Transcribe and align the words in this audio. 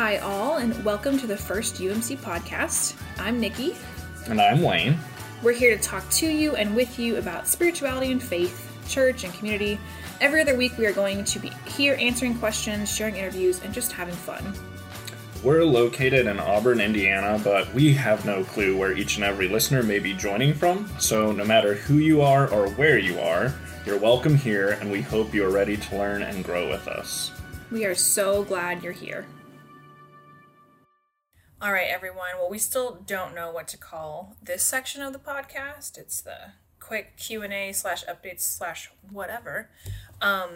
Hi, 0.00 0.16
all, 0.16 0.56
and 0.56 0.82
welcome 0.82 1.18
to 1.18 1.26
the 1.26 1.36
first 1.36 1.74
UMC 1.74 2.16
podcast. 2.20 2.98
I'm 3.18 3.38
Nikki. 3.38 3.76
And 4.28 4.40
I'm 4.40 4.62
Wayne. 4.62 4.98
We're 5.42 5.52
here 5.52 5.76
to 5.76 5.82
talk 5.82 6.08
to 6.12 6.26
you 6.26 6.56
and 6.56 6.74
with 6.74 6.98
you 6.98 7.16
about 7.16 7.46
spirituality 7.46 8.10
and 8.10 8.22
faith, 8.22 8.66
church 8.88 9.24
and 9.24 9.34
community. 9.34 9.78
Every 10.22 10.40
other 10.40 10.56
week, 10.56 10.78
we 10.78 10.86
are 10.86 10.92
going 10.94 11.24
to 11.24 11.38
be 11.38 11.52
here 11.66 11.98
answering 12.00 12.38
questions, 12.38 12.90
sharing 12.90 13.16
interviews, 13.16 13.60
and 13.62 13.74
just 13.74 13.92
having 13.92 14.14
fun. 14.14 14.54
We're 15.44 15.66
located 15.66 16.26
in 16.26 16.40
Auburn, 16.40 16.80
Indiana, 16.80 17.38
but 17.44 17.70
we 17.74 17.92
have 17.92 18.24
no 18.24 18.42
clue 18.42 18.78
where 18.78 18.96
each 18.96 19.16
and 19.16 19.24
every 19.24 19.48
listener 19.48 19.82
may 19.82 19.98
be 19.98 20.14
joining 20.14 20.54
from. 20.54 20.90
So, 20.98 21.30
no 21.30 21.44
matter 21.44 21.74
who 21.74 21.96
you 21.96 22.22
are 22.22 22.48
or 22.48 22.70
where 22.70 22.96
you 22.96 23.20
are, 23.20 23.52
you're 23.84 23.98
welcome 23.98 24.34
here, 24.34 24.78
and 24.80 24.90
we 24.90 25.02
hope 25.02 25.34
you 25.34 25.44
are 25.44 25.50
ready 25.50 25.76
to 25.76 25.98
learn 25.98 26.22
and 26.22 26.42
grow 26.42 26.70
with 26.70 26.88
us. 26.88 27.32
We 27.70 27.84
are 27.84 27.94
so 27.94 28.44
glad 28.44 28.82
you're 28.82 28.94
here. 28.94 29.26
All 31.62 31.72
right, 31.72 31.88
everyone. 31.90 32.38
Well, 32.38 32.48
we 32.48 32.56
still 32.56 33.02
don't 33.06 33.34
know 33.34 33.50
what 33.50 33.68
to 33.68 33.76
call 33.76 34.34
this 34.42 34.62
section 34.62 35.02
of 35.02 35.12
the 35.12 35.18
podcast. 35.18 35.98
It's 35.98 36.22
the 36.22 36.52
quick 36.78 37.18
Q 37.18 37.42
and 37.42 37.52
A 37.52 37.72
slash 37.72 38.02
updates 38.06 38.40
slash 38.40 38.90
whatever. 39.10 39.68
Um, 40.22 40.48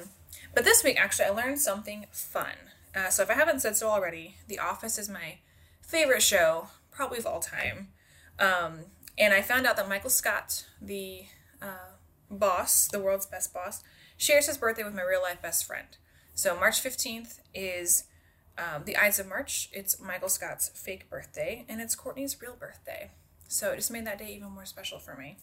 but 0.54 0.64
this 0.64 0.82
week, 0.82 0.98
actually, 0.98 1.26
I 1.26 1.30
learned 1.30 1.60
something 1.60 2.06
fun. 2.10 2.54
Uh, 2.96 3.10
so 3.10 3.22
if 3.22 3.28
I 3.28 3.34
haven't 3.34 3.60
said 3.60 3.76
so 3.76 3.90
already, 3.90 4.36
The 4.48 4.58
Office 4.58 4.96
is 4.96 5.10
my 5.10 5.40
favorite 5.82 6.22
show, 6.22 6.68
probably 6.90 7.18
of 7.18 7.26
all 7.26 7.40
time. 7.40 7.88
Um, 8.38 8.86
and 9.18 9.34
I 9.34 9.42
found 9.42 9.66
out 9.66 9.76
that 9.76 9.90
Michael 9.90 10.08
Scott, 10.08 10.64
the 10.80 11.24
uh, 11.60 11.96
boss, 12.30 12.88
the 12.88 12.98
world's 12.98 13.26
best 13.26 13.52
boss, 13.52 13.84
shares 14.16 14.46
his 14.46 14.56
birthday 14.56 14.84
with 14.84 14.94
my 14.94 15.02
real 15.02 15.20
life 15.20 15.42
best 15.42 15.66
friend. 15.66 15.98
So 16.34 16.58
March 16.58 16.82
15th 16.82 17.40
is 17.52 18.04
um, 18.58 18.84
the 18.84 18.96
Ides 18.96 19.18
of 19.18 19.28
March. 19.28 19.68
It's 19.72 20.00
Michael 20.00 20.28
Scott's 20.28 20.68
fake 20.68 21.10
birthday, 21.10 21.64
and 21.68 21.80
it's 21.80 21.94
Courtney's 21.94 22.40
real 22.40 22.56
birthday. 22.58 23.10
So 23.48 23.72
it 23.72 23.76
just 23.76 23.90
made 23.90 24.06
that 24.06 24.18
day 24.18 24.34
even 24.34 24.50
more 24.50 24.66
special 24.66 24.98
for 24.98 25.16
me. 25.16 25.36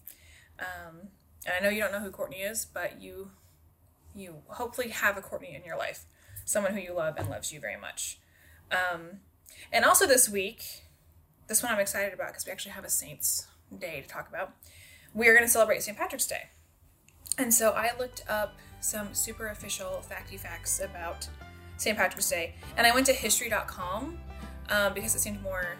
Um, 0.60 1.10
and 1.46 1.56
I 1.60 1.64
know 1.64 1.70
you 1.70 1.82
don't 1.82 1.92
know 1.92 2.00
who 2.00 2.12
Courtney 2.12 2.38
is, 2.38 2.66
but 2.66 3.02
you 3.02 3.32
you 4.14 4.42
hopefully 4.48 4.90
have 4.90 5.18
a 5.18 5.22
Courtney 5.22 5.56
in 5.56 5.64
your 5.64 5.78
life, 5.78 6.06
someone 6.46 6.74
who 6.74 6.80
you 6.80 6.94
love 6.94 7.16
and 7.18 7.30
loves 7.30 7.52
you 7.52 7.60
very 7.60 7.80
much. 7.80 8.20
Um, 8.72 9.20
and 9.72 9.86
also 9.86 10.06
this 10.06 10.28
week, 10.30 10.84
this 11.48 11.64
one 11.64 11.72
I'm 11.72 11.80
excited 11.80 12.14
about 12.14 12.28
because 12.30 12.46
we 12.46 12.52
actually 12.52 12.74
have 12.74 12.84
a 12.84 12.90
Saints 12.90 13.48
Day 13.78 14.02
to 14.02 14.08
talk 14.08 14.28
about. 14.28 14.54
We 15.14 15.28
are 15.28 15.34
going 15.34 15.46
to 15.46 15.52
celebrate 15.52 15.84
St. 15.84 15.98
Patrick's 15.98 16.28
Day. 16.28 16.50
And 17.38 17.54
so 17.54 17.72
I 17.72 17.92
looked 17.98 18.24
up 18.30 18.56
some 18.82 19.14
super 19.14 19.48
official 19.48 20.04
facty 20.10 20.40
facts 20.40 20.80
about 20.80 21.28
St. 21.82 21.98
Patrick's 21.98 22.30
Day. 22.30 22.54
And 22.78 22.86
I 22.86 22.94
went 22.94 23.08
to 23.08 23.14
history.com 23.14 24.20
um, 24.70 24.94
because 24.94 25.16
it 25.16 25.20
seemed 25.20 25.42
more 25.42 25.76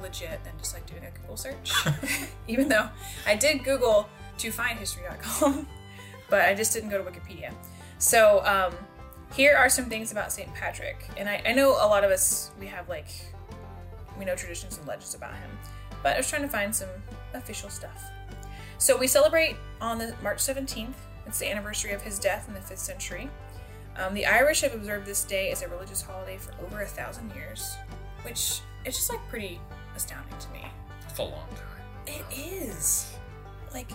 legit 0.00 0.42
than 0.42 0.52
just 0.58 0.74
like 0.74 0.84
doing 0.86 1.04
a 1.04 1.10
Google 1.20 1.36
search. 1.36 1.72
Even 2.48 2.68
though 2.68 2.88
I 3.26 3.36
did 3.36 3.62
Google 3.62 4.08
to 4.38 4.50
find 4.50 4.76
history.com, 4.76 5.68
but 6.30 6.40
I 6.42 6.54
just 6.54 6.72
didn't 6.72 6.90
go 6.90 7.02
to 7.02 7.08
Wikipedia. 7.08 7.54
So 7.98 8.44
um, 8.44 8.74
here 9.32 9.56
are 9.56 9.68
some 9.68 9.84
things 9.84 10.10
about 10.10 10.32
St. 10.32 10.52
Patrick. 10.52 11.08
And 11.16 11.28
I, 11.28 11.40
I 11.46 11.52
know 11.52 11.70
a 11.70 11.86
lot 11.86 12.02
of 12.02 12.10
us, 12.10 12.50
we 12.58 12.66
have 12.66 12.88
like, 12.88 13.08
we 14.18 14.24
know 14.24 14.34
traditions 14.34 14.78
and 14.78 14.86
legends 14.88 15.14
about 15.14 15.34
him, 15.34 15.50
but 16.02 16.14
I 16.14 16.16
was 16.16 16.28
trying 16.28 16.42
to 16.42 16.48
find 16.48 16.74
some 16.74 16.88
official 17.34 17.70
stuff. 17.70 18.02
So 18.78 18.96
we 18.96 19.06
celebrate 19.06 19.56
on 19.80 19.98
the 19.98 20.12
March 20.24 20.38
17th. 20.38 20.94
It's 21.26 21.38
the 21.38 21.48
anniversary 21.48 21.92
of 21.92 22.02
his 22.02 22.18
death 22.18 22.48
in 22.48 22.54
the 22.54 22.60
5th 22.60 22.78
century. 22.78 23.30
Um, 23.96 24.14
the 24.14 24.26
Irish 24.26 24.60
have 24.62 24.74
observed 24.74 25.06
this 25.06 25.24
day 25.24 25.50
as 25.50 25.62
a 25.62 25.68
religious 25.68 26.02
holiday 26.02 26.38
for 26.38 26.52
over 26.64 26.82
a 26.82 26.86
thousand 26.86 27.32
years, 27.34 27.76
which 28.22 28.60
is 28.84 28.96
just 28.96 29.10
like 29.10 29.20
pretty 29.28 29.60
astounding 29.96 30.38
to 30.38 30.48
me. 30.50 30.64
It's 31.08 31.18
a 31.18 31.22
long 31.22 31.48
time. 31.50 31.84
It 32.06 32.24
is. 32.34 33.12
Like, 33.72 33.90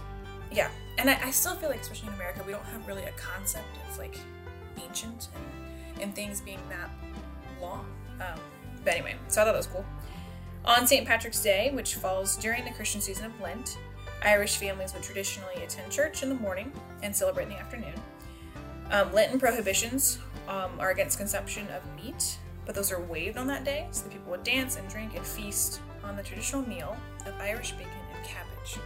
yeah. 0.51 0.69
And 0.97 1.09
I, 1.09 1.19
I 1.23 1.31
still 1.31 1.55
feel 1.55 1.69
like, 1.69 1.81
especially 1.81 2.09
in 2.09 2.13
America, 2.15 2.43
we 2.45 2.51
don't 2.51 2.65
have 2.65 2.87
really 2.87 3.03
a 3.03 3.11
concept 3.11 3.67
of 3.89 3.97
like 3.97 4.17
ancient 4.83 5.29
and, 5.35 6.03
and 6.03 6.15
things 6.15 6.41
being 6.41 6.61
that 6.69 6.89
long. 7.61 7.85
Um, 8.19 8.39
but 8.83 8.93
anyway, 8.93 9.15
so 9.27 9.41
I 9.41 9.45
thought 9.45 9.51
that 9.51 9.57
was 9.57 9.67
cool. 9.67 9.85
On 10.65 10.87
St. 10.87 11.05
Patrick's 11.05 11.41
Day, 11.41 11.71
which 11.73 11.95
falls 11.95 12.37
during 12.37 12.65
the 12.65 12.71
Christian 12.71 13.01
season 13.01 13.25
of 13.25 13.39
Lent, 13.41 13.77
Irish 14.23 14.57
families 14.57 14.93
would 14.93 15.03
traditionally 15.03 15.63
attend 15.63 15.91
church 15.91 16.23
in 16.23 16.29
the 16.29 16.35
morning 16.35 16.71
and 17.03 17.15
celebrate 17.15 17.43
in 17.43 17.49
the 17.49 17.59
afternoon. 17.59 17.93
Um, 18.91 19.13
Lenten 19.13 19.39
prohibitions 19.39 20.19
um, 20.47 20.71
are 20.79 20.91
against 20.91 21.17
consumption 21.17 21.67
of 21.69 21.81
meat, 21.95 22.37
but 22.65 22.75
those 22.75 22.91
are 22.91 23.01
waived 23.01 23.37
on 23.37 23.47
that 23.47 23.63
day, 23.63 23.87
so 23.91 24.03
the 24.03 24.09
people 24.09 24.31
would 24.31 24.43
dance 24.43 24.75
and 24.75 24.87
drink 24.89 25.15
and 25.15 25.25
feast 25.25 25.81
on 26.03 26.15
the 26.15 26.23
traditional 26.23 26.61
meal 26.67 26.95
of 27.25 27.33
Irish 27.39 27.71
bacon 27.71 27.91
and 28.15 28.23
cabbage, 28.23 28.79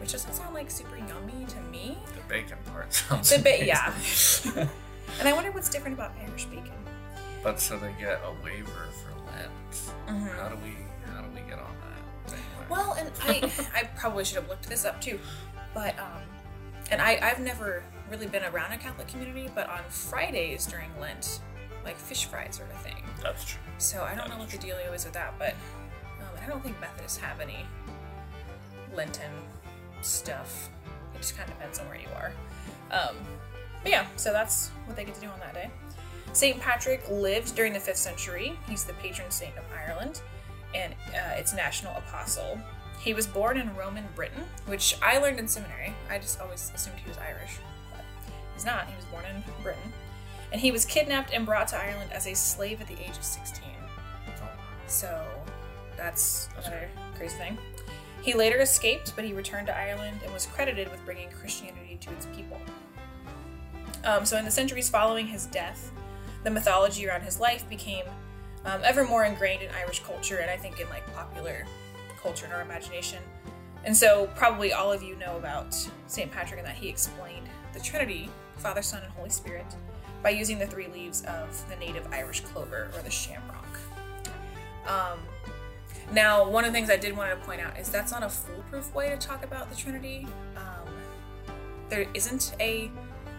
which 0.00 0.12
doesn't 0.12 0.34
sound 0.34 0.54
like 0.54 0.70
super 0.70 0.96
yummy 0.96 1.46
to 1.48 1.60
me. 1.72 1.98
The 2.14 2.22
bacon 2.28 2.58
part 2.66 2.92
sounds. 2.92 3.30
The 3.30 3.38
ba- 3.38 3.64
yeah. 3.64 3.92
and 5.18 5.28
I 5.28 5.32
wonder 5.32 5.50
what's 5.50 5.70
different 5.70 5.94
about 5.94 6.12
Irish 6.20 6.44
bacon. 6.46 6.72
But 7.42 7.60
so 7.60 7.78
they 7.78 7.94
get 7.98 8.20
a 8.24 8.44
waiver 8.44 8.88
for 9.02 9.14
Lent. 9.30 9.50
Mm-hmm. 10.08 10.26
How 10.38 10.48
do 10.48 10.56
we 10.56 10.76
how 11.12 11.22
do 11.22 11.28
we 11.30 11.40
get 11.48 11.58
on 11.58 11.74
that? 11.80 12.32
Anyway. 12.32 12.66
Well, 12.68 12.92
and 12.98 13.10
I 13.22 13.50
I 13.74 13.84
probably 13.96 14.24
should 14.24 14.36
have 14.36 14.48
looked 14.48 14.68
this 14.68 14.84
up 14.84 15.00
too, 15.00 15.18
but 15.72 15.98
um, 15.98 16.22
and 16.90 17.00
I 17.00 17.18
I've 17.22 17.40
never 17.40 17.84
really 18.10 18.26
been 18.26 18.44
around 18.44 18.72
a 18.72 18.78
Catholic 18.78 19.08
community, 19.08 19.50
but 19.54 19.68
on 19.68 19.80
Fridays 19.88 20.66
during 20.66 20.88
Lent, 21.00 21.40
like 21.84 21.96
fish 21.96 22.26
fries 22.26 22.60
are 22.60 22.72
a 22.72 22.78
thing. 22.78 23.02
That's 23.22 23.44
true. 23.44 23.60
So 23.78 24.02
I 24.02 24.14
don't 24.14 24.28
know 24.28 24.38
what 24.38 24.48
the 24.48 24.58
dealio 24.58 24.94
is 24.94 25.04
with 25.04 25.14
that, 25.14 25.34
but 25.38 25.54
um, 26.20 26.42
I 26.42 26.46
don't 26.46 26.62
think 26.62 26.80
Methodists 26.80 27.18
have 27.18 27.40
any 27.40 27.64
Lenten 28.94 29.30
stuff. 30.02 30.68
It 31.14 31.18
just 31.18 31.36
kind 31.36 31.48
of 31.48 31.56
depends 31.56 31.78
on 31.78 31.86
where 31.88 31.98
you 31.98 32.08
are. 32.16 32.32
Um, 32.90 33.16
but 33.82 33.92
yeah, 33.92 34.06
so 34.16 34.32
that's 34.32 34.68
what 34.84 34.96
they 34.96 35.04
get 35.04 35.14
to 35.14 35.20
do 35.20 35.28
on 35.28 35.38
that 35.40 35.54
day. 35.54 35.70
St. 36.32 36.60
Patrick 36.60 37.08
lived 37.08 37.54
during 37.54 37.72
the 37.72 37.78
5th 37.78 37.96
century. 37.96 38.58
He's 38.68 38.84
the 38.84 38.92
patron 38.94 39.30
saint 39.30 39.56
of 39.56 39.64
Ireland 39.72 40.20
and 40.74 40.92
uh, 41.14 41.36
its 41.36 41.54
national 41.54 41.96
apostle. 41.96 42.58
He 43.00 43.14
was 43.14 43.26
born 43.26 43.56
in 43.56 43.74
Roman 43.76 44.04
Britain, 44.14 44.42
which 44.66 44.96
I 45.02 45.18
learned 45.18 45.38
in 45.38 45.48
seminary. 45.48 45.94
I 46.10 46.18
just 46.18 46.40
always 46.40 46.72
assumed 46.74 46.98
he 46.98 47.08
was 47.08 47.18
Irish, 47.18 47.58
he's 48.56 48.66
not. 48.66 48.88
He 48.88 48.96
was 48.96 49.04
born 49.06 49.24
in 49.26 49.44
Britain. 49.62 49.92
And 50.50 50.60
he 50.60 50.72
was 50.72 50.84
kidnapped 50.84 51.32
and 51.32 51.44
brought 51.44 51.68
to 51.68 51.76
Ireland 51.76 52.10
as 52.12 52.26
a 52.26 52.34
slave 52.34 52.80
at 52.80 52.88
the 52.88 52.94
age 52.94 53.16
of 53.16 53.22
16. 53.22 53.62
So 54.86 55.24
that's 55.96 56.48
another 56.58 56.88
crazy 57.16 57.36
thing. 57.36 57.58
He 58.22 58.34
later 58.34 58.58
escaped, 58.58 59.14
but 59.14 59.24
he 59.24 59.32
returned 59.32 59.66
to 59.68 59.76
Ireland 59.76 60.20
and 60.24 60.32
was 60.32 60.46
credited 60.46 60.90
with 60.90 61.04
bringing 61.04 61.30
Christianity 61.30 61.98
to 62.00 62.12
its 62.12 62.26
people. 62.34 62.60
Um, 64.04 64.24
so, 64.24 64.36
in 64.36 64.44
the 64.44 64.50
centuries 64.50 64.88
following 64.88 65.26
his 65.26 65.46
death, 65.46 65.90
the 66.44 66.50
mythology 66.50 67.08
around 67.08 67.22
his 67.22 67.40
life 67.40 67.68
became 67.68 68.04
um, 68.64 68.80
ever 68.84 69.04
more 69.04 69.24
ingrained 69.24 69.62
in 69.62 69.70
Irish 69.74 70.00
culture 70.02 70.38
and 70.38 70.50
I 70.50 70.56
think 70.56 70.80
in 70.80 70.88
like 70.88 71.06
popular 71.14 71.66
culture 72.20 72.46
and 72.46 72.54
our 72.54 72.62
imagination. 72.62 73.22
And 73.84 73.96
so, 73.96 74.28
probably 74.34 74.72
all 74.72 74.92
of 74.92 75.02
you 75.02 75.16
know 75.16 75.36
about 75.36 75.74
St. 76.06 76.30
Patrick 76.30 76.58
and 76.58 76.66
that 76.66 76.76
he 76.76 76.88
explained 76.88 77.48
the 77.72 77.80
Trinity, 77.80 78.28
Father, 78.56 78.82
Son, 78.82 79.02
and 79.02 79.12
Holy 79.12 79.30
Spirit, 79.30 79.66
by 80.22 80.30
using 80.30 80.58
the 80.58 80.66
three 80.66 80.88
leaves 80.88 81.24
of 81.24 81.68
the 81.68 81.76
native 81.76 82.06
Irish 82.12 82.40
clover 82.40 82.90
or 82.94 83.02
the 83.02 83.10
shamrock. 83.10 83.78
Um, 84.86 85.18
now, 86.12 86.48
one 86.48 86.64
of 86.64 86.72
the 86.72 86.78
things 86.78 86.90
I 86.90 86.96
did 86.96 87.16
want 87.16 87.30
to 87.30 87.46
point 87.46 87.60
out 87.60 87.78
is 87.78 87.88
that's 87.88 88.12
not 88.12 88.22
a 88.22 88.28
foolproof 88.28 88.94
way 88.94 89.08
to 89.08 89.16
talk 89.16 89.44
about 89.44 89.70
the 89.70 89.76
Trinity. 89.76 90.26
Um, 90.56 90.92
there 91.88 92.06
isn't 92.14 92.54
a 92.60 92.90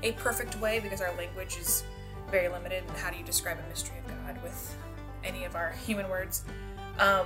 a 0.04 0.12
perfect 0.14 0.60
way 0.60 0.80
because 0.80 1.02
our 1.02 1.16
language 1.16 1.58
is 1.58 1.84
very 2.30 2.50
limited. 2.50 2.84
And 2.88 2.98
How 2.98 3.10
do 3.10 3.18
you 3.18 3.24
describe 3.24 3.58
a 3.66 3.70
mystery 3.70 3.98
of 3.98 4.08
God 4.08 4.44
with 4.44 4.78
any 5.24 5.44
of 5.44 5.56
our 5.56 5.72
human 5.86 6.10
words? 6.10 6.44
Um, 7.00 7.26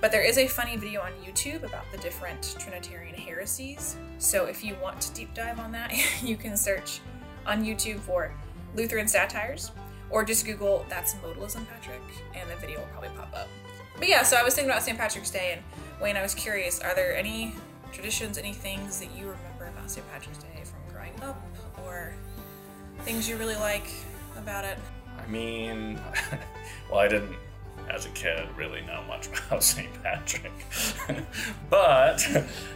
but 0.00 0.12
there 0.12 0.22
is 0.22 0.38
a 0.38 0.46
funny 0.46 0.76
video 0.76 1.00
on 1.00 1.12
YouTube 1.24 1.62
about 1.62 1.84
the 1.92 1.98
different 1.98 2.56
Trinitarian 2.58 3.14
heresies. 3.14 3.96
So 4.18 4.46
if 4.46 4.64
you 4.64 4.76
want 4.82 5.00
to 5.00 5.12
deep 5.14 5.32
dive 5.34 5.58
on 5.58 5.72
that, 5.72 5.92
you 6.22 6.36
can 6.36 6.56
search 6.56 7.00
on 7.46 7.64
YouTube 7.64 8.00
for 8.00 8.32
Lutheran 8.74 9.08
satires 9.08 9.72
or 10.10 10.24
just 10.24 10.46
Google 10.46 10.84
that's 10.88 11.14
modalism, 11.14 11.66
Patrick, 11.68 12.02
and 12.34 12.48
the 12.50 12.56
video 12.56 12.78
will 12.78 12.86
probably 12.86 13.10
pop 13.10 13.32
up. 13.34 13.48
But 13.98 14.08
yeah, 14.08 14.22
so 14.22 14.36
I 14.36 14.42
was 14.42 14.54
thinking 14.54 14.70
about 14.70 14.82
St. 14.82 14.98
Patrick's 14.98 15.30
Day, 15.30 15.52
and 15.54 15.62
Wayne, 16.00 16.16
I 16.16 16.22
was 16.22 16.34
curious 16.34 16.80
are 16.80 16.94
there 16.94 17.16
any 17.16 17.54
traditions, 17.92 18.36
any 18.36 18.52
things 18.52 19.00
that 19.00 19.10
you 19.16 19.22
remember 19.22 19.66
about 19.66 19.90
St. 19.90 20.06
Patrick's 20.12 20.38
Day 20.38 20.62
from 20.64 20.94
growing 20.94 21.18
up, 21.22 21.40
or 21.84 22.14
things 23.00 23.28
you 23.28 23.36
really 23.36 23.56
like 23.56 23.88
about 24.36 24.64
it? 24.64 24.78
I 25.18 25.26
mean, 25.28 25.98
well, 26.90 27.00
I 27.00 27.08
didn't 27.08 27.34
as 27.90 28.06
a 28.06 28.10
kid, 28.10 28.48
really 28.56 28.82
know 28.82 29.02
much 29.08 29.28
about 29.46 29.62
St. 29.62 29.88
Patrick. 30.02 30.52
but 31.70 32.26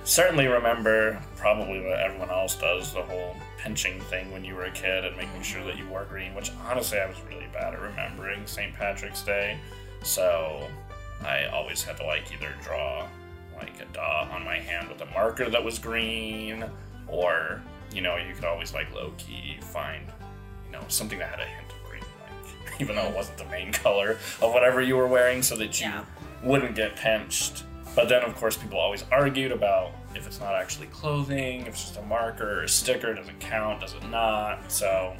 certainly 0.04 0.46
remember 0.46 1.22
probably 1.36 1.80
what 1.80 1.98
everyone 1.98 2.30
else 2.30 2.54
does 2.56 2.92
the 2.92 3.02
whole 3.02 3.36
pinching 3.58 4.00
thing 4.02 4.30
when 4.32 4.44
you 4.44 4.54
were 4.54 4.64
a 4.64 4.70
kid 4.70 5.04
and 5.04 5.16
making 5.16 5.42
sure 5.42 5.64
that 5.64 5.76
you 5.76 5.88
wore 5.88 6.04
green, 6.04 6.34
which 6.34 6.52
honestly 6.68 6.98
I 6.98 7.06
was 7.06 7.20
really 7.28 7.48
bad 7.52 7.74
at 7.74 7.80
remembering 7.80 8.46
St. 8.46 8.74
Patrick's 8.74 9.22
Day. 9.22 9.58
So 10.02 10.66
I 11.24 11.46
always 11.46 11.82
had 11.82 11.96
to 11.98 12.04
like 12.04 12.32
either 12.32 12.54
draw 12.62 13.06
like 13.56 13.80
a 13.80 13.84
dot 13.92 14.30
on 14.30 14.44
my 14.44 14.56
hand 14.56 14.88
with 14.88 15.00
a 15.02 15.06
marker 15.06 15.50
that 15.50 15.62
was 15.62 15.78
green, 15.78 16.64
or 17.06 17.62
you 17.92 18.00
know, 18.00 18.16
you 18.16 18.34
could 18.34 18.44
always 18.44 18.72
like 18.72 18.92
low 18.94 19.12
key 19.18 19.58
find, 19.60 20.06
you 20.64 20.72
know, 20.72 20.82
something 20.88 21.18
that 21.18 21.28
had 21.28 21.40
a 21.40 21.44
hint 21.44 21.69
even 22.80 22.96
though 22.96 23.06
it 23.06 23.14
wasn't 23.14 23.38
the 23.38 23.44
main 23.46 23.72
color 23.72 24.12
of 24.40 24.52
whatever 24.52 24.80
you 24.80 24.96
were 24.96 25.06
wearing, 25.06 25.42
so 25.42 25.56
that 25.56 25.80
you 25.80 25.86
Yeah. 25.86 26.04
wouldn't 26.42 26.74
get 26.74 26.96
pinched. 26.96 27.64
But 27.94 28.08
then, 28.08 28.22
of 28.22 28.34
course, 28.36 28.56
people 28.56 28.78
always 28.78 29.04
argued 29.10 29.52
about 29.52 29.92
if 30.14 30.26
it's 30.26 30.40
not 30.40 30.54
actually 30.54 30.86
clothing, 30.88 31.62
if 31.62 31.68
it's 31.68 31.82
just 31.82 31.96
a 31.98 32.02
marker 32.02 32.60
or 32.60 32.62
a 32.64 32.68
sticker, 32.68 33.14
does 33.14 33.28
it 33.28 33.38
count, 33.40 33.80
does 33.80 33.94
it 33.94 34.08
not? 34.08 34.70
So, 34.70 35.16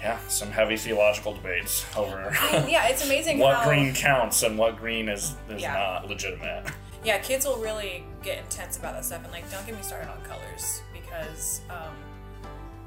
yeah, 0.00 0.18
some 0.28 0.50
heavy 0.50 0.76
theological 0.76 1.34
debates 1.34 1.84
over 1.96 2.34
yeah, 2.68 2.88
it's 2.88 3.04
amazing 3.04 3.38
what 3.38 3.56
how 3.58 3.64
green 3.68 3.94
counts 3.94 4.42
and 4.42 4.58
what 4.58 4.76
green 4.78 5.08
is, 5.08 5.36
is 5.48 5.62
Yeah. 5.62 5.74
not 5.74 6.08
legitimate. 6.08 6.64
yeah 7.04 7.18
kids 7.18 7.46
will 7.46 7.58
really 7.58 8.04
get 8.22 8.38
intense 8.38 8.78
about 8.78 8.94
that 8.94 9.04
stuff 9.04 9.22
and 9.22 9.30
like 9.32 9.48
don't 9.50 9.64
get 9.64 9.76
me 9.76 9.82
started 9.82 10.10
on 10.10 10.20
colors 10.22 10.82
because 10.92 11.60
um, 11.70 11.94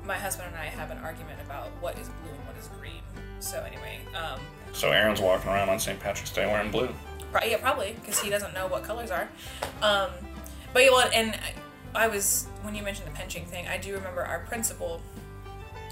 my 0.06 0.18
husband 0.18 0.50
and 0.52 0.58
I 0.58 0.66
have 0.66 0.92
an 0.92 0.98
argument 0.98 1.40
about 1.46 1.68
what 1.80 1.98
is 1.98 2.10
blue 2.10 2.32
and 2.32 2.46
what 2.48 2.58
is 2.58 2.68
green. 2.80 3.02
So 3.40 3.62
anyway, 3.64 4.00
um, 4.16 4.40
So 4.74 4.92
Aaron's 4.92 5.22
walking 5.22 5.50
around 5.50 5.70
on 5.70 5.80
St. 5.80 6.00
Patrick's 6.00 6.32
Day 6.32 6.46
wearing 6.46 6.72
blue. 6.72 6.90
Yeah, 7.46 7.58
probably 7.58 7.96
because 8.00 8.20
he 8.20 8.30
doesn't 8.30 8.54
know 8.54 8.68
what 8.68 8.84
colors 8.84 9.12
are. 9.12 9.28
Um, 9.82 10.10
but 10.74 10.84
yeah, 10.84 10.90
well, 10.92 11.10
and 11.14 11.38
I, 11.94 12.06
I 12.06 12.08
was 12.08 12.48
when 12.62 12.76
you 12.76 12.82
mentioned 12.82 13.08
the 13.08 13.12
pinching 13.12 13.46
thing, 13.46 13.68
I 13.68 13.78
do 13.78 13.94
remember 13.94 14.24
our 14.24 14.40
principal 14.40 15.02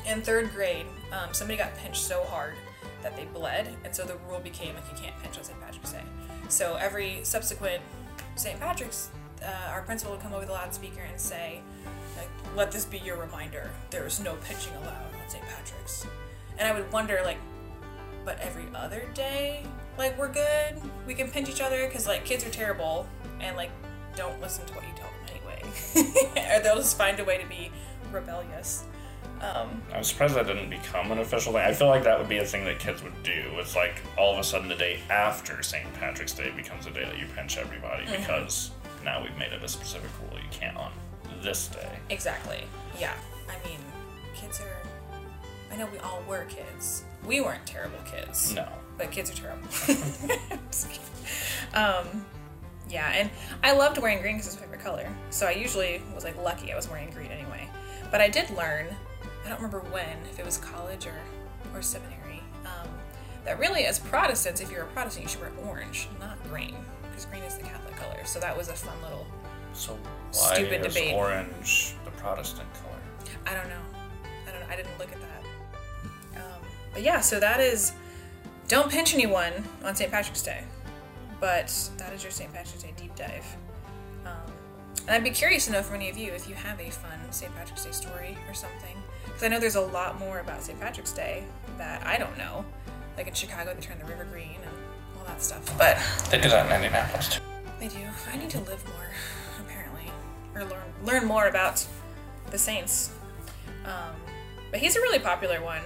in 0.08 0.22
third 0.22 0.52
grade. 0.54 0.86
Um, 1.12 1.34
somebody 1.34 1.58
got 1.58 1.76
pinched 1.78 2.02
so 2.04 2.24
hard 2.24 2.54
that 3.02 3.16
they 3.18 3.26
bled, 3.26 3.68
and 3.84 3.94
so 3.94 4.04
the 4.04 4.16
rule 4.30 4.40
became 4.40 4.74
like 4.76 4.84
you 4.92 4.98
can't 4.98 5.18
pinch 5.22 5.38
on 5.38 5.44
St. 5.44 5.60
Patrick's 5.60 5.92
Day. 5.92 6.04
So 6.48 6.76
every 6.80 7.20
subsequent 7.24 7.82
St. 8.36 8.60
Patrick's, 8.60 9.10
uh, 9.44 9.72
our 9.72 9.82
principal 9.82 10.14
would 10.14 10.22
come 10.22 10.34
over 10.34 10.46
the 10.46 10.52
loudspeaker 10.54 11.02
and 11.02 11.20
say, 11.20 11.62
like, 12.18 12.30
"Let 12.56 12.72
this 12.72 12.86
be 12.86 13.00
your 13.00 13.18
reminder. 13.18 13.70
There 13.90 14.06
is 14.06 14.20
no 14.20 14.36
pinching 14.48 14.74
allowed 14.76 15.14
on 15.22 15.30
St. 15.30 15.44
Patrick's." 15.44 16.08
And 16.58 16.68
I 16.68 16.74
would 16.74 16.92
wonder, 16.92 17.22
like, 17.24 17.38
but 18.26 18.40
every 18.40 18.66
other 18.74 19.06
day 19.14 19.66
like 19.98 20.18
we're 20.18 20.32
good 20.32 20.76
we 21.06 21.14
can 21.14 21.30
pinch 21.30 21.50
each 21.50 21.60
other 21.62 21.86
because 21.88 22.08
like 22.08 22.24
kids 22.24 22.46
are 22.46 22.50
terrible 22.50 23.06
and 23.42 23.56
like 23.58 23.70
don't 24.16 24.40
listen 24.40 24.66
to 24.66 24.74
what 24.74 24.84
you 24.86 24.94
tell 24.96 25.10
them 25.10 25.36
anyway 25.36 26.56
or 26.58 26.64
they'll 26.64 26.78
just 26.78 26.98
find 26.98 27.20
a 27.20 27.24
way 27.26 27.38
to 27.38 27.46
be 27.48 27.70
rebellious 28.12 28.86
um, 29.42 29.82
I'm 29.94 30.04
surprised 30.06 30.36
that 30.36 30.48
didn't 30.48 30.70
become 30.70 31.12
an 31.12 31.20
official 31.20 31.52
thing. 31.52 31.64
I 31.64 31.74
feel 31.74 31.88
like 31.90 32.04
that 32.06 32.18
would 32.18 32.30
be 32.30 32.38
a 32.38 32.46
thing 32.46 32.64
that 32.64 32.80
kids 32.80 33.04
would 33.04 33.24
do. 33.24 33.44
It's 33.56 33.76
like 33.76 33.96
all 34.18 34.32
of 34.32 34.40
a 34.40 34.44
sudden 34.44 34.70
the 34.70 34.76
day 34.76 35.02
after 35.10 35.62
St. 35.62 35.86
Patrick's 35.96 36.32
Day 36.34 36.50
becomes 36.56 36.86
the 36.86 36.92
day 36.92 37.04
that 37.04 37.20
you 37.20 37.26
pinch 37.36 37.58
everybody 37.58 38.06
Mm-hmm. 38.06 38.22
because 38.22 38.72
now 39.04 39.22
we've 39.22 39.38
made 39.38 39.52
it 39.52 39.62
a 39.62 39.68
specific 39.68 40.10
rule 40.22 40.40
you 40.40 40.48
can't 40.50 40.78
on 40.78 40.94
this 41.42 41.68
day. 41.68 41.90
exactly 42.10 42.64
yeah 42.98 43.14
i 43.50 43.68
mean 43.68 43.80
kids 44.34 44.62
are 44.62 44.83
i 45.74 45.76
know 45.76 45.88
we 45.92 45.98
all 46.00 46.24
were 46.30 46.46
kids 46.46 47.04
we 47.26 47.42
weren't 47.42 47.66
terrible 47.66 47.98
kids 48.06 48.54
No. 48.54 48.68
but 48.98 49.12
kids 49.12 49.30
are 49.32 49.36
terrible 49.36 49.68
um, 51.74 52.26
yeah 52.90 53.10
and 53.14 53.30
i 53.64 53.74
loved 53.74 53.98
wearing 53.98 54.22
green 54.22 54.36
because 54.36 54.48
it's 54.48 54.56
my 54.58 54.62
favorite 54.64 54.82
color 54.82 55.10
so 55.30 55.48
i 55.48 55.52
usually 55.52 56.02
was 56.14 56.24
like 56.24 56.38
lucky 56.38 56.72
i 56.72 56.76
was 56.76 56.90
wearing 56.90 57.10
green 57.12 57.32
anyway 57.32 57.68
but 58.12 58.22
i 58.22 58.30
did 58.30 58.50
learn 58.52 58.88
i 59.46 59.50
don't 59.50 59.58
remember 59.58 59.80
when 59.92 60.18
if 60.30 60.40
it 60.40 60.46
was 60.46 60.58
college 60.58 61.08
or 61.08 61.16
or 61.74 61.82
seminary 61.82 62.42
um, 62.66 62.88
that 63.46 63.58
really 63.60 63.86
as 63.86 64.00
protestants 64.00 64.62
if 64.62 64.70
you're 64.72 64.84
a 64.84 64.88
protestant 64.88 65.24
you 65.24 65.30
should 65.30 65.42
wear 65.42 65.52
orange 65.68 66.08
not 66.20 66.42
green 66.50 66.76
because 67.10 67.26
green 67.26 67.44
is 67.44 67.56
the 67.58 67.64
catholic 67.64 67.96
color 67.96 68.24
so 68.26 68.40
that 68.40 68.56
was 68.56 68.70
a 68.70 68.74
fun 68.74 68.96
little 69.02 69.26
So 69.74 69.98
why 70.34 70.56
Stupid 70.56 70.86
is 70.86 70.94
debate. 70.94 71.16
orange 71.16 71.96
the 72.06 72.12
Protestant 72.12 72.70
color? 72.76 73.02
I 73.48 73.56
don't 73.56 73.68
know. 73.70 73.82
I 74.48 74.52
don't 74.52 74.60
know. 74.62 74.68
I 74.70 74.76
didn't 74.76 74.98
look 75.00 75.12
at 75.12 75.20
that. 75.20 75.23
But 76.94 77.02
yeah, 77.04 77.20
so 77.22 77.40
that 77.40 77.60
is 77.60 77.94
don't 78.68 78.90
pinch 78.90 79.14
anyone 79.14 79.52
on 79.84 79.96
St. 79.96 80.12
Patrick's 80.12 80.42
Day. 80.42 80.64
But 81.40 81.74
that 81.98 82.14
is 82.14 82.24
your 82.24 82.32
St. 82.32 82.52
Patrick's 82.54 82.84
Day 82.84 82.94
deep 82.96 83.16
dive. 83.16 83.46
Um, 84.26 84.32
and 85.02 85.10
I'd 85.12 85.24
be 85.24 85.32
curious 85.32 85.66
to 85.66 85.74
know 85.74 85.82
from 85.82 85.96
any 85.96 86.10
of 86.10 86.18
you 86.18 86.32
if 86.32 86.48
you 86.48 86.56
have 86.56 86.80
a 86.80 86.90
fun 86.90 87.20
St. 87.32 87.54
Patrick's 87.56 87.84
Day 87.84 87.92
story 87.92 88.38
or 88.48 88.54
something. 88.54 88.96
Because 89.26 89.44
I 89.44 89.48
know 89.50 89.60
there's 89.60 89.76
a 89.76 89.82
lot 89.82 90.18
more 90.20 90.40
about 90.40 90.62
St. 90.64 90.80
Patrick's 90.80 91.12
Day 91.12 91.44
that 91.78 92.06
I 92.06 92.18
don't 92.18 92.38
know. 92.38 92.64
Like 93.18 93.28
in 93.28 93.34
Chicago, 93.34 93.74
they 93.74 93.82
turn 93.82 94.00
the 94.00 94.06
river 94.06 94.26
green 94.26 94.56
and 94.56 94.72
all 95.20 95.26
that 95.26 95.42
stuff. 95.44 95.78
But 95.78 95.98
They 96.32 96.40
do 96.40 96.50
that 96.50 96.66
in 96.68 96.72
Indianapolis 96.72 97.30
too. 97.36 97.42
I 97.82 97.88
do. 97.88 97.98
I 98.32 98.38
need 98.38 98.50
to 98.52 98.60
live 98.62 98.84
more, 98.88 99.10
apparently, 99.60 100.10
or 100.56 100.64
learn 100.64 100.84
learn 101.04 101.26
more 101.26 101.48
about 101.48 101.86
the 102.52 102.58
saints. 102.58 103.12
Um, 103.86 104.16
but 104.72 104.80
he's 104.80 104.96
a 104.96 105.02
really 105.02 105.20
popular 105.20 105.62
one, 105.62 105.82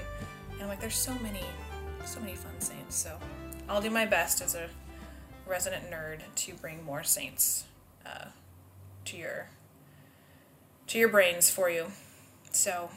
and 0.57 0.63
I'm 0.63 0.69
like, 0.69 0.80
there's 0.80 0.95
so 0.95 1.13
many, 1.19 1.44
so 2.06 2.19
many 2.19 2.36
fun 2.36 2.59
saints. 2.59 2.95
So 2.95 3.18
I'll 3.69 3.81
do 3.81 3.92
my 3.92 4.06
best 4.06 4.42
as 4.42 4.56
a 4.56 4.69
resident 5.45 5.92
nerd 5.92 6.19
to 6.36 6.54
bring 6.56 6.83
more 6.83 7.04
saints 7.04 7.65
uh, 8.06 8.25
to 9.06 9.18
your 9.18 9.50
to 10.88 10.98
your 10.98 11.09
brains 11.09 11.50
for 11.50 11.69
you. 11.69 11.88
So 12.51 12.89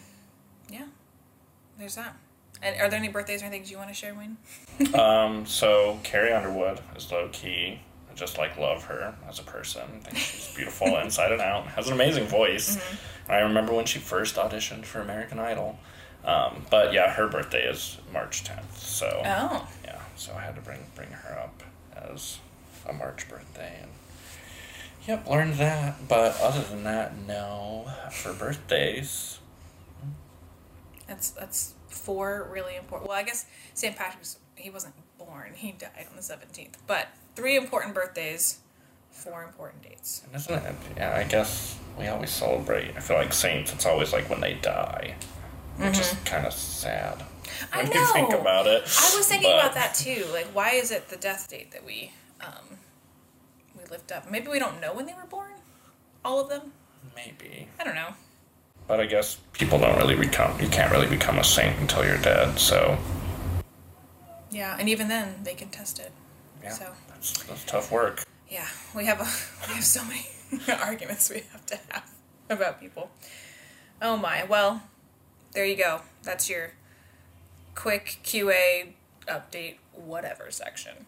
yeah, 0.71 0.87
there's 1.79 1.97
that. 1.97 2.17
And 2.63 2.81
are 2.81 2.89
there 2.89 2.99
any 2.99 3.09
birthdays 3.09 3.43
or 3.43 3.47
anything 3.47 3.71
you 3.71 3.79
want 3.79 3.89
to 3.89 3.95
share, 3.95 4.15
Wayne? 4.15 4.37
Um, 4.95 5.45
so 5.45 6.01
Carrie 6.03 6.33
Underwood 6.33 6.81
is 6.97 7.13
low 7.13 7.29
key. 7.33 7.81
I 8.11 8.15
just 8.15 8.39
like 8.39 8.57
love 8.57 8.85
her 8.85 9.15
as 9.29 9.39
a 9.39 9.43
person. 9.43 9.83
I 9.83 9.99
think 9.99 10.17
she's 10.17 10.55
beautiful 10.57 10.97
inside 11.03 11.33
and 11.33 11.43
out. 11.43 11.67
Has 11.67 11.89
an 11.89 11.93
amazing 11.93 12.27
voice. 12.27 12.79
I 13.29 13.41
remember 13.41 13.75
when 13.75 13.85
she 13.85 13.99
first 13.99 14.37
auditioned 14.37 14.87
for 14.87 15.01
American 15.01 15.39
Idol. 15.39 15.79
Um, 16.25 16.67
but 16.71 16.93
yeah, 16.93 17.13
her 17.15 17.29
birthday 17.29 17.65
is 17.65 17.97
March 18.13 18.45
tenth. 18.45 18.79
So 18.79 19.23
Oh, 19.25 19.67
yeah, 19.85 20.01
so 20.17 20.35
I 20.37 20.41
had 20.43 20.55
to 20.57 20.61
bring 20.61 20.81
bring 20.95 21.11
her 21.11 21.39
up 21.39 21.63
as 21.97 22.39
a 22.89 22.93
March 22.93 23.29
birthday 23.29 23.79
and 23.83 23.91
yep, 25.07 25.27
learned 25.29 25.55
that. 25.55 26.09
But 26.09 26.39
other 26.41 26.63
than 26.63 26.85
that, 26.85 27.17
no. 27.17 27.91
For 28.13 28.33
birthdays, 28.33 29.39
That's 31.07 31.31
that's 31.31 31.75
four 31.89 32.49
really 32.51 32.77
important. 32.77 33.09
Well, 33.09 33.19
I 33.19 33.23
guess 33.23 33.47
St. 33.75 33.97
Patrick's 33.97 34.39
he 34.57 34.69
wasn't 34.71 34.95
born; 35.19 35.53
he 35.55 35.73
died 35.73 36.07
on 36.11 36.17
the 36.17 36.23
seventeenth. 36.23 36.77
But 36.87 37.09
three 37.35 37.57
important 37.57 37.95
birthdays, 37.95 38.59
four 39.11 39.43
important 39.45 39.83
dates. 39.83 40.23
and 40.27 40.37
isn't 40.37 40.55
it? 40.55 40.75
Yeah, 40.97 41.17
I 41.17 41.25
guess 41.25 41.79
we 41.99 42.07
always 42.09 42.31
celebrate. 42.31 42.95
I 42.97 43.01
feel 43.01 43.17
like 43.17 43.33
saints. 43.33 43.73
It's 43.73 43.87
always 43.87 44.13
like 44.13 44.29
when 44.29 44.41
they 44.41 44.55
die, 44.55 45.15
which 45.81 45.99
is 45.99 46.15
kind 46.25 46.47
of 46.47 46.53
sad. 46.53 47.19
Mm-hmm. 47.19 47.75
I 47.75 47.83
When 47.83 47.93
you 47.93 48.07
think 48.07 48.33
about 48.33 48.67
it. 48.67 48.83
I 48.83 49.17
was 49.17 49.27
thinking 49.27 49.51
but- 49.51 49.59
about 49.61 49.75
that 49.75 49.95
too. 49.95 50.25
Like, 50.33 50.47
why 50.55 50.71
is 50.73 50.91
it 50.91 51.09
the 51.09 51.17
death 51.17 51.49
date 51.49 51.73
that 51.73 51.85
we 51.85 52.13
um, 52.41 52.79
we 53.77 53.85
lift 53.91 54.13
up? 54.13 54.31
Maybe 54.31 54.49
we 54.49 54.59
don't 54.59 54.81
know 54.81 54.93
when 54.95 55.07
they 55.07 55.15
were 55.15 55.27
born. 55.29 55.53
All 56.25 56.41
of 56.41 56.49
them. 56.49 56.73
Maybe, 57.17 57.67
I 57.79 57.85
don't 57.85 57.95
know. 57.95 58.15
but 58.87 59.01
I 59.01 59.07
guess 59.07 59.39
people 59.53 59.79
don't 59.79 59.97
really 59.97 60.17
become. 60.17 60.61
You 60.61 60.69
can't 60.69 60.91
really 60.93 61.07
become 61.09 61.39
a 61.39 61.45
saint 61.45 61.79
until 61.81 62.05
you're 62.05 62.19
dead. 62.19 62.59
So 62.59 62.99
Yeah, 64.51 64.77
and 64.79 64.89
even 64.89 65.09
then 65.09 65.37
they 65.45 65.55
can 65.55 65.69
test 65.71 65.99
it. 65.99 66.13
yeah, 66.63 66.71
So 66.71 66.87
that's, 67.09 67.43
that's 67.45 67.65
tough 67.65 67.91
work. 67.93 68.25
yeah, 68.51 68.67
we 68.95 69.07
have 69.07 69.21
a 69.21 69.25
we 69.69 69.75
have 69.75 69.85
so 69.85 70.05
many 70.05 70.27
arguments 70.83 71.31
we 71.31 71.43
have 71.53 71.65
to 71.67 71.79
have 71.91 72.11
about 72.51 72.81
people. 72.81 73.11
Oh 74.03 74.17
my. 74.17 74.45
Well, 74.45 74.83
there 75.53 75.65
you 75.65 75.77
go. 75.77 76.03
That's 76.23 76.49
your 76.49 76.73
quick 77.75 78.21
QA 78.25 78.93
update 79.27 79.77
whatever 79.93 80.51
section. 80.51 81.07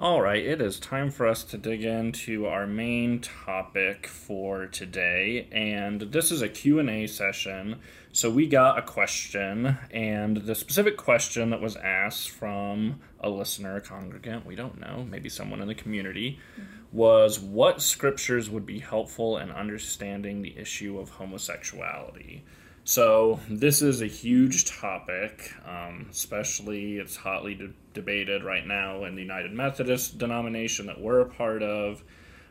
All 0.00 0.20
right, 0.20 0.44
it 0.44 0.60
is 0.60 0.80
time 0.80 1.12
for 1.12 1.24
us 1.24 1.44
to 1.44 1.56
dig 1.56 1.84
into 1.84 2.46
our 2.46 2.66
main 2.66 3.20
topic 3.20 4.08
for 4.08 4.66
today, 4.66 5.46
and 5.52 6.00
this 6.00 6.32
is 6.32 6.42
a 6.42 6.48
Q&A 6.48 7.06
session. 7.06 7.78
So 8.10 8.28
we 8.28 8.48
got 8.48 8.76
a 8.76 8.82
question, 8.82 9.78
and 9.92 10.38
the 10.38 10.56
specific 10.56 10.96
question 10.96 11.50
that 11.50 11.60
was 11.60 11.76
asked 11.76 12.30
from 12.30 12.98
a 13.20 13.28
listener, 13.28 13.76
a 13.76 13.80
congregant, 13.80 14.44
we 14.44 14.56
don't 14.56 14.80
know, 14.80 15.06
maybe 15.08 15.28
someone 15.28 15.60
in 15.60 15.68
the 15.68 15.76
community, 15.76 16.40
mm-hmm. 16.58 16.64
was 16.90 17.38
what 17.38 17.80
scriptures 17.80 18.50
would 18.50 18.66
be 18.66 18.80
helpful 18.80 19.38
in 19.38 19.52
understanding 19.52 20.42
the 20.42 20.58
issue 20.58 20.98
of 20.98 21.10
homosexuality. 21.10 22.42
So, 22.86 23.40
this 23.48 23.80
is 23.80 24.02
a 24.02 24.06
huge 24.06 24.66
topic, 24.66 25.54
um, 25.66 26.06
especially 26.10 26.98
it's 26.98 27.16
hotly 27.16 27.54
de- 27.54 27.72
debated 27.94 28.44
right 28.44 28.66
now 28.66 29.04
in 29.04 29.14
the 29.14 29.22
United 29.22 29.52
Methodist 29.52 30.18
denomination 30.18 30.84
that 30.86 31.00
we're 31.00 31.20
a 31.20 31.26
part 31.26 31.62
of. 31.62 32.04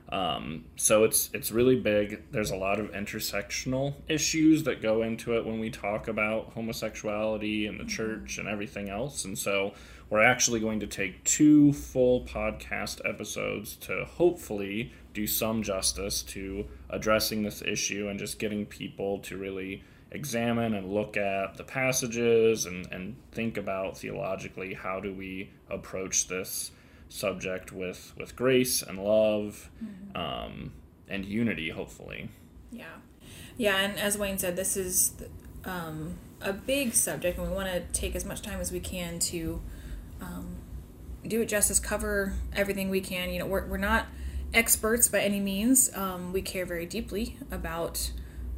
Um, 0.10 0.66
so 0.75 1.04
it's 1.04 1.30
it's 1.34 1.52
really 1.52 1.80
big. 1.80 2.24
There's 2.32 2.50
a 2.50 2.56
lot 2.56 2.80
of 2.80 2.92
intersectional 2.92 3.94
issues 4.08 4.63
that 4.63 4.82
go 4.82 5.04
into 5.04 5.38
it 5.38 5.46
when 5.46 5.60
we 5.60 5.70
talk 5.70 6.08
about 6.08 6.54
homosexuality 6.54 7.68
and 7.68 7.80
the 7.80 7.86
church 7.86 8.40
and 8.40 8.48
everything 8.48 8.90
else. 8.90 9.25
And 9.25 9.38
so 9.38 9.74
we're 10.10 10.24
actually 10.24 10.60
going 10.60 10.80
to 10.80 10.88
take 10.88 11.24
two 11.24 11.74
full 11.74 12.25
podcast 12.25 13.08
episodes 13.08 13.75
to 13.78 14.06
hopefully 14.06 14.94
do 15.13 15.28
some 15.28 15.62
justice 15.62 16.24
to 16.24 16.66
addressing 16.90 17.44
this 17.44 17.62
issue 17.62 18.08
and 18.08 18.18
just 18.18 18.40
getting 18.40 18.66
people 18.66 19.20
to 19.20 19.38
really 19.38 19.84
examine 20.13 20.75
and 20.75 20.93
look 20.93 21.17
at 21.17 21.58
the 21.58 21.63
passages 21.63 22.65
and, 22.65 22.88
and 22.91 23.15
think 23.32 23.58
about 23.58 23.98
theologically 23.98 24.75
how 24.75 25.00
do 25.00 25.13
we 25.13 25.50
approach 25.70 26.27
this 26.27 26.72
subject 27.10 27.72
with 27.72 28.13
with 28.17 28.36
grace 28.36 28.82
and 28.82 29.03
love 29.03 29.70
mm-hmm. 29.84 30.17
um, 30.17 30.72
and 31.10 31.25
unity 31.25 31.70
hopefully. 31.70 32.29
Yeah. 32.72 32.86
Yeah 33.58 33.77
and 33.77 34.00
as 34.00 34.17
wayne 34.17 34.38
said 34.38 34.55
this 34.55 34.77
is 34.77 35.13
um, 35.65 36.15
a 36.41 36.53
big 36.53 36.93
subject 36.93 37.38
and 37.38 37.48
we 37.48 37.53
want 37.53 37.70
to 37.70 37.82
take 38.00 38.15
as 38.15 38.24
much 38.24 38.41
time 38.41 38.60
as 38.60 38.72
we 38.72 38.79
can 38.79 39.17
to 39.17 39.62
um, 40.22 40.58
do 41.27 41.41
it 41.41 41.48
justice 41.48 41.79
cover 41.79 42.34
everything 42.55 42.89
we 42.89 43.01
can. 43.01 43.32
You 43.32 43.39
know 43.39 43.48
we're, 43.48 43.65
we're 43.65 43.77
not 43.77 44.05
experts 44.53 45.08
by 45.08 45.22
any 45.22 45.39
means. 45.39 45.89
Um, 45.96 46.32
we 46.32 46.43
care 46.43 46.65
very 46.67 46.86
deeply 46.86 47.38
about 47.50 48.12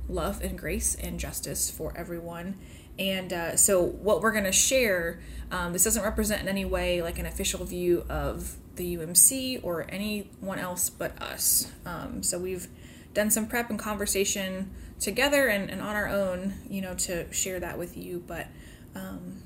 love 0.07 0.41
and 0.41 0.57
grace 0.57 0.95
and 0.95 1.19
justice 1.19 1.69
for 1.69 1.93
everyone 1.95 2.55
and 2.97 3.33
uh, 3.33 3.57
so, 3.57 3.83
what 3.83 4.21
we're 4.21 4.31
going 4.31 4.45
to 4.45 4.51
share, 4.51 5.19
um, 5.51 5.73
this 5.73 5.83
doesn't 5.83 6.03
represent 6.03 6.41
in 6.41 6.47
any 6.47 6.63
way 6.63 7.01
like 7.01 7.19
an 7.19 7.25
official 7.25 7.65
view 7.65 8.05
of 8.09 8.55
the 8.75 8.97
UMC 8.97 9.59
or 9.63 9.85
anyone 9.89 10.59
else 10.59 10.89
but 10.89 11.21
us. 11.21 11.71
Um, 11.85 12.23
so, 12.23 12.39
we've 12.39 12.67
done 13.13 13.29
some 13.31 13.47
prep 13.47 13.69
and 13.69 13.77
conversation 13.77 14.73
together 14.99 15.47
and, 15.47 15.69
and, 15.69 15.81
on 15.81 15.95
our 15.95 16.07
own, 16.07 16.53
you 16.69 16.81
know, 16.81 16.93
to 16.95 17.31
share 17.33 17.59
that 17.59 17.77
with 17.77 17.97
you. 17.97 18.23
But 18.25 18.47
um, 18.95 19.41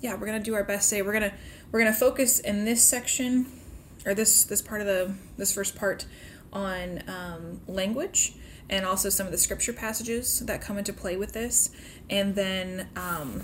yeah, 0.00 0.14
we're 0.14 0.26
gonna 0.26 0.40
do 0.40 0.54
our 0.54 0.64
best 0.64 0.90
today. 0.90 1.02
We're 1.02 1.12
gonna 1.12 1.34
we're 1.70 1.78
gonna 1.78 1.92
focus 1.92 2.40
in 2.40 2.64
this 2.64 2.82
section 2.82 3.46
or 4.06 4.14
this 4.14 4.42
this 4.44 4.60
part 4.60 4.80
of 4.80 4.88
the 4.88 5.14
this 5.36 5.54
first 5.54 5.76
part 5.76 6.04
on 6.52 7.04
um, 7.06 7.60
language 7.68 8.34
and 8.70 8.84
also 8.84 9.08
some 9.08 9.26
of 9.26 9.32
the 9.32 9.38
scripture 9.38 9.72
passages 9.72 10.40
that 10.40 10.60
come 10.60 10.78
into 10.78 10.92
play 10.92 11.16
with 11.16 11.32
this. 11.32 11.70
And 12.10 12.34
then 12.34 12.88
um, 12.96 13.42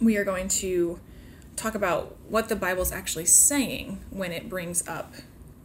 we 0.00 0.16
are 0.16 0.24
going 0.24 0.48
to 0.48 1.00
talk 1.56 1.74
about 1.74 2.16
what 2.28 2.48
the 2.48 2.56
Bible's 2.56 2.92
actually 2.92 3.26
saying 3.26 4.00
when 4.10 4.32
it 4.32 4.48
brings 4.48 4.86
up 4.88 5.14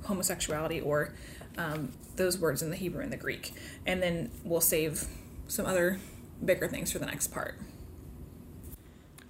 homosexuality 0.03 0.81
or 0.81 1.13
um, 1.57 1.91
those 2.15 2.37
words 2.37 2.61
in 2.61 2.69
the 2.69 2.75
Hebrew 2.75 3.01
and 3.01 3.11
the 3.11 3.17
Greek. 3.17 3.53
And 3.85 4.01
then 4.01 4.31
we'll 4.43 4.61
save 4.61 5.07
some 5.47 5.65
other 5.65 5.99
bigger 6.43 6.67
things 6.67 6.91
for 6.91 6.99
the 6.99 7.05
next 7.05 7.27
part. 7.27 7.59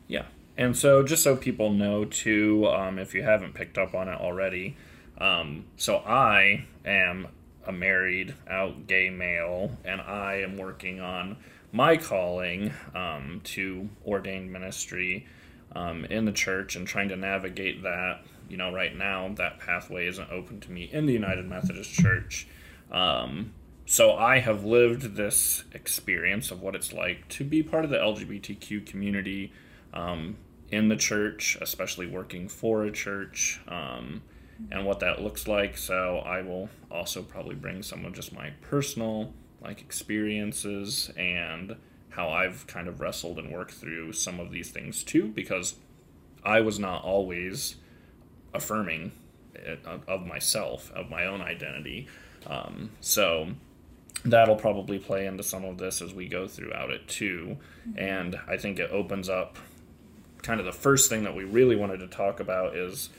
Yeah. 0.08 0.26
And 0.58 0.78
so, 0.78 1.04
just 1.04 1.24
so 1.24 1.36
people 1.36 1.72
know, 1.72 2.06
too, 2.06 2.68
um, 2.68 2.98
if 2.98 3.14
you 3.14 3.24
haven't 3.24 3.54
picked 3.54 3.78
up 3.78 3.94
on 3.94 4.08
it 4.08 4.20
already, 4.20 4.78
um, 5.18 5.66
so 5.76 5.98
I 5.98 6.66
am 6.86 7.28
a 7.66 7.72
married 7.72 8.36
out 8.50 8.88
gay 8.88 9.10
male, 9.10 9.72
and 9.84 10.02
I 10.02 10.42
am 10.42 10.58
working 10.58 11.00
on 11.00 11.38
my 11.72 11.98
calling 11.98 12.74
um, 12.94 13.42
to 13.44 13.90
ordained 14.06 14.52
ministry 14.52 15.28
um, 15.76 16.06
in 16.06 16.26
the 16.26 16.32
church 16.32 16.76
and 16.76 16.88
trying 16.88 17.10
to 17.10 17.16
navigate 17.16 17.84
that. 17.84 18.22
You 18.48 18.58
know, 18.58 18.72
right 18.72 18.96
now 18.96 19.34
that 19.36 19.60
pathway 19.60 20.08
isn't 20.08 20.32
open 20.32 20.60
to 20.62 20.72
me 20.72 20.90
in 20.92 21.06
the 21.06 21.14
United 21.14 21.48
Methodist 21.48 21.92
Church. 21.92 22.48
Um, 22.92 23.54
so 23.86 24.16
I 24.16 24.40
have 24.40 24.64
lived 24.64 25.16
this 25.16 25.64
experience 25.74 26.52
of 26.52 26.62
what 26.62 26.76
it's 26.76 26.94
like 26.94 27.28
to 27.30 27.44
be 27.44 27.62
part 27.62 27.84
of 27.84 27.92
the 27.92 27.98
LGBTQ 27.98 28.86
community 28.86 29.52
um, 29.94 30.38
in 30.70 30.90
the 30.90 30.96
church, 30.96 31.58
especially 31.62 32.08
working 32.08 32.48
for 32.48 32.84
a 32.84 32.92
church. 32.92 33.62
And 34.72 34.86
what 34.86 35.00
that 35.02 35.22
looks 35.22 35.48
like. 35.48 35.78
So 35.78 36.20
I 36.20 36.42
will 36.42 36.70
also 36.90 37.22
probably 37.22 37.56
bring 37.56 37.84
some 37.84 38.06
of 38.06 38.14
just 38.14 38.34
my 38.34 38.52
personal 38.62 39.34
like 39.62 39.82
experiences 39.82 41.12
and 41.18 41.76
how 42.10 42.30
I've 42.30 42.66
kind 42.68 42.88
of 42.88 43.02
wrestled 43.02 43.38
and 43.40 43.52
worked 43.52 43.74
through 43.74 44.14
some 44.14 44.40
of 44.40 44.52
these 44.52 44.70
things 44.70 45.04
too 45.04 45.28
because 45.28 45.76
I 46.44 46.62
was 46.62 46.80
not 46.80 47.04
always 47.04 47.76
affirming 48.54 49.12
of 50.08 50.26
myself, 50.26 50.92
of 50.94 51.10
my 51.10 51.26
own 51.26 51.42
identity. 51.42 52.08
Um, 52.48 52.92
so 53.02 53.50
that'll 54.24 54.56
probably 54.56 55.00
play 55.00 55.26
into 55.26 55.44
some 55.44 55.66
of 55.66 55.78
this 55.78 56.02
as 56.02 56.14
we 56.14 56.28
go 56.28 56.48
throughout 56.48 56.92
it 56.92 57.08
too. 57.08 57.58
And 57.98 58.40
I 58.48 58.58
think 58.58 58.80
it 58.80 58.92
opens 58.92 59.28
up 59.28 59.58
kind 60.42 60.60
of 60.60 60.66
the 60.66 60.74
first 60.74 61.10
thing 61.10 61.24
that 61.24 61.36
we 61.36 61.44
really 61.44 61.76
wanted 61.76 61.98
to 61.98 62.08
talk 62.08 62.40
about 62.40 62.76
is 62.76 63.10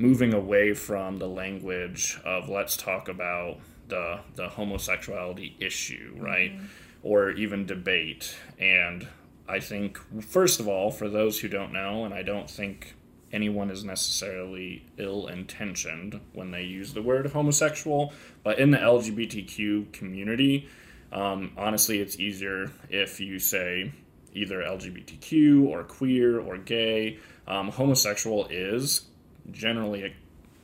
moving 0.00 0.32
away 0.32 0.74
from 0.74 1.18
the 1.18 1.28
language 1.28 2.18
of 2.24 2.48
let's 2.48 2.76
talk 2.76 3.08
about 3.08 3.58
the 3.88 4.20
the 4.34 4.48
homosexuality 4.48 5.56
issue, 5.60 6.16
right? 6.18 6.52
Mm-hmm. 6.52 6.64
Or 7.02 7.30
even 7.30 7.66
debate. 7.66 8.36
And 8.58 9.06
I 9.48 9.60
think 9.60 9.98
first 10.22 10.60
of 10.60 10.68
all, 10.68 10.90
for 10.90 11.08
those 11.08 11.40
who 11.40 11.48
don't 11.48 11.72
know, 11.72 12.04
and 12.04 12.14
I 12.14 12.22
don't 12.22 12.48
think 12.48 12.94
anyone 13.32 13.70
is 13.70 13.84
necessarily 13.84 14.84
ill 14.96 15.26
intentioned 15.28 16.20
when 16.32 16.50
they 16.50 16.62
use 16.62 16.92
the 16.92 17.02
word 17.02 17.26
homosexual, 17.30 18.12
but 18.42 18.58
in 18.58 18.70
the 18.70 18.78
LGBTQ 18.78 19.92
community, 19.92 20.68
um, 21.12 21.52
honestly, 21.56 22.00
it's 22.00 22.18
easier 22.18 22.70
if 22.88 23.20
you 23.20 23.38
say 23.38 23.92
either 24.32 24.60
LGBTQ 24.60 25.66
or 25.66 25.84
queer 25.84 26.40
or 26.40 26.56
gay. 26.56 27.18
Um, 27.46 27.70
homosexual 27.70 28.46
is 28.48 29.06
generally 29.52 30.14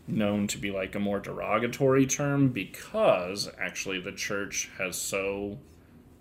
known 0.08 0.46
to 0.46 0.58
be 0.58 0.70
like 0.70 0.94
a 0.94 1.00
more 1.00 1.18
derogatory 1.18 2.06
term 2.06 2.48
because 2.48 3.50
actually 3.58 4.00
the 4.00 4.12
church 4.12 4.70
has 4.78 4.96
so 4.96 5.58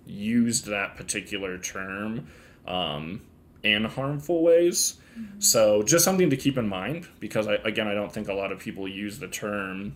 used 0.06 0.66
that 0.68 0.96
particular 0.96 1.58
term 1.58 2.28
um, 2.68 3.22
in 3.64 3.86
harmful 3.86 4.44
ways. 4.44 4.96
Mm-hmm. 5.18 5.40
So 5.40 5.84
just 5.84 6.06
something 6.06 6.30
to 6.30 6.38
keep 6.38 6.58
in 6.58 6.68
mind 6.68 7.08
because 7.20 7.48
I, 7.48 7.56
again 7.56 7.88
I 7.88 7.94
don't 7.94 8.12
think 8.12 8.28
a 8.28 8.34
lot 8.34 8.52
of 8.52 8.60
people 8.60 8.88
use 8.88 9.20
the 9.20 9.28
term 9.28 9.96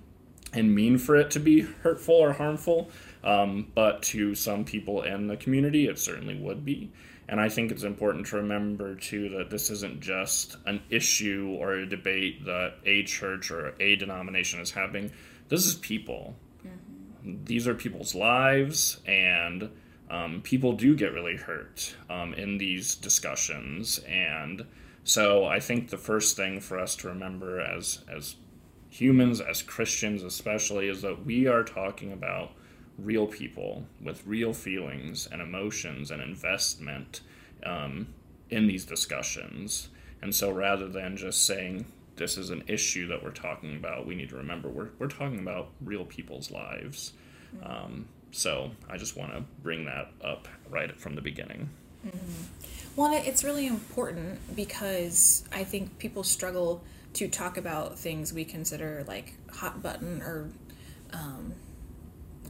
and 0.53 0.73
mean 0.73 0.97
for 0.97 1.15
it 1.15 1.29
to 1.31 1.39
be 1.39 1.61
hurtful 1.61 2.15
or 2.15 2.33
harmful, 2.33 2.89
um, 3.23 3.71
but 3.75 4.01
to 4.01 4.33
some 4.33 4.65
people 4.65 5.03
in 5.03 5.27
the 5.27 5.37
community 5.37 5.87
it 5.87 5.99
certainly 5.99 6.35
would 6.35 6.65
be. 6.65 6.91
And 7.29 7.39
I 7.39 7.47
think 7.47 7.71
it's 7.71 7.83
important 7.83 8.25
to 8.27 8.37
remember, 8.37 8.95
too, 8.95 9.29
that 9.37 9.51
this 9.51 9.69
isn't 9.69 10.01
just 10.01 10.57
an 10.65 10.81
issue 10.89 11.55
or 11.59 11.73
a 11.73 11.87
debate 11.87 12.43
that 12.45 12.77
a 12.85 13.03
church 13.03 13.51
or 13.51 13.75
a 13.79 13.95
denomination 13.97 14.59
is 14.59 14.71
having. 14.71 15.11
This 15.47 15.67
is 15.67 15.75
people. 15.75 16.35
Mm-hmm. 16.65 17.43
These 17.45 17.67
are 17.67 17.75
people's 17.75 18.15
lives, 18.15 18.99
and 19.05 19.69
um, 20.09 20.41
people 20.41 20.73
do 20.73 20.95
get 20.95 21.13
really 21.13 21.35
hurt 21.37 21.95
um, 22.09 22.33
in 22.33 22.57
these 22.57 22.95
discussions. 22.95 23.99
And 24.07 24.65
so 25.03 25.45
I 25.45 25.59
think 25.59 25.91
the 25.91 25.97
first 25.97 26.35
thing 26.35 26.59
for 26.59 26.79
us 26.79 26.95
to 26.97 27.09
remember 27.09 27.61
as, 27.61 28.03
as 28.11 28.37
humans, 28.89 29.39
as 29.39 29.61
Christians 29.61 30.23
especially, 30.23 30.87
is 30.87 31.03
that 31.03 31.27
we 31.27 31.45
are 31.45 31.63
talking 31.63 32.11
about 32.11 32.53
real 33.03 33.27
people 33.27 33.83
with 34.01 34.25
real 34.25 34.53
feelings 34.53 35.27
and 35.31 35.41
emotions 35.41 36.11
and 36.11 36.21
investment 36.21 37.21
um, 37.65 38.07
in 38.49 38.67
these 38.67 38.85
discussions. 38.85 39.89
And 40.21 40.33
so 40.33 40.51
rather 40.51 40.87
than 40.87 41.17
just 41.17 41.45
saying 41.45 41.85
this 42.15 42.37
is 42.37 42.49
an 42.49 42.63
issue 42.67 43.07
that 43.07 43.23
we're 43.23 43.31
talking 43.31 43.75
about, 43.75 44.05
we 44.05 44.15
need 44.15 44.29
to 44.29 44.35
remember 44.35 44.69
we're, 44.69 44.89
we're 44.99 45.07
talking 45.07 45.39
about 45.39 45.69
real 45.81 46.05
people's 46.05 46.51
lives. 46.51 47.13
Um, 47.63 48.07
so 48.31 48.71
I 48.89 48.97
just 48.97 49.17
want 49.17 49.33
to 49.33 49.43
bring 49.63 49.85
that 49.85 50.11
up 50.23 50.47
right 50.69 50.99
from 50.99 51.15
the 51.15 51.21
beginning. 51.21 51.69
Mm-hmm. 52.05 52.43
Well, 52.95 53.13
it's 53.13 53.43
really 53.43 53.67
important 53.67 54.39
because 54.55 55.43
I 55.51 55.63
think 55.63 55.99
people 55.99 56.23
struggle 56.23 56.83
to 57.13 57.27
talk 57.27 57.57
about 57.57 57.97
things 57.97 58.33
we 58.33 58.45
consider 58.45 59.03
like 59.07 59.33
hot 59.51 59.81
button 59.81 60.21
or 60.21 60.49
um, 61.13 61.53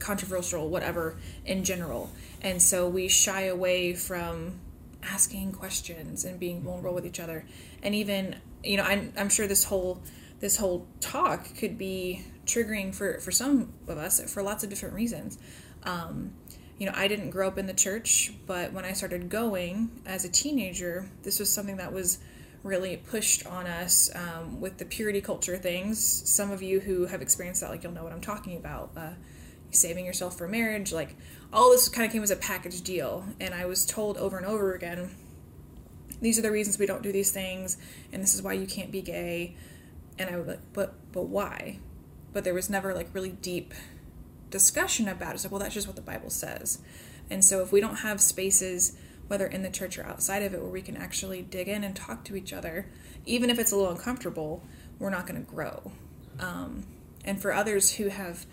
controversial, 0.00 0.68
whatever, 0.68 1.16
in 1.44 1.62
general. 1.64 2.10
And 2.42 2.60
so 2.60 2.88
we 2.88 3.08
shy 3.08 3.42
away 3.42 3.94
from 3.94 4.60
asking 5.02 5.52
questions 5.52 6.24
and 6.24 6.38
being 6.38 6.62
vulnerable 6.62 6.94
with 6.94 7.06
each 7.06 7.20
other. 7.20 7.44
And 7.82 7.94
even, 7.94 8.36
you 8.64 8.76
know, 8.76 8.82
I'm, 8.82 9.12
I'm 9.16 9.28
sure 9.28 9.46
this 9.46 9.64
whole 9.64 10.02
this 10.40 10.56
whole 10.56 10.86
talk 11.00 11.54
could 11.58 11.76
be 11.76 12.24
triggering 12.46 12.94
for, 12.94 13.20
for 13.20 13.30
some 13.30 13.74
of 13.86 13.98
us 13.98 14.32
for 14.32 14.42
lots 14.42 14.64
of 14.64 14.70
different 14.70 14.94
reasons. 14.94 15.38
Um, 15.84 16.32
you 16.78 16.86
know, 16.86 16.92
I 16.96 17.08
didn't 17.08 17.28
grow 17.28 17.46
up 17.46 17.58
in 17.58 17.66
the 17.66 17.74
church, 17.74 18.32
but 18.46 18.72
when 18.72 18.86
I 18.86 18.92
started 18.94 19.28
going 19.28 19.90
as 20.06 20.24
a 20.24 20.30
teenager, 20.30 21.10
this 21.22 21.38
was 21.38 21.50
something 21.50 21.76
that 21.76 21.92
was 21.92 22.20
really 22.62 22.96
pushed 22.96 23.46
on 23.46 23.66
us 23.66 24.10
um, 24.14 24.60
with 24.60 24.78
the 24.78 24.86
purity 24.86 25.20
culture 25.20 25.58
things. 25.58 25.98
Some 26.28 26.50
of 26.50 26.62
you 26.62 26.80
who 26.80 27.04
have 27.04 27.20
experienced 27.20 27.60
that, 27.60 27.70
like, 27.70 27.82
you'll 27.82 27.92
know 27.92 28.04
what 28.04 28.12
I'm 28.12 28.20
talking 28.22 28.56
about. 28.56 28.92
Uh, 28.96 29.10
saving 29.70 30.04
yourself 30.04 30.36
for 30.36 30.48
marriage, 30.48 30.92
like, 30.92 31.16
all 31.52 31.70
this 31.70 31.88
kind 31.88 32.06
of 32.06 32.12
came 32.12 32.22
as 32.22 32.30
a 32.30 32.36
package 32.36 32.82
deal. 32.82 33.24
And 33.40 33.54
I 33.54 33.66
was 33.66 33.84
told 33.84 34.16
over 34.16 34.36
and 34.36 34.46
over 34.46 34.74
again, 34.74 35.10
these 36.20 36.38
are 36.38 36.42
the 36.42 36.50
reasons 36.50 36.78
we 36.78 36.86
don't 36.86 37.02
do 37.02 37.12
these 37.12 37.30
things, 37.30 37.78
and 38.12 38.22
this 38.22 38.34
is 38.34 38.42
why 38.42 38.52
you 38.52 38.66
can't 38.66 38.92
be 38.92 39.00
gay. 39.00 39.56
And 40.18 40.28
I 40.28 40.36
was 40.36 40.46
like, 40.46 40.60
but 40.72 40.94
but 41.12 41.28
why? 41.28 41.78
But 42.32 42.44
there 42.44 42.54
was 42.54 42.68
never 42.68 42.94
like 42.94 43.08
really 43.14 43.30
deep 43.30 43.72
discussion 44.50 45.08
about 45.08 45.30
it. 45.30 45.34
It's 45.36 45.44
like, 45.44 45.52
well, 45.52 45.60
that's 45.60 45.74
just 45.74 45.86
what 45.86 45.96
the 45.96 46.02
Bible 46.02 46.30
says. 46.30 46.80
And 47.30 47.44
so 47.44 47.62
if 47.62 47.72
we 47.72 47.80
don't 47.80 47.96
have 47.96 48.20
spaces, 48.20 48.96
whether 49.28 49.46
in 49.46 49.62
the 49.62 49.70
church 49.70 49.96
or 49.98 50.04
outside 50.04 50.42
of 50.42 50.52
it, 50.52 50.60
where 50.60 50.70
we 50.70 50.82
can 50.82 50.96
actually 50.96 51.42
dig 51.42 51.68
in 51.68 51.84
and 51.84 51.96
talk 51.96 52.24
to 52.24 52.36
each 52.36 52.52
other, 52.52 52.86
even 53.24 53.48
if 53.48 53.58
it's 53.58 53.72
a 53.72 53.76
little 53.76 53.92
uncomfortable, 53.92 54.62
we're 54.98 55.10
not 55.10 55.26
going 55.26 55.42
to 55.42 55.50
grow. 55.50 55.92
Um, 56.38 56.84
and 57.24 57.40
for 57.40 57.52
others 57.52 57.92
who 57.92 58.08
have 58.08 58.44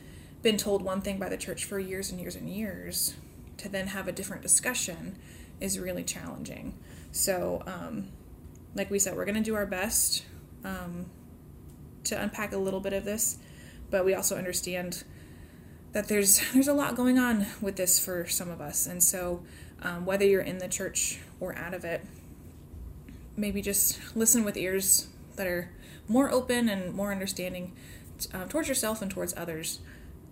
been 0.41 0.57
told 0.57 0.81
one 0.81 1.01
thing 1.01 1.17
by 1.17 1.29
the 1.29 1.37
church 1.37 1.65
for 1.65 1.79
years 1.79 2.11
and 2.11 2.19
years 2.19 2.35
and 2.35 2.49
years, 2.49 3.15
to 3.57 3.69
then 3.69 3.87
have 3.87 4.07
a 4.07 4.11
different 4.11 4.41
discussion 4.41 5.17
is 5.59 5.79
really 5.79 6.03
challenging. 6.03 6.77
So, 7.11 7.63
um, 7.65 8.09
like 8.75 8.91
we 8.91 8.99
said, 8.99 9.15
we're 9.15 9.25
going 9.25 9.35
to 9.35 9.41
do 9.41 9.55
our 9.55 9.65
best 9.65 10.23
um, 10.63 11.07
to 12.03 12.21
unpack 12.21 12.53
a 12.53 12.57
little 12.57 12.79
bit 12.79 12.93
of 12.93 13.05
this, 13.05 13.37
but 13.89 14.05
we 14.05 14.13
also 14.13 14.37
understand 14.37 15.03
that 15.93 16.07
there's 16.07 16.41
there's 16.53 16.67
a 16.67 16.73
lot 16.73 16.95
going 16.95 17.17
on 17.17 17.47
with 17.61 17.75
this 17.75 18.03
for 18.03 18.27
some 18.27 18.49
of 18.49 18.61
us, 18.61 18.85
and 18.85 19.01
so 19.01 19.43
um, 19.81 20.05
whether 20.05 20.25
you're 20.25 20.41
in 20.41 20.59
the 20.59 20.67
church 20.67 21.19
or 21.39 21.55
out 21.57 21.73
of 21.73 21.83
it, 21.85 22.05
maybe 23.35 23.61
just 23.61 23.99
listen 24.15 24.43
with 24.43 24.57
ears 24.57 25.07
that 25.35 25.47
are 25.47 25.71
more 26.07 26.31
open 26.31 26.69
and 26.69 26.93
more 26.93 27.11
understanding 27.11 27.73
uh, 28.33 28.45
towards 28.45 28.67
yourself 28.67 29.01
and 29.01 29.11
towards 29.11 29.35
others. 29.37 29.79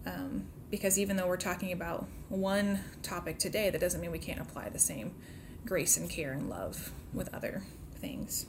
Um, 0.05 0.45
because 0.71 0.99
even 0.99 1.15
though 1.15 1.27
we're 1.27 1.37
talking 1.37 1.71
about 1.71 2.07
one 2.29 2.79
topic 3.01 3.39
today, 3.39 3.69
that 3.69 3.79
doesn't 3.79 4.01
mean 4.01 4.11
we 4.11 4.19
can't 4.19 4.41
apply 4.41 4.69
the 4.69 4.79
same 4.79 5.13
grace 5.65 5.97
and 5.97 6.09
care 6.09 6.31
and 6.33 6.49
love 6.49 6.91
with 7.13 7.33
other 7.33 7.63
things. 7.95 8.45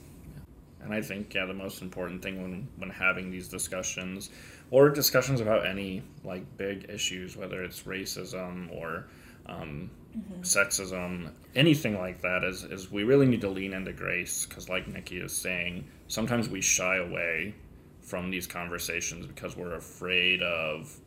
And 0.81 0.93
I 0.93 1.01
think 1.01 1.33
yeah, 1.33 1.45
the 1.45 1.53
most 1.53 1.81
important 1.81 2.21
thing 2.21 2.41
when 2.41 2.67
when 2.77 2.89
having 2.89 3.31
these 3.31 3.47
discussions 3.47 4.29
or 4.71 4.89
discussions 4.89 5.41
about 5.41 5.65
any 5.65 6.03
like 6.23 6.57
big 6.57 6.89
issues, 6.89 7.35
whether 7.35 7.63
it's 7.63 7.83
racism 7.83 8.71
or 8.75 9.07
um, 9.47 9.89
mm-hmm. 10.17 10.41
sexism, 10.41 11.31
anything 11.55 11.97
like 11.97 12.21
that, 12.21 12.43
is 12.43 12.63
is 12.63 12.91
we 12.91 13.03
really 13.03 13.25
need 13.25 13.41
to 13.41 13.49
lean 13.49 13.73
into 13.73 13.91
grace 13.91 14.45
because, 14.45 14.69
like 14.69 14.87
Nikki 14.87 15.17
is 15.17 15.35
saying, 15.35 15.87
sometimes 16.07 16.47
we 16.47 16.61
shy 16.61 16.97
away 16.97 17.55
from 18.01 18.29
these 18.29 18.47
conversations 18.47 19.25
because 19.25 19.57
we're 19.57 19.75
afraid 19.75 20.41
of 20.41 20.97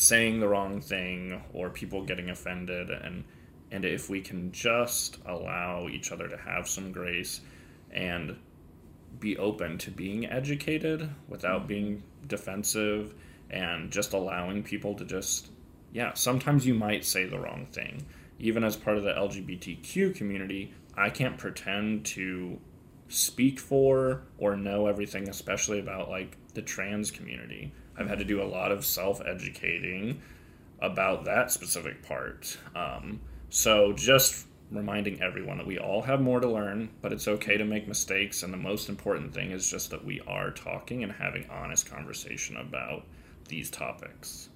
saying 0.00 0.40
the 0.40 0.48
wrong 0.48 0.80
thing 0.80 1.42
or 1.52 1.68
people 1.68 2.02
getting 2.02 2.30
offended 2.30 2.88
and 2.88 3.22
and 3.70 3.84
if 3.84 4.08
we 4.08 4.18
can 4.18 4.50
just 4.50 5.18
allow 5.26 5.88
each 5.88 6.10
other 6.10 6.26
to 6.26 6.38
have 6.38 6.66
some 6.66 6.90
grace 6.90 7.42
and 7.90 8.34
be 9.18 9.36
open 9.36 9.76
to 9.76 9.90
being 9.90 10.24
educated 10.24 11.10
without 11.28 11.68
being 11.68 12.02
defensive 12.26 13.12
and 13.50 13.90
just 13.90 14.14
allowing 14.14 14.62
people 14.62 14.94
to 14.94 15.04
just 15.04 15.50
yeah 15.92 16.14
sometimes 16.14 16.66
you 16.66 16.72
might 16.72 17.04
say 17.04 17.26
the 17.26 17.38
wrong 17.38 17.66
thing. 17.70 18.06
Even 18.38 18.64
as 18.64 18.76
part 18.76 18.96
of 18.96 19.02
the 19.02 19.12
lgbtq 19.12 20.14
community 20.14 20.72
i 20.96 21.10
can't 21.10 21.36
pretend 21.36 22.06
to 22.06 22.58
speak 23.08 23.60
for 23.60 24.22
or 24.38 24.56
know 24.56 24.86
everything 24.86 25.28
especially 25.28 25.78
about 25.78 26.08
like 26.08 26.38
the 26.54 26.62
trans 26.62 27.10
community 27.10 27.70
i've 28.00 28.08
had 28.08 28.18
to 28.18 28.24
do 28.24 28.42
a 28.42 28.44
lot 28.44 28.72
of 28.72 28.84
self-educating 28.84 30.20
about 30.80 31.24
that 31.24 31.50
specific 31.50 32.02
part 32.02 32.56
um, 32.74 33.20
so 33.50 33.92
just 33.92 34.46
reminding 34.70 35.20
everyone 35.20 35.58
that 35.58 35.66
we 35.66 35.78
all 35.78 36.02
have 36.02 36.20
more 36.20 36.40
to 36.40 36.48
learn, 36.48 36.90
but 37.02 37.12
it's 37.12 37.26
okay 37.26 37.56
to 37.56 37.64
make 37.64 37.88
mistakes. 37.88 38.42
And 38.42 38.52
the 38.52 38.58
most 38.58 38.88
important 38.88 39.34
thing 39.34 39.50
is 39.50 39.68
just 39.68 39.90
that 39.90 40.04
we 40.04 40.20
are 40.26 40.50
talking 40.50 41.02
and 41.02 41.12
having 41.12 41.46
honest 41.50 41.90
conversation 41.90 42.56
about 42.56 43.04
these 43.48 43.70
topics. 43.70 44.48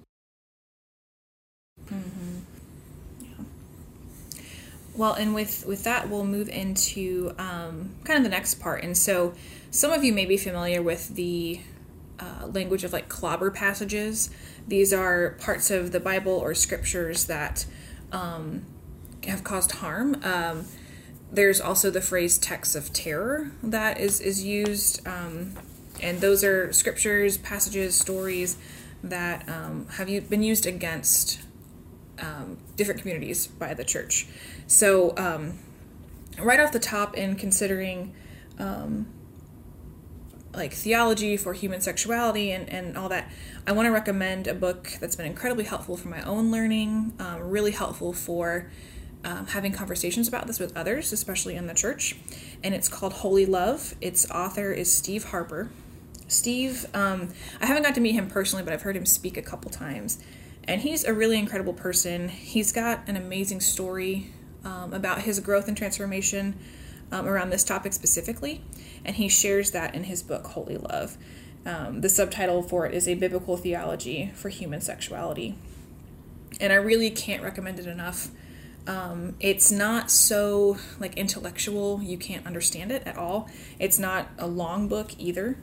Mm-hmm. 1.87 2.39
Yeah. 3.21 3.45
Well, 4.95 5.13
and 5.13 5.35
with 5.35 5.65
with 5.65 5.83
that, 5.83 6.09
we'll 6.09 6.25
move 6.25 6.47
into 6.47 7.35
um, 7.37 7.95
kind 8.05 8.17
of 8.17 8.23
the 8.23 8.29
next 8.29 8.55
part. 8.55 8.83
And 8.83 8.97
so, 8.97 9.33
some 9.71 9.91
of 9.91 10.05
you 10.05 10.13
may 10.13 10.25
be 10.25 10.37
familiar 10.37 10.81
with 10.81 11.15
the 11.15 11.59
uh, 12.19 12.47
language 12.47 12.83
of 12.83 12.93
like 12.93 13.09
clobber 13.09 13.51
passages. 13.51 14.29
These 14.67 14.93
are 14.93 15.31
parts 15.39 15.69
of 15.69 15.91
the 15.91 15.99
Bible 15.99 16.33
or 16.33 16.53
scriptures 16.53 17.25
that 17.25 17.65
um, 18.11 18.65
have 19.27 19.43
caused 19.43 19.73
harm. 19.73 20.21
Um, 20.23 20.65
there's 21.31 21.59
also 21.59 21.89
the 21.89 22.01
phrase 22.01 22.37
texts 22.37 22.75
of 22.75 22.93
terror 22.93 23.51
that 23.63 23.99
is 23.99 24.21
is 24.21 24.43
used, 24.43 25.05
um, 25.07 25.53
and 26.01 26.21
those 26.21 26.43
are 26.43 26.71
scriptures, 26.71 27.37
passages, 27.37 27.95
stories 27.95 28.57
that 29.03 29.47
um, 29.49 29.87
have 29.93 30.07
been 30.29 30.43
used 30.43 30.65
against 30.65 31.41
um, 32.19 32.57
different 32.75 33.01
communities 33.01 33.47
by 33.47 33.73
the 33.73 33.83
church. 33.83 34.27
So, 34.67 35.13
um, 35.17 35.59
right 36.39 36.59
off 36.59 36.71
the 36.71 36.79
top, 36.79 37.15
in 37.17 37.35
considering 37.35 38.13
like 40.55 40.73
theology 40.73 41.37
for 41.37 41.53
human 41.53 41.81
sexuality 41.81 42.51
and, 42.51 42.69
and 42.69 42.97
all 42.97 43.09
that, 43.09 43.29
I 43.67 43.71
want 43.71 43.87
to 43.87 43.91
recommend 43.91 44.47
a 44.47 44.53
book 44.53 44.91
that's 44.99 45.15
been 45.15 45.25
incredibly 45.25 45.63
helpful 45.63 45.97
for 45.97 46.07
my 46.07 46.21
own 46.23 46.51
learning, 46.51 47.13
um, 47.19 47.41
really 47.41 47.71
helpful 47.71 48.13
for 48.13 48.69
um, 49.23 49.47
having 49.47 49.71
conversations 49.71 50.27
about 50.27 50.45
this 50.47 50.59
with 50.59 50.75
others, 50.77 51.11
especially 51.11 51.55
in 51.55 51.67
the 51.67 51.73
church. 51.73 52.15
And 52.63 52.75
it's 52.75 52.87
called 52.87 53.13
Holy 53.13 53.45
Love. 53.45 53.95
Its 54.01 54.29
author 54.29 54.71
is 54.71 54.93
Steve 54.93 55.25
Harper. 55.25 55.71
Steve, 56.27 56.85
um, 56.93 57.29
I 57.59 57.65
haven't 57.65 57.83
got 57.83 57.95
to 57.95 58.01
meet 58.01 58.13
him 58.13 58.29
personally, 58.29 58.63
but 58.63 58.73
I've 58.73 58.83
heard 58.83 58.95
him 58.95 59.05
speak 59.05 59.37
a 59.37 59.41
couple 59.41 59.71
times. 59.71 60.19
And 60.67 60.81
he's 60.81 61.03
a 61.03 61.13
really 61.13 61.37
incredible 61.37 61.73
person. 61.73 62.29
He's 62.29 62.71
got 62.71 63.07
an 63.07 63.15
amazing 63.15 63.61
story 63.61 64.31
um, 64.63 64.93
about 64.93 65.21
his 65.21 65.39
growth 65.39 65.67
and 65.67 65.77
transformation 65.77 66.57
um, 67.11 67.27
around 67.27 67.51
this 67.51 67.63
topic 67.63 67.93
specifically. 67.93 68.61
And 69.05 69.15
he 69.15 69.29
shares 69.29 69.71
that 69.71 69.95
in 69.95 70.05
his 70.05 70.23
book, 70.23 70.47
Holy 70.47 70.77
Love. 70.77 71.17
Um, 71.65 72.01
the 72.01 72.09
subtitle 72.09 72.61
for 72.61 72.85
it 72.85 72.93
is 72.93 73.07
A 73.07 73.15
Biblical 73.15 73.57
Theology 73.57 74.31
for 74.35 74.49
Human 74.49 74.81
Sexuality. 74.81 75.55
And 76.59 76.71
I 76.71 76.75
really 76.75 77.09
can't 77.09 77.43
recommend 77.43 77.79
it 77.79 77.87
enough. 77.87 78.29
Um, 78.87 79.35
it's 79.39 79.71
not 79.71 80.11
so 80.11 80.77
like 80.99 81.17
intellectual, 81.17 82.01
you 82.03 82.17
can't 82.17 82.45
understand 82.45 82.91
it 82.91 83.03
at 83.07 83.17
all. 83.17 83.49
It's 83.79 83.97
not 83.97 84.27
a 84.37 84.45
long 84.47 84.87
book 84.87 85.11
either. 85.17 85.57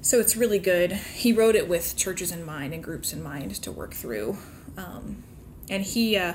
So 0.00 0.20
it's 0.20 0.36
really 0.36 0.58
good. 0.58 0.92
He 0.92 1.32
wrote 1.32 1.56
it 1.56 1.68
with 1.68 1.96
churches 1.96 2.30
in 2.30 2.44
mind 2.44 2.72
and 2.74 2.84
groups 2.84 3.12
in 3.12 3.22
mind 3.22 3.54
to 3.62 3.72
work 3.72 3.94
through. 3.94 4.36
Um, 4.76 5.24
and 5.68 5.82
he 5.82 6.16
uh, 6.16 6.34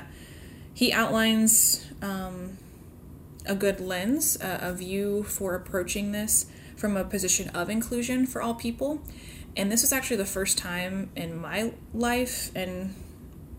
he 0.74 0.92
outlines 0.92 1.86
um, 2.02 2.58
a 3.50 3.54
good 3.56 3.80
lens, 3.80 4.40
uh, 4.40 4.58
a 4.62 4.72
view 4.72 5.24
for 5.24 5.56
approaching 5.56 6.12
this 6.12 6.46
from 6.76 6.96
a 6.96 7.02
position 7.02 7.48
of 7.48 7.68
inclusion 7.68 8.24
for 8.24 8.40
all 8.40 8.54
people. 8.54 9.02
And 9.56 9.72
this 9.72 9.82
is 9.82 9.92
actually 9.92 10.18
the 10.18 10.24
first 10.24 10.56
time 10.56 11.10
in 11.16 11.36
my 11.36 11.72
life 11.92 12.52
and 12.54 12.94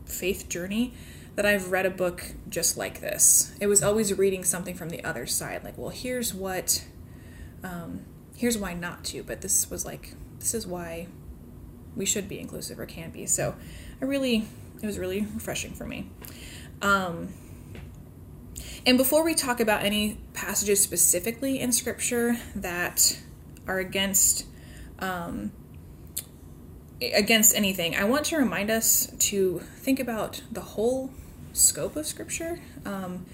faith 0.06 0.48
journey 0.48 0.94
that 1.36 1.46
I've 1.46 1.72
read 1.72 1.86
a 1.86 1.90
book 1.90 2.34
just 2.48 2.78
like 2.78 3.02
this. 3.02 3.54
It 3.60 3.68
was 3.68 3.84
always 3.84 4.18
reading 4.18 4.46
something 4.46 4.76
from 4.76 4.90
the 4.90 5.04
other 5.04 5.26
side, 5.26 5.62
like, 5.66 5.78
well, 5.78 5.90
here's 5.90 6.34
what, 6.34 6.86
um, 7.62 8.06
here's 8.38 8.58
why 8.58 8.74
not 8.74 9.04
to, 9.06 9.24
but 9.24 9.42
this 9.42 9.70
was 9.70 9.86
like, 9.86 10.16
this 10.40 10.54
is 10.54 10.66
why 10.66 11.08
we 11.98 12.06
should 12.06 12.30
be 12.30 12.40
inclusive 12.40 12.80
or 12.80 12.86
can 12.86 13.12
be. 13.12 13.26
So 13.26 13.56
I 14.02 14.06
really, 14.06 14.46
it 14.82 14.86
was 14.86 14.98
really 14.98 15.28
refreshing 15.34 15.74
for 15.74 15.86
me. 15.86 16.10
Um, 16.82 17.34
and 18.86 18.98
before 18.98 19.24
we 19.24 19.36
talk 19.36 19.60
about 19.60 19.84
any 19.84 20.18
passages 20.34 20.82
specifically 20.82 21.60
in 21.60 21.72
Scripture 21.72 22.38
that 22.56 23.20
are 23.68 23.80
against 23.80 24.46
um, 25.00 25.52
against 27.02 27.56
anything, 27.56 27.96
I 27.96 28.04
want 28.04 28.26
to 28.26 28.38
remind 28.38 28.70
us 28.70 29.12
to 29.18 29.60
think 29.78 30.00
about 30.00 30.42
the 30.52 30.62
whole 30.62 31.12
scope 31.54 31.96
of 31.96 32.06
Scripture. 32.06 32.60
Um, 32.86 33.26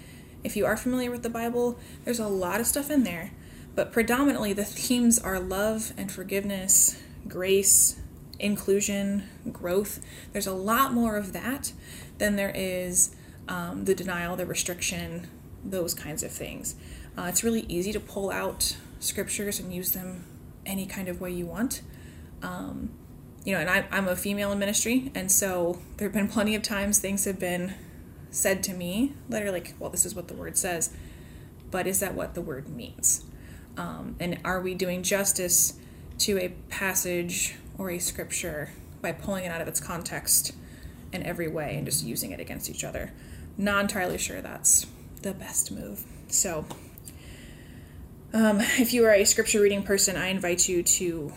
if 0.43 0.55
you 0.55 0.65
are 0.65 0.77
familiar 0.77 1.11
with 1.11 1.23
the 1.23 1.29
Bible, 1.29 1.77
there's 2.05 2.19
a 2.19 2.27
lot 2.27 2.59
of 2.59 2.67
stuff 2.67 2.89
in 2.89 3.03
there, 3.03 3.31
but 3.75 3.91
predominantly 3.91 4.53
the 4.53 4.63
themes 4.63 5.19
are 5.19 5.39
love 5.39 5.93
and 5.97 6.11
forgiveness, 6.11 7.01
grace, 7.27 7.99
inclusion, 8.39 9.23
growth. 9.51 9.99
There's 10.31 10.47
a 10.47 10.53
lot 10.53 10.93
more 10.93 11.17
of 11.17 11.33
that 11.33 11.73
than 12.17 12.35
there 12.35 12.51
is 12.55 13.15
um, 13.47 13.85
the 13.85 13.95
denial, 13.95 14.35
the 14.35 14.45
restriction, 14.45 15.27
those 15.69 15.93
kinds 15.93 16.23
of 16.23 16.31
things. 16.31 16.75
Uh, 17.17 17.23
it's 17.23 17.43
really 17.43 17.65
easy 17.67 17.91
to 17.91 17.99
pull 17.99 18.31
out 18.31 18.77
scriptures 18.99 19.59
and 19.59 19.73
use 19.73 19.91
them 19.91 20.25
any 20.65 20.85
kind 20.85 21.07
of 21.07 21.21
way 21.21 21.31
you 21.31 21.45
want. 21.45 21.81
Um, 22.41 22.91
you 23.43 23.53
know, 23.53 23.59
and 23.59 23.69
I, 23.69 23.85
I'm 23.91 24.07
a 24.07 24.15
female 24.15 24.51
in 24.51 24.59
ministry, 24.59 25.11
and 25.15 25.31
so 25.31 25.79
there 25.97 26.07
have 26.07 26.13
been 26.13 26.27
plenty 26.27 26.53
of 26.55 26.61
times 26.61 26.99
things 26.99 27.25
have 27.25 27.39
been 27.39 27.73
said 28.29 28.61
to 28.63 28.73
me 28.73 29.13
that 29.29 29.41
are 29.41 29.51
like, 29.51 29.73
well, 29.79 29.89
this 29.89 30.05
is 30.05 30.13
what 30.13 30.27
the 30.27 30.33
word 30.33 30.57
says, 30.57 30.93
but 31.71 31.87
is 31.87 31.99
that 32.01 32.13
what 32.13 32.33
the 32.33 32.41
word 32.41 32.67
means? 32.67 33.23
Um, 33.77 34.15
and 34.19 34.39
are 34.43 34.59
we 34.59 34.73
doing 34.73 35.01
justice 35.03 35.73
to 36.19 36.37
a 36.39 36.49
passage 36.69 37.55
or 37.77 37.89
a 37.89 37.99
scripture 37.99 38.71
by 39.01 39.11
pulling 39.11 39.45
it 39.45 39.49
out 39.49 39.61
of 39.61 39.67
its 39.67 39.79
context 39.79 40.53
in 41.13 41.23
every 41.23 41.47
way 41.47 41.75
and 41.77 41.85
just 41.85 42.03
using 42.03 42.31
it 42.31 42.39
against 42.39 42.69
each 42.69 42.83
other? 42.83 43.13
Not 43.57 43.81
entirely 43.81 44.17
sure 44.17 44.41
that's 44.41 44.87
the 45.21 45.33
best 45.33 45.71
move. 45.71 46.05
So, 46.27 46.65
um, 48.33 48.59
if 48.61 48.93
you 48.93 49.05
are 49.05 49.13
a 49.13 49.25
scripture 49.25 49.61
reading 49.61 49.83
person, 49.83 50.17
I 50.17 50.27
invite 50.27 50.67
you 50.67 50.83
to 50.83 51.33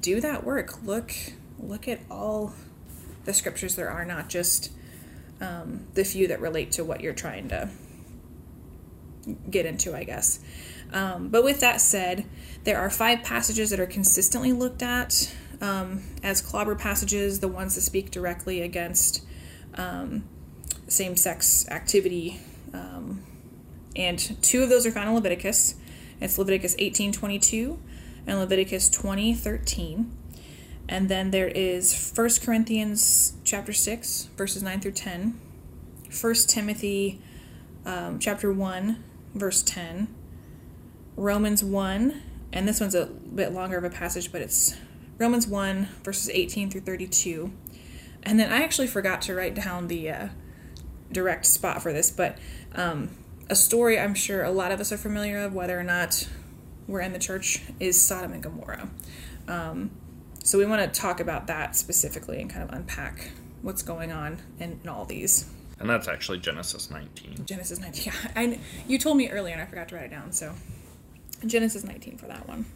do 0.00 0.20
that 0.20 0.44
work. 0.44 0.82
Look, 0.82 1.12
look 1.58 1.88
at 1.88 2.00
all 2.10 2.54
the 3.24 3.34
scriptures 3.34 3.76
there 3.76 3.90
are, 3.90 4.04
not 4.04 4.28
just 4.28 4.72
um, 5.40 5.86
the 5.94 6.04
few 6.04 6.28
that 6.28 6.40
relate 6.40 6.72
to 6.72 6.84
what 6.84 7.00
you're 7.00 7.12
trying 7.12 7.48
to 7.48 7.68
get 9.50 9.66
into, 9.66 9.94
I 9.94 10.04
guess. 10.04 10.38
Um, 10.92 11.28
but 11.28 11.42
with 11.44 11.60
that 11.60 11.80
said, 11.80 12.26
there 12.64 12.78
are 12.78 12.90
five 12.90 13.22
passages 13.22 13.70
that 13.70 13.80
are 13.80 13.86
consistently 13.86 14.52
looked 14.52 14.82
at 14.82 15.34
um, 15.60 16.02
as 16.22 16.40
clobber 16.40 16.74
passages, 16.74 17.40
the 17.40 17.48
ones 17.48 17.74
that 17.74 17.80
speak 17.80 18.10
directly 18.10 18.62
against 18.62 19.24
um, 19.74 20.24
same 20.88 21.16
sex 21.16 21.66
activity. 21.68 22.40
Um, 22.76 23.24
and 23.94 24.18
two 24.42 24.62
of 24.62 24.68
those 24.68 24.86
are 24.86 24.90
found 24.90 25.08
in 25.08 25.14
Leviticus. 25.14 25.76
It's 26.20 26.38
Leviticus 26.38 26.74
18:22 26.78 27.78
and 28.26 28.38
Leviticus 28.38 28.90
20:13. 28.90 30.10
And 30.88 31.08
then 31.08 31.30
there 31.30 31.48
is 31.48 32.12
1 32.14 32.40
Corinthians 32.42 33.32
chapter 33.44 33.72
6 33.72 34.28
verses 34.36 34.62
9 34.62 34.80
through 34.80 34.92
10. 34.92 35.40
1 36.20 36.34
Timothy 36.46 37.20
um, 37.84 38.18
chapter 38.18 38.52
1 38.52 39.02
verse 39.34 39.62
10. 39.62 40.08
Romans 41.16 41.64
1, 41.64 42.22
and 42.52 42.68
this 42.68 42.78
one's 42.78 42.94
a 42.94 43.06
bit 43.06 43.52
longer 43.52 43.78
of 43.78 43.84
a 43.84 43.90
passage, 43.90 44.30
but 44.30 44.42
it's 44.42 44.76
Romans 45.18 45.46
1 45.46 45.88
verses 46.04 46.28
18 46.28 46.70
through 46.70 46.82
32. 46.82 47.52
And 48.22 48.38
then 48.38 48.52
I 48.52 48.62
actually 48.62 48.86
forgot 48.86 49.22
to 49.22 49.34
write 49.34 49.54
down 49.54 49.88
the 49.88 50.10
uh, 50.10 50.28
direct 51.12 51.46
spot 51.46 51.82
for 51.82 51.92
this, 51.92 52.10
but 52.10 52.38
um, 52.74 53.10
a 53.48 53.56
story 53.56 53.98
I'm 53.98 54.14
sure 54.14 54.42
a 54.42 54.50
lot 54.50 54.72
of 54.72 54.80
us 54.80 54.92
are 54.92 54.96
familiar 54.96 55.38
of, 55.38 55.54
whether 55.54 55.78
or 55.78 55.84
not 55.84 56.28
we're 56.86 57.00
in 57.00 57.12
the 57.12 57.18
church, 57.18 57.62
is 57.80 58.00
Sodom 58.00 58.32
and 58.32 58.42
Gomorrah. 58.42 58.88
Um, 59.48 59.90
so 60.42 60.58
we 60.58 60.66
want 60.66 60.92
to 60.92 61.00
talk 61.00 61.20
about 61.20 61.46
that 61.48 61.76
specifically 61.76 62.40
and 62.40 62.50
kind 62.50 62.62
of 62.62 62.74
unpack 62.74 63.30
what's 63.62 63.82
going 63.82 64.12
on 64.12 64.38
in, 64.58 64.80
in 64.82 64.88
all 64.88 65.04
these. 65.04 65.50
And 65.78 65.90
that's 65.90 66.08
actually 66.08 66.38
Genesis 66.38 66.90
19. 66.90 67.44
Genesis 67.44 67.80
19. 67.80 68.04
Yeah, 68.04 68.30
I, 68.34 68.58
you 68.86 68.98
told 68.98 69.16
me 69.16 69.28
earlier 69.28 69.52
and 69.52 69.62
I 69.62 69.66
forgot 69.66 69.88
to 69.88 69.96
write 69.96 70.04
it 70.04 70.10
down. 70.10 70.32
So 70.32 70.52
Genesis 71.44 71.84
19 71.84 72.16
for 72.16 72.26
that 72.26 72.48
one. 72.48 72.66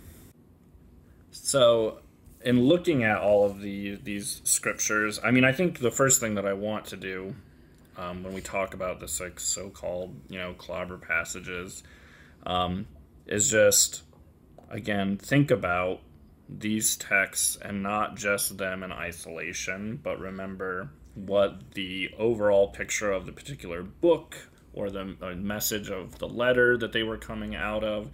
So, 1.30 2.00
in 2.42 2.64
looking 2.64 3.04
at 3.04 3.18
all 3.18 3.46
of 3.46 3.60
the 3.60 3.96
these 3.96 4.40
scriptures, 4.44 5.20
I 5.22 5.30
mean, 5.30 5.44
I 5.44 5.52
think 5.52 5.78
the 5.78 5.90
first 5.90 6.20
thing 6.20 6.34
that 6.34 6.46
I 6.46 6.52
want 6.52 6.86
to 6.86 6.96
do 6.96 7.36
um, 7.96 8.22
when 8.22 8.32
we 8.32 8.40
talk 8.40 8.74
about 8.74 9.00
this 9.00 9.20
like 9.20 9.38
so-called 9.40 10.14
you 10.28 10.38
know 10.38 10.54
clobber 10.54 10.96
passages 10.96 11.82
um, 12.46 12.86
is 13.26 13.50
just 13.50 14.02
again 14.70 15.16
think 15.16 15.50
about 15.50 16.00
these 16.58 16.96
texts 16.96 17.56
and 17.62 17.82
not 17.82 18.16
just 18.16 18.58
them 18.58 18.82
in 18.82 18.92
isolation, 18.92 20.00
but 20.02 20.18
remember 20.18 20.90
what 21.14 21.72
the 21.74 22.10
overall 22.18 22.68
picture 22.68 23.12
of 23.12 23.26
the 23.26 23.32
particular 23.32 23.82
book 23.82 24.36
or 24.72 24.90
the 24.90 25.04
message 25.36 25.90
of 25.90 26.18
the 26.18 26.28
letter 26.28 26.76
that 26.76 26.92
they 26.92 27.02
were 27.02 27.16
coming 27.16 27.54
out 27.54 27.84
of. 27.84 28.10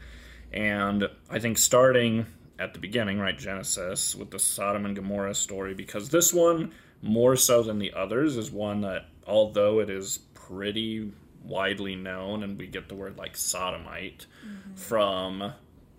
And 0.53 1.09
I 1.31 1.39
think 1.39 1.59
starting 1.59 2.27
at 2.59 2.73
the 2.73 2.81
beginning, 2.81 3.19
right, 3.19 3.39
Genesis, 3.39 4.15
with 4.15 4.31
the 4.31 4.39
Sodom 4.39 4.87
and 4.87 4.97
Gomorrah 4.97 5.35
story, 5.35 5.75
because 5.75 6.09
this 6.09 6.33
one, 6.33 6.73
more 7.03 7.37
so 7.37 7.63
than 7.63 7.79
the 7.79 7.93
others, 7.93 8.37
is 8.37 8.51
one 8.51 8.81
that, 8.81 9.07
although 9.27 9.81
it 9.81 9.91
is 9.91 10.19
pretty 10.35 11.13
widely 11.45 11.95
known, 11.95 12.43
and 12.43 12.59
we 12.59 12.67
get 12.67 12.89
the 12.89 12.95
word 12.95 13.17
like 13.17 13.37
sodomite 13.37 14.27
mm-hmm. 14.47 14.75
from 14.75 15.53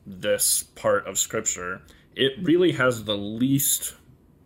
this 0.05 0.63
part 0.63 1.07
of 1.07 1.17
Scripture, 1.17 1.81
it 2.15 2.33
really 2.41 2.71
has 2.73 3.03
the 3.03 3.17
least 3.17 3.95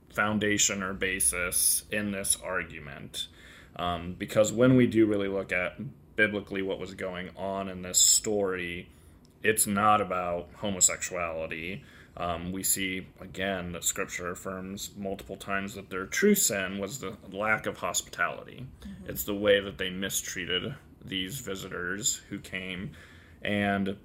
foundation 0.10 0.84
or 0.84 0.94
basis 0.94 1.84
in 1.91 2.12
this 2.12 2.38
argument. 2.44 3.28
Um, 3.76 4.15
because 4.17 4.52
when 4.52 4.76
we 4.76 4.88
do 4.88 5.06
really 5.06 5.30
look 5.30 5.52
at 5.52 5.78
biblically 6.15 6.62
what 6.62 6.80
was 6.80 6.94
going 6.94 7.30
on 7.38 7.70
in 7.70 7.82
this 7.82 7.98
story, 7.98 8.89
it's 9.44 9.65
not 9.65 10.02
about 10.02 10.50
homosexuality. 10.56 11.84
Um, 12.17 12.52
we 12.52 12.62
see 12.63 13.08
again 13.21 13.71
that 13.71 13.84
scripture 13.84 14.32
affirms 14.32 14.91
multiple 14.97 15.38
times 15.38 15.76
that 15.76 15.89
their 15.89 16.06
true 16.06 16.36
sin 16.36 16.78
was 16.78 17.00
the 17.00 17.15
lack 17.32 17.65
of 17.65 17.78
hospitality. 17.78 18.65
Mm-hmm. 18.82 19.10
It's 19.10 19.24
the 19.24 19.36
way 19.36 19.60
that 19.62 19.78
they 19.78 19.89
mistreated 19.89 20.76
these 21.04 21.39
visitors 21.39 22.21
who 22.30 22.39
came. 22.39 22.91
And 23.41 23.95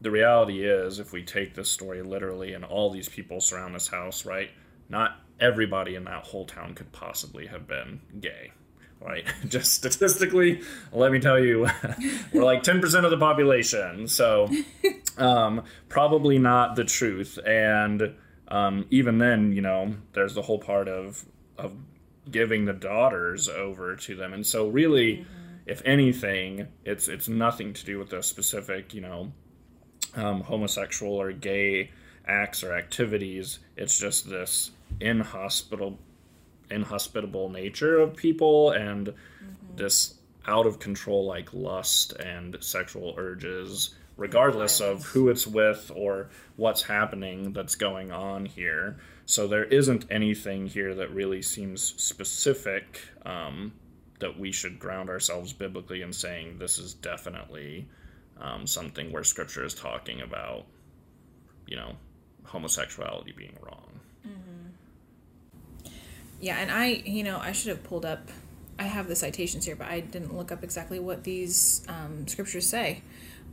the 0.00 0.10
reality 0.10 0.64
is, 0.64 0.98
if 0.98 1.12
we 1.12 1.22
take 1.22 1.54
this 1.54 1.70
story 1.70 2.02
literally 2.02 2.52
and 2.52 2.64
all 2.64 2.90
these 2.90 3.08
people 3.08 3.40
surround 3.40 3.74
this 3.74 3.88
house, 3.88 4.26
right? 4.26 4.50
Not 4.88 5.20
everybody 5.40 5.94
in 5.94 6.04
that 6.04 6.24
whole 6.24 6.44
town 6.44 6.74
could 6.74 6.92
possibly 6.92 7.46
have 7.46 7.66
been 7.66 8.00
gay. 8.20 8.52
Right? 9.00 9.24
Just 9.48 9.74
statistically, 9.74 10.62
let 10.92 11.12
me 11.12 11.18
tell 11.18 11.38
you, 11.38 11.68
we're 12.32 12.44
like 12.44 12.62
10% 12.62 13.04
of 13.04 13.10
the 13.10 13.18
population. 13.18 14.06
So, 14.08 14.48
um, 15.18 15.64
probably 15.88 16.38
not 16.38 16.76
the 16.76 16.84
truth. 16.84 17.38
And 17.44 18.14
um, 18.48 18.86
even 18.90 19.18
then, 19.18 19.52
you 19.52 19.62
know, 19.62 19.94
there's 20.12 20.34
the 20.34 20.42
whole 20.42 20.58
part 20.58 20.88
of, 20.88 21.24
of 21.58 21.74
giving 22.30 22.64
the 22.64 22.72
daughters 22.72 23.48
over 23.48 23.96
to 23.96 24.14
them. 24.14 24.32
And 24.32 24.46
so, 24.46 24.68
really, 24.68 25.18
mm-hmm. 25.18 25.56
if 25.66 25.82
anything, 25.84 26.68
it's, 26.84 27.08
it's 27.08 27.28
nothing 27.28 27.72
to 27.74 27.84
do 27.84 27.98
with 27.98 28.10
the 28.10 28.22
specific, 28.22 28.94
you 28.94 29.00
know, 29.00 29.32
um, 30.14 30.42
homosexual 30.42 31.14
or 31.14 31.32
gay 31.32 31.90
acts 32.26 32.62
or 32.62 32.74
activities. 32.74 33.58
It's 33.76 33.98
just 33.98 34.28
this 34.28 34.70
inhospitable 35.00 35.98
inhospitable 36.70 37.50
nature 37.50 37.98
of 37.98 38.16
people 38.16 38.70
and 38.70 39.08
mm-hmm. 39.08 39.76
this 39.76 40.14
out 40.46 40.66
of 40.66 40.78
control 40.78 41.26
like 41.26 41.52
lust 41.52 42.12
and 42.14 42.56
sexual 42.60 43.14
urges 43.18 43.94
regardless 44.22 44.80
of 44.80 45.04
who 45.06 45.28
it's 45.28 45.46
with 45.46 45.90
or 45.94 46.28
what's 46.56 46.82
happening 46.82 47.52
that's 47.52 47.74
going 47.74 48.12
on 48.12 48.46
here 48.46 48.96
so 49.26 49.46
there 49.48 49.64
isn't 49.64 50.04
anything 50.10 50.66
here 50.66 50.94
that 50.94 51.10
really 51.10 51.42
seems 51.42 51.82
specific 51.82 53.00
um, 53.24 53.72
that 54.20 54.38
we 54.38 54.52
should 54.52 54.78
ground 54.78 55.08
ourselves 55.08 55.52
biblically 55.52 56.02
in 56.02 56.12
saying 56.12 56.56
this 56.58 56.78
is 56.78 56.94
definitely 56.94 57.88
um, 58.40 58.66
something 58.66 59.10
where 59.10 59.24
scripture 59.24 59.64
is 59.64 59.74
talking 59.74 60.20
about 60.20 60.64
you 61.66 61.76
know 61.76 61.92
homosexuality 62.44 63.32
being 63.32 63.56
wrong 63.60 63.92
yeah, 66.42 66.56
and 66.58 66.72
I, 66.72 66.86
you 67.04 67.22
know, 67.22 67.38
I 67.38 67.52
should 67.52 67.68
have 67.68 67.84
pulled 67.84 68.04
up. 68.04 68.28
I 68.76 68.82
have 68.82 69.06
the 69.06 69.14
citations 69.14 69.64
here, 69.64 69.76
but 69.76 69.86
I 69.86 70.00
didn't 70.00 70.36
look 70.36 70.50
up 70.50 70.64
exactly 70.64 70.98
what 70.98 71.22
these 71.22 71.86
um, 71.88 72.26
scriptures 72.26 72.68
say. 72.68 73.02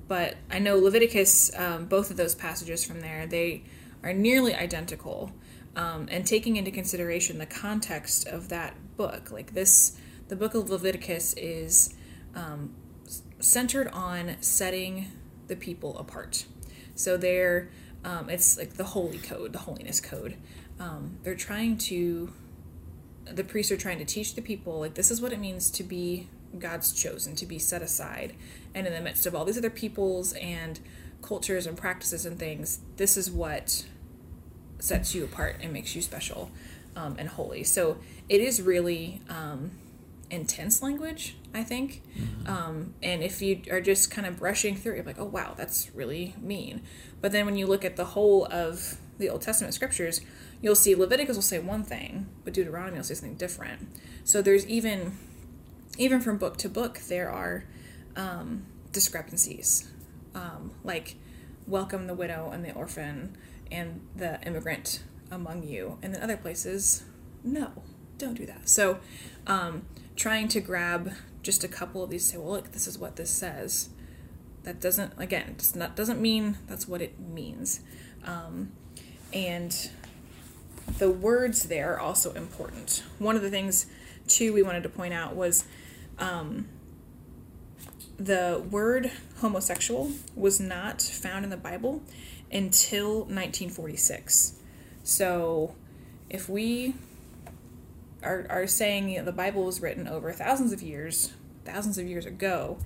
But 0.09 0.37
I 0.49 0.57
know 0.57 0.75
Leviticus, 0.77 1.55
um, 1.55 1.85
both 1.85 2.09
of 2.09 2.17
those 2.17 2.33
passages 2.33 2.83
from 2.83 2.99
there, 2.99 3.27
they 3.27 3.63
are 4.03 4.11
nearly 4.11 4.55
identical. 4.55 5.31
Um, 5.75 6.07
and 6.09 6.25
taking 6.25 6.57
into 6.57 6.71
consideration 6.71 7.37
the 7.37 7.45
context 7.45 8.27
of 8.27 8.49
that 8.49 8.73
book, 8.97 9.31
like 9.31 9.53
this, 9.53 9.95
the 10.27 10.35
book 10.35 10.55
of 10.55 10.69
Leviticus 10.71 11.35
is 11.37 11.93
um, 12.35 12.73
centered 13.39 13.87
on 13.89 14.35
setting 14.41 15.11
the 15.47 15.55
people 15.55 15.95
apart. 15.99 16.45
So 16.95 17.15
they're, 17.15 17.69
um, 18.03 18.31
it's 18.31 18.57
like 18.57 18.73
the 18.73 18.85
holy 18.85 19.19
code, 19.19 19.53
the 19.53 19.59
holiness 19.59 20.01
code. 20.01 20.37
Um, 20.79 21.19
they're 21.23 21.35
trying 21.35 21.77
to 21.77 22.33
the 23.31 23.43
priests 23.43 23.71
are 23.71 23.77
trying 23.77 23.99
to 23.99 24.05
teach 24.05 24.33
the 24.33 24.41
people 24.41 24.79
like 24.79 24.95
this 24.95 25.11
is 25.11 25.21
what 25.21 25.31
it 25.31 25.39
means 25.39 25.69
to 25.69 25.83
be 25.83 26.27
God's 26.57 26.91
chosen, 26.91 27.35
to 27.35 27.45
be 27.45 27.59
set 27.59 27.83
aside. 27.83 28.35
And 28.73 28.85
in 28.87 28.93
the 28.93 29.01
midst 29.01 29.25
of 29.25 29.35
all 29.35 29.45
these 29.45 29.57
other 29.57 29.69
peoples 29.69 30.33
and 30.33 30.79
cultures 31.21 31.65
and 31.65 31.77
practices 31.77 32.25
and 32.25 32.37
things, 32.37 32.79
this 32.97 33.17
is 33.17 33.29
what 33.31 33.85
sets 34.79 35.13
you 35.13 35.23
apart 35.23 35.57
and 35.61 35.73
makes 35.73 35.95
you 35.95 36.01
special 36.01 36.51
um, 36.95 37.15
and 37.17 37.29
holy. 37.29 37.63
So 37.63 37.97
it 38.29 38.41
is 38.41 38.61
really 38.61 39.21
um, 39.29 39.71
intense 40.29 40.81
language 40.81 41.35
I 41.53 41.63
think. 41.63 42.03
Um, 42.45 42.93
and 43.01 43.23
if 43.23 43.41
you 43.41 43.61
are 43.71 43.81
just 43.81 44.11
kind 44.11 44.27
of 44.27 44.37
brushing 44.37 44.75
through, 44.75 44.95
you're 44.95 45.03
like, 45.03 45.19
oh 45.19 45.25
wow, 45.25 45.53
that's 45.57 45.93
really 45.95 46.35
mean. 46.39 46.81
But 47.21 47.31
then 47.31 47.45
when 47.45 47.57
you 47.57 47.65
look 47.65 47.83
at 47.83 47.95
the 47.95 48.05
whole 48.05 48.45
of 48.51 48.97
the 49.17 49.29
Old 49.29 49.41
Testament 49.41 49.73
scriptures, 49.73 50.21
you'll 50.61 50.75
see 50.75 50.95
Leviticus 50.95 51.35
will 51.35 51.41
say 51.41 51.59
one 51.59 51.83
thing, 51.83 52.27
but 52.43 52.53
Deuteronomy 52.53 52.97
will 52.97 53.03
say 53.03 53.15
something 53.15 53.37
different. 53.37 53.87
So 54.23 54.41
there's 54.41 54.65
even, 54.67 55.17
even 55.97 56.21
from 56.21 56.37
book 56.37 56.57
to 56.57 56.69
book, 56.69 56.99
there 57.07 57.29
are 57.31 57.65
um, 58.15 58.65
discrepancies, 58.91 59.89
um, 60.35 60.71
like 60.83 61.15
welcome 61.67 62.07
the 62.07 62.13
widow 62.13 62.49
and 62.51 62.65
the 62.65 62.73
orphan 62.73 63.37
and 63.71 64.01
the 64.15 64.41
immigrant 64.45 65.03
among 65.31 65.63
you, 65.63 65.97
and 66.01 66.13
then 66.13 66.23
other 66.23 66.37
places, 66.37 67.03
no, 67.43 67.83
don't 68.17 68.33
do 68.33 68.45
that. 68.45 68.67
So, 68.67 68.99
um, 69.45 69.85
trying 70.15 70.47
to 70.49 70.59
grab 70.59 71.13
just 71.43 71.63
a 71.63 71.67
couple 71.67 72.03
of 72.03 72.09
these, 72.09 72.25
say, 72.25 72.37
well, 72.37 72.51
look, 72.51 72.71
this 72.71 72.87
is 72.87 72.97
what 72.97 73.15
this 73.15 73.29
says. 73.29 73.89
That 74.63 74.81
doesn't, 74.81 75.13
again, 75.17 75.55
does 75.57 75.75
not 75.75 75.95
doesn't 75.95 76.19
mean 76.19 76.57
that's 76.67 76.87
what 76.87 77.01
it 77.01 77.19
means, 77.19 77.81
um, 78.25 78.73
and 79.31 79.89
the 80.97 81.09
words 81.09 81.63
there 81.63 81.93
are 81.93 81.99
also 81.99 82.33
important. 82.33 83.03
One 83.19 83.35
of 83.35 83.41
the 83.41 83.49
things, 83.49 83.85
too, 84.27 84.51
we 84.51 84.63
wanted 84.63 84.83
to 84.83 84.89
point 84.89 85.13
out 85.13 85.35
was 85.35 85.63
um, 86.17 86.67
the 88.19 88.63
word 88.69 89.11
homosexual 89.37 90.11
was 90.35 90.59
not 90.59 91.01
found 91.01 91.45
in 91.45 91.49
the 91.49 91.57
Bible 91.57 92.03
until 92.51 93.19
1946. 93.19 94.59
So 95.03 95.75
if 96.29 96.49
we 96.49 96.95
are, 98.21 98.45
are 98.49 98.67
saying 98.67 99.09
you 99.09 99.19
know, 99.19 99.25
the 99.25 99.31
Bible 99.31 99.63
was 99.63 99.81
written 99.81 100.07
over 100.07 100.33
thousands 100.33 100.73
of 100.73 100.81
years, 100.81 101.33
thousands 101.63 101.97
of 101.97 102.07
years 102.07 102.25
ago, 102.25 102.77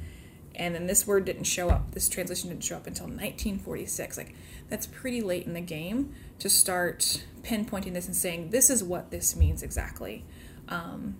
and 0.56 0.76
then 0.76 0.86
this 0.86 1.08
word 1.08 1.26
didn't 1.26 1.46
show 1.46 1.69
up, 1.69 1.91
this 1.91 2.08
translation 2.08 2.50
didn't 2.50 2.63
show 2.63 2.76
up 2.76 2.86
until 2.86 3.06
1946, 3.06 4.17
like 4.17 4.36
that's 4.69 4.86
pretty 4.86 5.22
late 5.22 5.48
in 5.48 5.54
the 5.54 5.62
game 5.62 6.13
to 6.38 6.48
start 6.48 7.24
pinpointing 7.41 7.93
this 7.93 8.06
and 8.06 8.15
saying 8.15 8.52
this 8.52 8.69
is 8.69 8.84
what 8.84 9.10
this 9.10 9.36
means 9.36 9.63
exactly. 9.63 10.24
Um, 10.69 11.15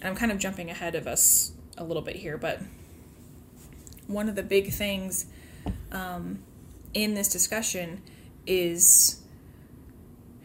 I'm 0.00 0.14
kind 0.14 0.30
of 0.30 0.38
jumping 0.38 0.70
ahead 0.70 0.94
of 0.94 1.08
us 1.08 1.52
a 1.76 1.82
little 1.82 2.02
bit 2.02 2.16
here, 2.16 2.38
but 2.38 2.60
one 4.12 4.28
of 4.28 4.34
the 4.34 4.42
big 4.42 4.72
things 4.72 5.26
um, 5.90 6.40
in 6.94 7.14
this 7.14 7.28
discussion 7.28 8.02
is 8.46 9.22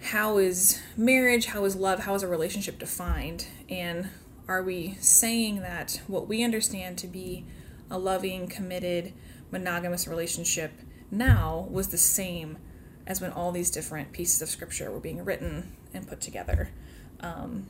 how 0.02 0.38
is 0.38 0.82
marriage, 0.96 1.48
how 1.48 1.66
is 1.66 1.76
love, 1.76 2.00
how 2.00 2.16
is 2.16 2.24
a 2.24 2.28
relationship 2.28 2.80
defined? 2.80 3.48
And 3.70 4.10
are 4.48 4.64
we 4.64 4.96
saying 5.00 5.62
that 5.62 6.02
what 6.08 6.28
we 6.28 6.44
understand 6.44 6.98
to 7.00 7.08
be 7.08 7.46
a 7.90 7.98
loving, 7.98 8.48
committed, 8.48 9.14
monogamous 9.52 10.08
relationship 10.08 10.72
now 11.10 11.68
was 11.70 11.88
the 11.90 11.98
same 11.98 12.58
as 13.06 13.22
when 13.22 13.32
all 13.32 13.52
these 13.52 13.72
different 13.72 14.12
pieces 14.12 14.42
of 14.42 14.50
scripture 14.50 14.92
were 14.92 15.00
being 15.00 15.24
written 15.24 15.76
and 15.94 16.08
put 16.08 16.22
together? 16.22 16.70
Because 17.18 17.44
um, 17.44 17.68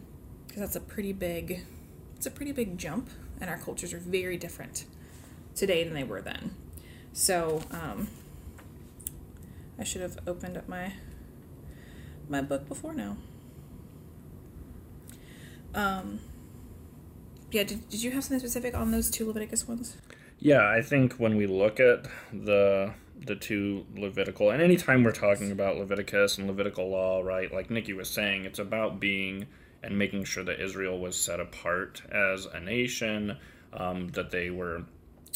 that's 0.55 0.75
a 0.75 0.81
pretty 0.81 1.13
big, 1.13 1.65
it's 2.15 2.25
a 2.25 2.31
pretty 2.31 2.51
big 2.51 2.77
jump, 2.77 3.10
and 3.39 3.49
our 3.49 3.57
cultures 3.57 3.93
are 3.93 3.99
very 3.99 4.38
different 4.38 4.86
today 5.57 5.83
than 5.83 5.93
they 5.93 6.03
were 6.03 6.21
then. 6.21 6.55
So 7.11 7.63
um, 7.71 8.07
I 9.77 9.83
should 9.83 10.01
have 10.01 10.17
opened 10.25 10.55
up 10.55 10.69
my 10.69 10.93
my 12.29 12.41
book 12.41 12.67
before 12.67 12.93
now. 12.93 13.17
Um, 15.73 16.19
yeah, 17.51 17.63
did, 17.63 17.89
did 17.89 18.03
you 18.03 18.11
have 18.11 18.23
something 18.23 18.39
specific 18.39 18.75
on 18.75 18.91
those 18.91 19.09
two 19.09 19.25
Leviticus 19.25 19.67
ones? 19.67 19.97
Yeah, 20.39 20.67
I 20.67 20.81
think 20.81 21.13
when 21.13 21.37
we 21.37 21.47
look 21.47 21.79
at 21.79 22.07
the 22.31 22.93
the 23.19 23.35
two 23.35 23.85
Levitical, 23.95 24.51
and 24.51 24.61
anytime 24.61 25.03
we're 25.03 25.11
talking 25.11 25.51
about 25.51 25.77
Leviticus 25.77 26.37
and 26.37 26.47
Levitical 26.47 26.89
law, 26.89 27.21
right? 27.21 27.51
Like 27.51 27.71
Nikki 27.71 27.93
was 27.93 28.09
saying, 28.09 28.45
it's 28.45 28.59
about 28.59 28.99
being 28.99 29.47
and 29.81 29.97
making 29.97 30.23
sure 30.25 30.43
that 30.43 30.59
Israel 30.59 30.99
was 30.99 31.19
set 31.19 31.39
apart 31.39 32.01
as 32.11 32.45
a 32.45 32.59
nation, 32.59 33.37
um, 33.73 34.09
that 34.09 34.31
they 34.31 34.49
were 34.49 34.83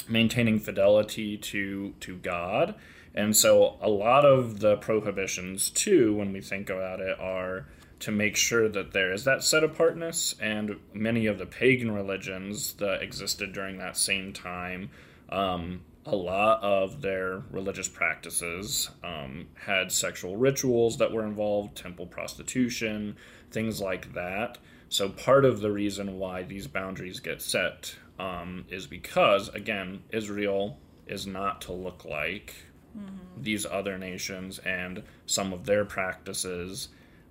maintaining 0.08 0.60
fidelity 0.60 1.38
to 1.38 1.94
to 2.00 2.16
God. 2.18 2.76
And 3.14 3.36
so 3.36 3.78
a 3.82 3.90
lot 3.90 4.26
of 4.26 4.60
the 4.60 4.78
prohibitions 4.78 5.70
too 5.70 6.16
when 6.16 6.32
we 6.32 6.42
think 6.42 6.70
about 6.70 7.00
it 7.00 7.20
are 7.20 7.66
to 8.02 8.12
make 8.12 8.36
sure 8.36 8.68
that 8.68 8.94
there 8.94 9.14
is 9.14 9.24
that 9.24 9.44
set 9.44 9.64
apartness 9.64 10.36
and 10.42 10.78
many 10.94 11.28
of 11.28 11.38
the 11.38 11.46
pagan 11.46 11.92
religions 11.92 12.74
that 12.74 13.02
existed 13.02 13.54
during 13.54 13.78
that 13.78 13.96
same 13.96 14.34
time 14.34 14.90
um, 15.30 15.82
a 16.06 16.16
lot 16.16 16.62
of 16.64 17.02
their 17.02 17.44
religious 17.52 17.88
practices 17.88 18.90
um, 19.04 19.48
had 19.54 19.92
sexual 19.92 20.36
rituals 20.36 20.98
that 20.98 21.12
were 21.12 21.24
involved 21.24 21.76
temple 21.76 22.08
prostitution 22.08 23.16
things 23.52 23.80
like 23.80 24.14
that 24.14 24.58
so 24.90 25.08
part 25.08 25.46
of 25.46 25.62
the 25.62 25.72
reason 25.72 26.18
why 26.18 26.42
these 26.42 26.66
boundaries 26.66 27.20
get 27.20 27.40
set 27.40 27.96
um, 28.22 28.66
is 28.70 28.86
because, 28.86 29.50
again, 29.50 30.04
Israel 30.12 30.78
is 31.08 31.26
not 31.26 31.62
to 31.62 31.74
look 31.74 32.06
like 32.06 32.54
mm-hmm. 32.96 33.42
these 33.42 33.66
other 33.66 33.98
nations 33.98 34.60
and 34.60 35.02
some 35.26 35.52
of 35.52 35.66
their 35.66 35.86
practices, 35.86 36.90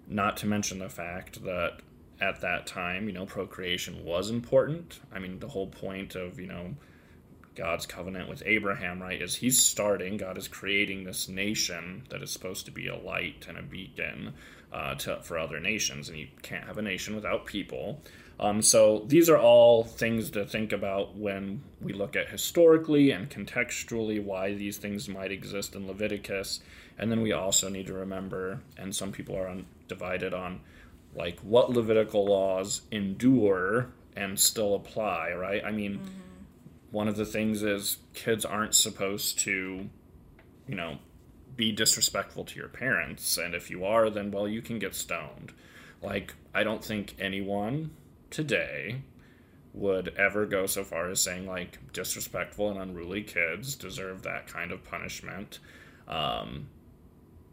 not 0.08 0.36
to 0.38 0.46
mention 0.46 0.80
the 0.80 0.88
fact 0.88 1.44
that 1.44 1.78
at 2.20 2.40
that 2.40 2.66
time, 2.66 3.06
you 3.06 3.12
know, 3.12 3.24
procreation 3.24 4.04
was 4.04 4.30
important. 4.30 4.98
I 5.14 5.20
mean, 5.20 5.38
the 5.38 5.48
whole 5.48 5.68
point 5.68 6.16
of, 6.16 6.40
you 6.40 6.48
know, 6.48 6.74
God's 7.54 7.86
covenant 7.86 8.28
with 8.28 8.42
Abraham, 8.44 9.00
right, 9.00 9.22
is 9.22 9.36
he's 9.36 9.60
starting, 9.62 10.16
God 10.16 10.36
is 10.38 10.48
creating 10.48 11.04
this 11.04 11.28
nation 11.28 12.02
that 12.10 12.20
is 12.22 12.32
supposed 12.32 12.66
to 12.66 12.72
be 12.72 12.88
a 12.88 12.96
light 12.96 13.46
and 13.48 13.56
a 13.56 13.62
beacon 13.62 14.34
uh, 14.72 14.96
to, 14.96 15.20
for 15.22 15.38
other 15.38 15.60
nations, 15.60 16.08
and 16.08 16.18
you 16.18 16.28
can't 16.42 16.64
have 16.64 16.78
a 16.78 16.82
nation 16.82 17.14
without 17.14 17.46
people. 17.46 18.02
Um, 18.40 18.62
so 18.62 19.04
these 19.06 19.28
are 19.28 19.38
all 19.38 19.84
things 19.84 20.30
to 20.30 20.46
think 20.46 20.72
about 20.72 21.14
when 21.14 21.62
we 21.78 21.92
look 21.92 22.16
at 22.16 22.30
historically 22.30 23.10
and 23.10 23.28
contextually 23.28 24.22
why 24.22 24.54
these 24.54 24.78
things 24.78 25.10
might 25.10 25.30
exist 25.30 25.74
in 25.74 25.86
Leviticus. 25.86 26.60
And 26.98 27.10
then 27.10 27.20
we 27.20 27.32
also 27.32 27.68
need 27.68 27.86
to 27.88 27.92
remember, 27.92 28.62
and 28.78 28.96
some 28.96 29.12
people 29.12 29.36
are 29.36 29.46
on, 29.46 29.66
divided 29.88 30.32
on, 30.32 30.60
like 31.14 31.38
what 31.40 31.70
Levitical 31.70 32.24
laws 32.24 32.80
endure 32.90 33.88
and 34.16 34.40
still 34.40 34.74
apply, 34.74 35.32
right? 35.32 35.62
I 35.62 35.70
mean, 35.70 35.98
mm-hmm. 35.98 36.08
one 36.92 37.08
of 37.08 37.16
the 37.16 37.26
things 37.26 37.62
is 37.62 37.98
kids 38.14 38.46
aren't 38.46 38.74
supposed 38.74 39.38
to, 39.40 39.90
you 40.66 40.74
know, 40.74 40.96
be 41.56 41.72
disrespectful 41.72 42.44
to 42.44 42.56
your 42.58 42.68
parents. 42.68 43.36
And 43.36 43.54
if 43.54 43.70
you 43.70 43.84
are, 43.84 44.08
then, 44.08 44.30
well, 44.30 44.48
you 44.48 44.62
can 44.62 44.78
get 44.78 44.94
stoned. 44.94 45.52
Like, 46.00 46.34
I 46.54 46.64
don't 46.64 46.82
think 46.82 47.16
anyone 47.18 47.90
today 48.30 49.02
would 49.72 50.08
ever 50.16 50.46
go 50.46 50.66
so 50.66 50.82
far 50.82 51.08
as 51.08 51.20
saying 51.20 51.46
like 51.46 51.78
disrespectful 51.92 52.70
and 52.70 52.78
unruly 52.78 53.22
kids 53.22 53.74
deserve 53.74 54.22
that 54.22 54.46
kind 54.46 54.72
of 54.72 54.82
punishment. 54.84 55.58
Um, 56.08 56.68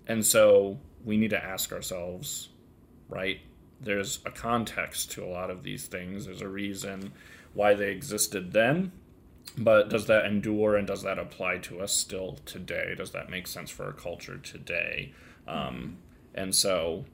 and 0.08 0.26
so 0.26 0.80
we 1.06 1.18
need 1.18 1.30
to 1.30 1.44
ask 1.44 1.72
ourselves, 1.72 2.50
right? 3.10 3.40
There's 3.80 4.20
a 4.26 4.32
context 4.32 5.12
to 5.12 5.24
a 5.24 5.28
lot 5.28 5.52
of 5.52 5.64
these 5.64 5.86
things. 5.86 6.26
There's 6.26 6.42
a 6.42 6.48
reason 6.48 7.14
why 7.54 7.76
they 7.76 7.92
existed 7.92 8.52
then, 8.52 8.92
but 9.58 9.90
does 9.90 10.08
that 10.08 10.26
endure 10.26 10.76
and 10.76 10.88
does 10.88 11.04
that 11.04 11.20
apply 11.20 11.60
to 11.60 11.82
us 11.82 11.94
still 11.94 12.40
today? 12.46 12.96
Does 12.98 13.12
that 13.12 13.30
make 13.30 13.46
sense 13.46 13.70
for 13.70 13.86
our 13.86 13.94
culture 13.94 14.38
today? 14.38 15.14
Um, 15.48 15.98
and 16.34 16.54
so, 16.54 17.06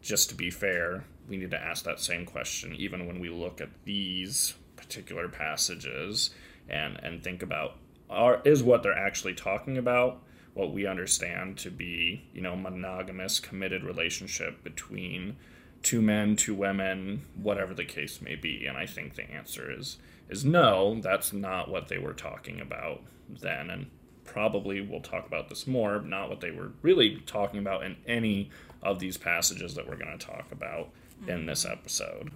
just 0.00 0.28
to 0.30 0.34
be 0.34 0.50
fair, 0.50 1.04
we 1.28 1.36
need 1.36 1.50
to 1.50 1.62
ask 1.62 1.84
that 1.84 2.00
same 2.00 2.24
question 2.24 2.74
even 2.74 3.06
when 3.06 3.20
we 3.20 3.28
look 3.28 3.60
at 3.60 3.68
these 3.84 4.54
particular 4.76 5.28
passages 5.28 6.30
and 6.68 6.98
and 7.02 7.22
think 7.22 7.42
about 7.42 7.76
are 8.10 8.40
is 8.44 8.62
what 8.62 8.82
they're 8.82 8.92
actually 8.92 9.34
talking 9.34 9.76
about 9.76 10.22
what 10.54 10.72
we 10.72 10.86
understand 10.86 11.56
to 11.58 11.70
be 11.70 12.24
you 12.32 12.40
know 12.40 12.56
monogamous 12.56 13.38
committed 13.40 13.84
relationship 13.84 14.62
between 14.64 15.36
two 15.82 16.02
men 16.02 16.34
two 16.36 16.54
women 16.54 17.22
whatever 17.40 17.74
the 17.74 17.84
case 17.84 18.20
may 18.20 18.34
be? 18.34 18.66
And 18.66 18.76
i 18.76 18.86
think 18.86 19.14
the 19.14 19.30
answer 19.30 19.70
is 19.70 19.98
is 20.28 20.44
no 20.44 21.00
that's 21.00 21.32
not 21.32 21.70
what 21.70 21.88
they 21.88 21.98
were 21.98 22.12
talking 22.12 22.60
about 22.60 23.02
then. 23.28 23.70
And 23.70 23.86
probably 24.24 24.80
we'll 24.80 25.00
talk 25.00 25.26
about 25.26 25.48
this 25.48 25.66
more 25.66 26.00
not 26.00 26.28
what 26.28 26.40
they 26.40 26.50
were 26.50 26.72
really 26.82 27.16
talking 27.26 27.58
about 27.58 27.82
in 27.82 27.96
any 28.06 28.50
of 28.82 28.98
these 28.98 29.16
passages 29.16 29.74
that 29.74 29.88
we're 29.88 29.96
going 29.96 30.16
to 30.16 30.26
talk 30.26 30.46
about 30.52 30.90
in 31.26 31.46
this 31.46 31.64
episode. 31.64 32.30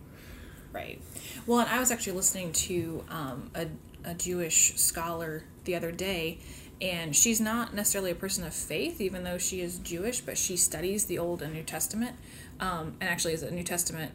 Right. 0.72 1.00
Well, 1.46 1.60
and 1.60 1.68
I 1.68 1.78
was 1.78 1.90
actually 1.90 2.14
listening 2.14 2.52
to 2.52 3.04
um, 3.10 3.50
a, 3.54 3.66
a 4.04 4.14
Jewish 4.14 4.74
scholar 4.76 5.44
the 5.64 5.74
other 5.74 5.92
day, 5.92 6.38
and 6.80 7.14
she's 7.14 7.40
not 7.40 7.74
necessarily 7.74 8.10
a 8.10 8.14
person 8.14 8.44
of 8.44 8.54
faith, 8.54 9.00
even 9.00 9.22
though 9.24 9.38
she 9.38 9.60
is 9.60 9.78
Jewish, 9.78 10.20
but 10.20 10.38
she 10.38 10.56
studies 10.56 11.04
the 11.04 11.18
Old 11.18 11.42
and 11.42 11.52
New 11.52 11.62
Testament, 11.62 12.16
um, 12.58 12.96
and 13.00 13.08
actually 13.08 13.34
is 13.34 13.42
a 13.42 13.50
New 13.50 13.62
Testament 13.62 14.12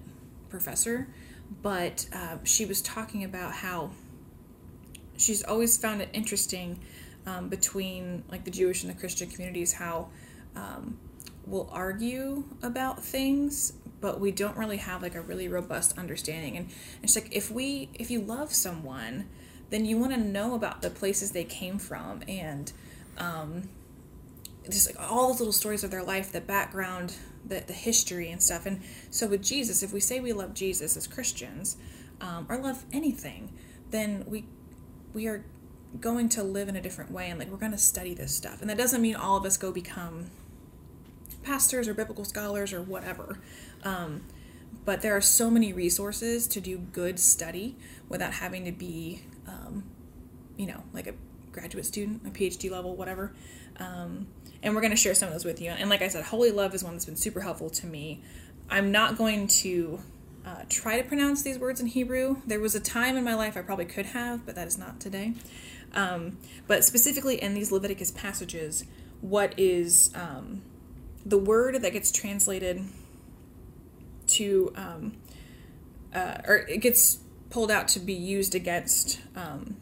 professor. 0.49 1.07
but 1.61 2.07
uh, 2.13 2.37
she 2.43 2.65
was 2.65 2.81
talking 2.81 3.23
about 3.23 3.53
how 3.53 3.91
she's 5.17 5.43
always 5.43 5.77
found 5.77 6.01
it 6.01 6.09
interesting 6.13 6.79
um, 7.25 7.49
between 7.49 8.23
like 8.29 8.43
the 8.43 8.51
Jewish 8.51 8.83
and 8.83 8.93
the 8.93 8.99
Christian 8.99 9.29
communities 9.29 9.73
how 9.73 10.09
um, 10.55 10.97
we'll 11.45 11.69
argue 11.71 12.43
about 12.63 13.03
things, 13.03 13.73
but 13.99 14.19
we 14.19 14.31
don't 14.31 14.57
really 14.57 14.77
have 14.77 15.01
like 15.01 15.15
a 15.15 15.21
really 15.21 15.47
robust 15.47 15.97
understanding. 15.97 16.57
And 16.57 16.69
it's 17.03 17.15
like 17.15 17.29
if 17.31 17.51
we 17.51 17.89
if 17.93 18.11
you 18.11 18.21
love 18.21 18.53
someone, 18.53 19.27
then 19.69 19.85
you 19.85 19.97
want 19.97 20.13
to 20.13 20.19
know 20.19 20.55
about 20.55 20.81
the 20.81 20.89
places 20.89 21.31
they 21.31 21.43
came 21.43 21.77
from 21.77 22.23
and 22.27 22.71
um, 23.17 23.69
just 24.69 24.93
like 24.93 25.11
all 25.11 25.29
those 25.29 25.39
little 25.39 25.53
stories 25.53 25.83
of 25.83 25.91
their 25.91 26.03
life, 26.03 26.31
the 26.31 26.41
background, 26.41 27.15
the, 27.45 27.63
the 27.65 27.73
history 27.73 28.31
and 28.31 28.41
stuff. 28.41 28.65
And 28.65 28.81
so 29.09 29.27
with 29.27 29.43
Jesus, 29.43 29.83
if 29.83 29.93
we 29.93 29.99
say 29.99 30.19
we 30.19 30.33
love 30.33 30.53
Jesus 30.53 30.95
as 30.95 31.07
Christians, 31.07 31.77
um, 32.21 32.45
or 32.49 32.57
love 32.57 32.85
anything, 32.91 33.53
then 33.89 34.23
we 34.27 34.45
we 35.13 35.27
are 35.27 35.45
going 35.99 36.29
to 36.29 36.43
live 36.43 36.67
in 36.67 36.75
a 36.75 36.81
different 36.81 37.11
way 37.11 37.29
and 37.29 37.39
like 37.39 37.49
we're 37.49 37.57
going 37.57 37.71
to 37.71 37.77
study 37.77 38.13
this 38.13 38.33
stuff. 38.33 38.61
And 38.61 38.69
that 38.69 38.77
doesn't 38.77 39.01
mean 39.01 39.15
all 39.15 39.37
of 39.37 39.45
us 39.45 39.57
go 39.57 39.71
become 39.71 40.29
pastors 41.43 41.87
or 41.87 41.93
biblical 41.93 42.25
scholars 42.25 42.73
or 42.73 42.81
whatever. 42.81 43.39
Um, 43.83 44.23
but 44.85 45.01
there 45.01 45.15
are 45.15 45.21
so 45.21 45.49
many 45.49 45.73
resources 45.73 46.47
to 46.47 46.61
do 46.61 46.77
good 46.77 47.19
study 47.19 47.75
without 48.07 48.33
having 48.33 48.65
to 48.65 48.71
be, 48.71 49.21
um, 49.47 49.83
you 50.55 50.65
know, 50.65 50.83
like 50.93 51.07
a 51.07 51.13
graduate 51.51 51.85
student, 51.85 52.21
a 52.25 52.29
PhD 52.29 52.71
level, 52.71 52.95
whatever. 52.95 53.33
Um, 53.77 54.27
and 54.63 54.73
we're 54.73 54.81
going 54.81 54.91
to 54.91 54.97
share 54.97 55.13
some 55.13 55.27
of 55.27 55.33
those 55.33 55.45
with 55.45 55.61
you. 55.61 55.71
And 55.71 55.89
like 55.89 56.01
I 56.01 56.07
said, 56.07 56.23
Holy 56.25 56.51
Love 56.51 56.73
is 56.73 56.83
one 56.83 56.93
that's 56.93 57.05
been 57.05 57.15
super 57.15 57.41
helpful 57.41 57.69
to 57.71 57.85
me. 57.85 58.21
I'm 58.69 58.91
not 58.91 59.17
going 59.17 59.47
to 59.47 59.99
uh, 60.45 60.63
try 60.69 61.01
to 61.01 61.07
pronounce 61.07 61.43
these 61.43 61.59
words 61.59 61.81
in 61.81 61.87
Hebrew. 61.87 62.37
There 62.45 62.59
was 62.59 62.75
a 62.75 62.79
time 62.79 63.17
in 63.17 63.23
my 63.23 63.35
life 63.35 63.57
I 63.57 63.61
probably 63.61 63.85
could 63.85 64.07
have, 64.07 64.45
but 64.45 64.55
that 64.55 64.67
is 64.67 64.77
not 64.77 64.99
today. 64.99 65.33
Um, 65.93 66.37
but 66.67 66.83
specifically 66.83 67.41
in 67.41 67.53
these 67.53 67.71
Leviticus 67.71 68.11
passages, 68.11 68.85
what 69.21 69.53
is 69.57 70.11
um, 70.15 70.61
the 71.25 71.37
word 71.37 71.81
that 71.81 71.91
gets 71.91 72.11
translated 72.11 72.85
to, 74.27 74.71
um, 74.75 75.17
uh, 76.13 76.37
or 76.45 76.57
it 76.57 76.81
gets 76.81 77.19
pulled 77.49 77.71
out 77.71 77.87
to 77.89 77.99
be 77.99 78.13
used 78.13 78.55
against 78.55 79.19
um, 79.35 79.77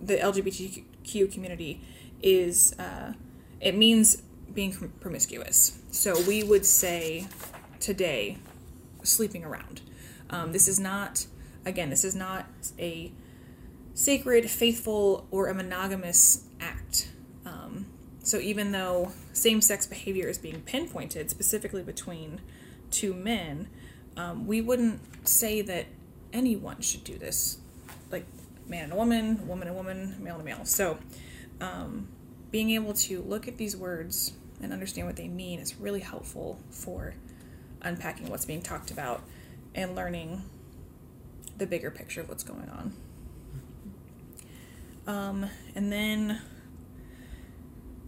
the 0.00 0.16
LGBTQ 0.16 1.32
community 1.32 1.80
is 2.22 2.78
uh, 2.78 3.12
it 3.60 3.76
means 3.76 4.22
being 4.52 4.72
promiscuous. 5.00 5.78
So 5.90 6.20
we 6.22 6.44
would 6.44 6.66
say 6.66 7.26
today, 7.80 8.38
sleeping 9.02 9.44
around. 9.44 9.80
Um, 10.30 10.52
this 10.52 10.68
is 10.68 10.80
not, 10.80 11.26
again, 11.64 11.90
this 11.90 12.04
is 12.04 12.14
not 12.14 12.46
a 12.78 13.12
sacred, 13.94 14.50
faithful, 14.50 15.26
or 15.30 15.48
a 15.48 15.54
monogamous 15.54 16.44
act. 16.60 17.10
Um, 17.44 17.86
so 18.22 18.38
even 18.38 18.72
though 18.72 19.12
same 19.32 19.60
sex 19.60 19.86
behavior 19.86 20.28
is 20.28 20.38
being 20.38 20.62
pinpointed 20.62 21.30
specifically 21.30 21.82
between 21.82 22.40
two 22.94 23.12
men, 23.12 23.68
um, 24.16 24.46
we 24.46 24.60
wouldn't 24.60 25.00
say 25.26 25.60
that 25.62 25.86
anyone 26.32 26.80
should 26.80 27.04
do 27.04 27.18
this. 27.18 27.58
Like 28.10 28.24
man 28.66 28.84
and 28.84 28.92
a 28.92 28.96
woman, 28.96 29.46
woman 29.46 29.68
and 29.68 29.76
woman, 29.76 30.16
male 30.20 30.36
and 30.36 30.44
male. 30.44 30.64
So 30.64 30.98
um, 31.60 32.08
being 32.50 32.70
able 32.70 32.94
to 32.94 33.20
look 33.22 33.48
at 33.48 33.56
these 33.56 33.76
words 33.76 34.32
and 34.62 34.72
understand 34.72 35.06
what 35.06 35.16
they 35.16 35.28
mean 35.28 35.58
is 35.58 35.74
really 35.76 36.00
helpful 36.00 36.60
for 36.70 37.14
unpacking 37.82 38.30
what's 38.30 38.44
being 38.44 38.62
talked 38.62 38.90
about 38.90 39.22
and 39.74 39.94
learning 39.94 40.42
the 41.58 41.66
bigger 41.66 41.90
picture 41.90 42.20
of 42.20 42.28
what's 42.28 42.44
going 42.44 42.68
on. 42.70 42.92
Um, 45.06 45.50
and 45.74 45.92
then 45.92 46.40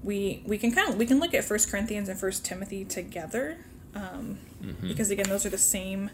we 0.03 0.43
we 0.47 0.57
can 0.57 0.73
kind 0.73 0.89
of 0.89 0.97
we 0.97 1.05
can 1.05 1.19
look 1.19 1.35
at 1.35 1.45
First 1.45 1.71
Corinthians 1.71 2.09
and 2.09 2.19
First 2.19 2.45
Timothy 2.45 2.85
together 2.85 3.59
um, 3.97 4.39
mm-hmm. 4.63 4.89
because 4.89 5.11
again 5.11 5.29
those 5.29 5.47
are 5.47 5.51
the 5.51 5.59
same 5.59 6.11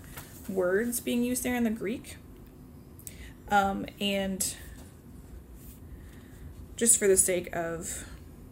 words 0.49 1.01
being 1.01 1.23
used 1.23 1.43
there 1.43 1.57
in 1.57 1.65
the 1.65 1.71
Greek. 1.71 2.17
Um, 3.49 3.87
and 4.01 4.55
just 6.77 6.99
for 6.99 7.07
the 7.07 7.17
sake 7.17 7.55
of 7.55 8.07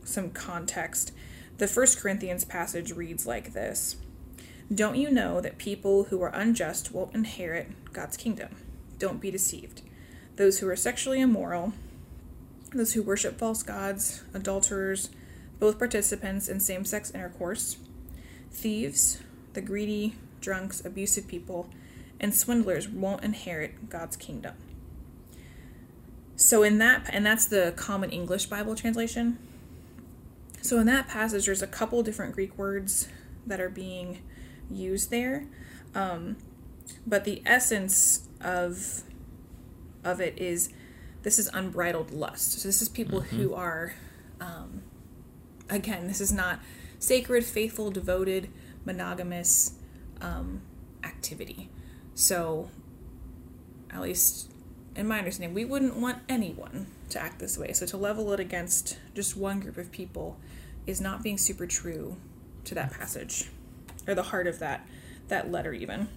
some 0.04 0.30
context, 0.30 1.12
the 1.58 1.68
First 1.68 1.98
Corinthians 1.98 2.44
passage 2.44 2.92
reads 2.92 3.26
like 3.26 3.52
this 3.52 3.96
Don't 4.72 4.96
you 4.96 5.10
know 5.10 5.40
that 5.40 5.58
people 5.58 6.04
who 6.04 6.20
are 6.22 6.34
unjust 6.34 6.92
won't 6.92 7.14
inherit 7.14 7.92
God's 7.92 8.16
kingdom? 8.16 8.56
Don't 8.98 9.20
be 9.20 9.30
deceived. 9.30 9.82
Those 10.36 10.58
who 10.58 10.68
are 10.68 10.76
sexually 10.76 11.20
immoral, 11.20 11.72
those 12.72 12.92
who 12.92 13.02
worship 13.02 13.38
false 13.38 13.62
gods, 13.62 14.22
adulterers, 14.34 15.10
both 15.58 15.78
participants 15.78 16.48
in 16.48 16.60
same 16.60 16.84
sex 16.84 17.10
intercourse, 17.10 17.76
thieves, 18.50 19.20
the 19.52 19.60
greedy, 19.60 20.14
drunks, 20.40 20.84
abusive 20.84 21.26
people, 21.28 21.70
and 22.18 22.34
swindlers 22.34 22.88
won't 22.88 23.24
inherit 23.24 23.88
God's 23.88 24.16
kingdom. 24.16 24.54
So 26.36 26.62
in 26.62 26.78
that 26.78 27.08
and 27.12 27.24
that's 27.24 27.46
the 27.46 27.72
common 27.76 28.10
English 28.10 28.46
Bible 28.46 28.74
translation. 28.74 29.38
So 30.62 30.78
in 30.78 30.86
that 30.86 31.08
passage 31.08 31.46
there's 31.46 31.62
a 31.62 31.66
couple 31.66 32.02
different 32.02 32.34
Greek 32.34 32.56
words 32.56 33.08
that 33.46 33.60
are 33.60 33.68
being 33.68 34.22
used 34.70 35.10
there. 35.10 35.46
Um, 35.94 36.36
but 37.06 37.24
the 37.24 37.42
essence 37.44 38.28
of 38.40 39.02
of 40.02 40.20
it 40.20 40.38
is 40.38 40.70
this 41.22 41.38
is 41.38 41.48
unbridled 41.52 42.10
lust. 42.10 42.60
So 42.60 42.68
this 42.68 42.80
is 42.80 42.88
people 42.88 43.20
mm-hmm. 43.20 43.36
who 43.36 43.54
are 43.54 43.94
um, 44.40 44.82
again, 45.68 46.06
this 46.06 46.20
is 46.20 46.32
not 46.32 46.60
sacred, 47.00 47.44
faithful, 47.44 47.90
devoted, 47.90 48.48
monogamous 48.84 49.72
um, 50.20 50.62
activity. 51.02 51.68
So, 52.14 52.70
at 53.90 54.00
least 54.00 54.52
in 54.94 55.08
my 55.08 55.18
understanding, 55.18 55.54
we 55.54 55.64
wouldn't 55.64 55.96
want 55.96 56.18
anyone 56.28 56.86
to 57.08 57.20
act 57.20 57.40
this 57.40 57.58
way. 57.58 57.72
So, 57.72 57.86
to 57.86 57.96
level 57.96 58.32
it 58.32 58.38
against 58.38 58.98
just 59.14 59.36
one 59.36 59.58
group 59.58 59.78
of 59.78 59.90
people 59.90 60.38
is 60.86 61.00
not 61.00 61.22
being 61.22 61.38
super 61.38 61.66
true 61.66 62.16
to 62.64 62.74
that 62.74 62.92
passage 62.92 63.48
or 64.06 64.14
the 64.14 64.22
heart 64.22 64.46
of 64.46 64.58
that 64.58 64.86
that 65.28 65.50
letter 65.50 65.72
even 65.72 66.08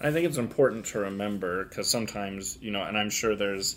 i 0.00 0.10
think 0.10 0.26
it's 0.26 0.38
important 0.38 0.84
to 0.84 0.98
remember 0.98 1.64
because 1.64 1.88
sometimes 1.88 2.58
you 2.60 2.70
know 2.70 2.82
and 2.82 2.96
i'm 2.96 3.10
sure 3.10 3.34
there's 3.34 3.76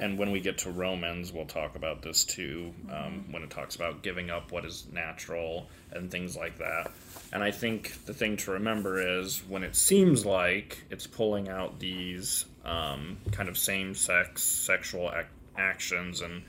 and 0.00 0.18
when 0.18 0.30
we 0.30 0.40
get 0.40 0.56
to 0.58 0.70
Romans, 0.70 1.30
we'll 1.30 1.44
talk 1.44 1.76
about 1.76 2.00
this 2.00 2.24
too, 2.24 2.72
um, 2.90 3.26
when 3.30 3.42
it 3.42 3.50
talks 3.50 3.76
about 3.76 4.02
giving 4.02 4.30
up 4.30 4.50
what 4.50 4.64
is 4.64 4.86
natural 4.90 5.68
and 5.92 6.10
things 6.10 6.34
like 6.38 6.56
that. 6.56 6.90
And 7.34 7.42
I 7.42 7.50
think 7.50 8.06
the 8.06 8.14
thing 8.14 8.38
to 8.38 8.52
remember 8.52 9.18
is 9.20 9.42
when 9.46 9.62
it 9.62 9.76
seems 9.76 10.24
like 10.24 10.82
it's 10.88 11.06
pulling 11.06 11.50
out 11.50 11.78
these 11.78 12.46
um, 12.64 13.18
kind 13.30 13.50
of 13.50 13.58
same 13.58 13.94
sex 13.94 14.42
sexual 14.42 15.12
ac- 15.14 15.28
actions, 15.58 16.22
and 16.22 16.44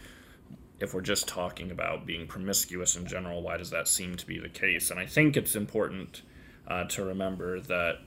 if 0.79 0.93
we're 0.93 1.01
just 1.01 1.27
talking 1.27 1.71
about 1.71 2.05
being 2.05 2.27
promiscuous 2.27 2.95
in 2.95 3.05
general, 3.05 3.41
why 3.41 3.57
does 3.57 3.71
that 3.71 3.89
seem 3.89 4.15
to 4.15 4.25
be 4.25 4.39
the 4.39 4.49
case? 4.49 4.91
And 4.91 4.99
I 4.99 5.05
think 5.05 5.35
it's 5.35 5.57
important 5.57 6.21
uh, 6.69 6.85
to 6.85 7.03
remember 7.03 7.59
that, 7.59 7.99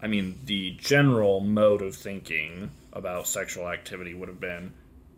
I 0.00 0.06
mean, 0.06 0.38
the 0.44 0.70
general 0.78 1.40
mode 1.40 1.82
of 1.82 1.96
thinking 1.96 2.70
about 2.92 3.26
sexual 3.26 3.68
activity 3.68 4.14
would 4.14 4.28
have 4.28 4.38
been 4.40 4.72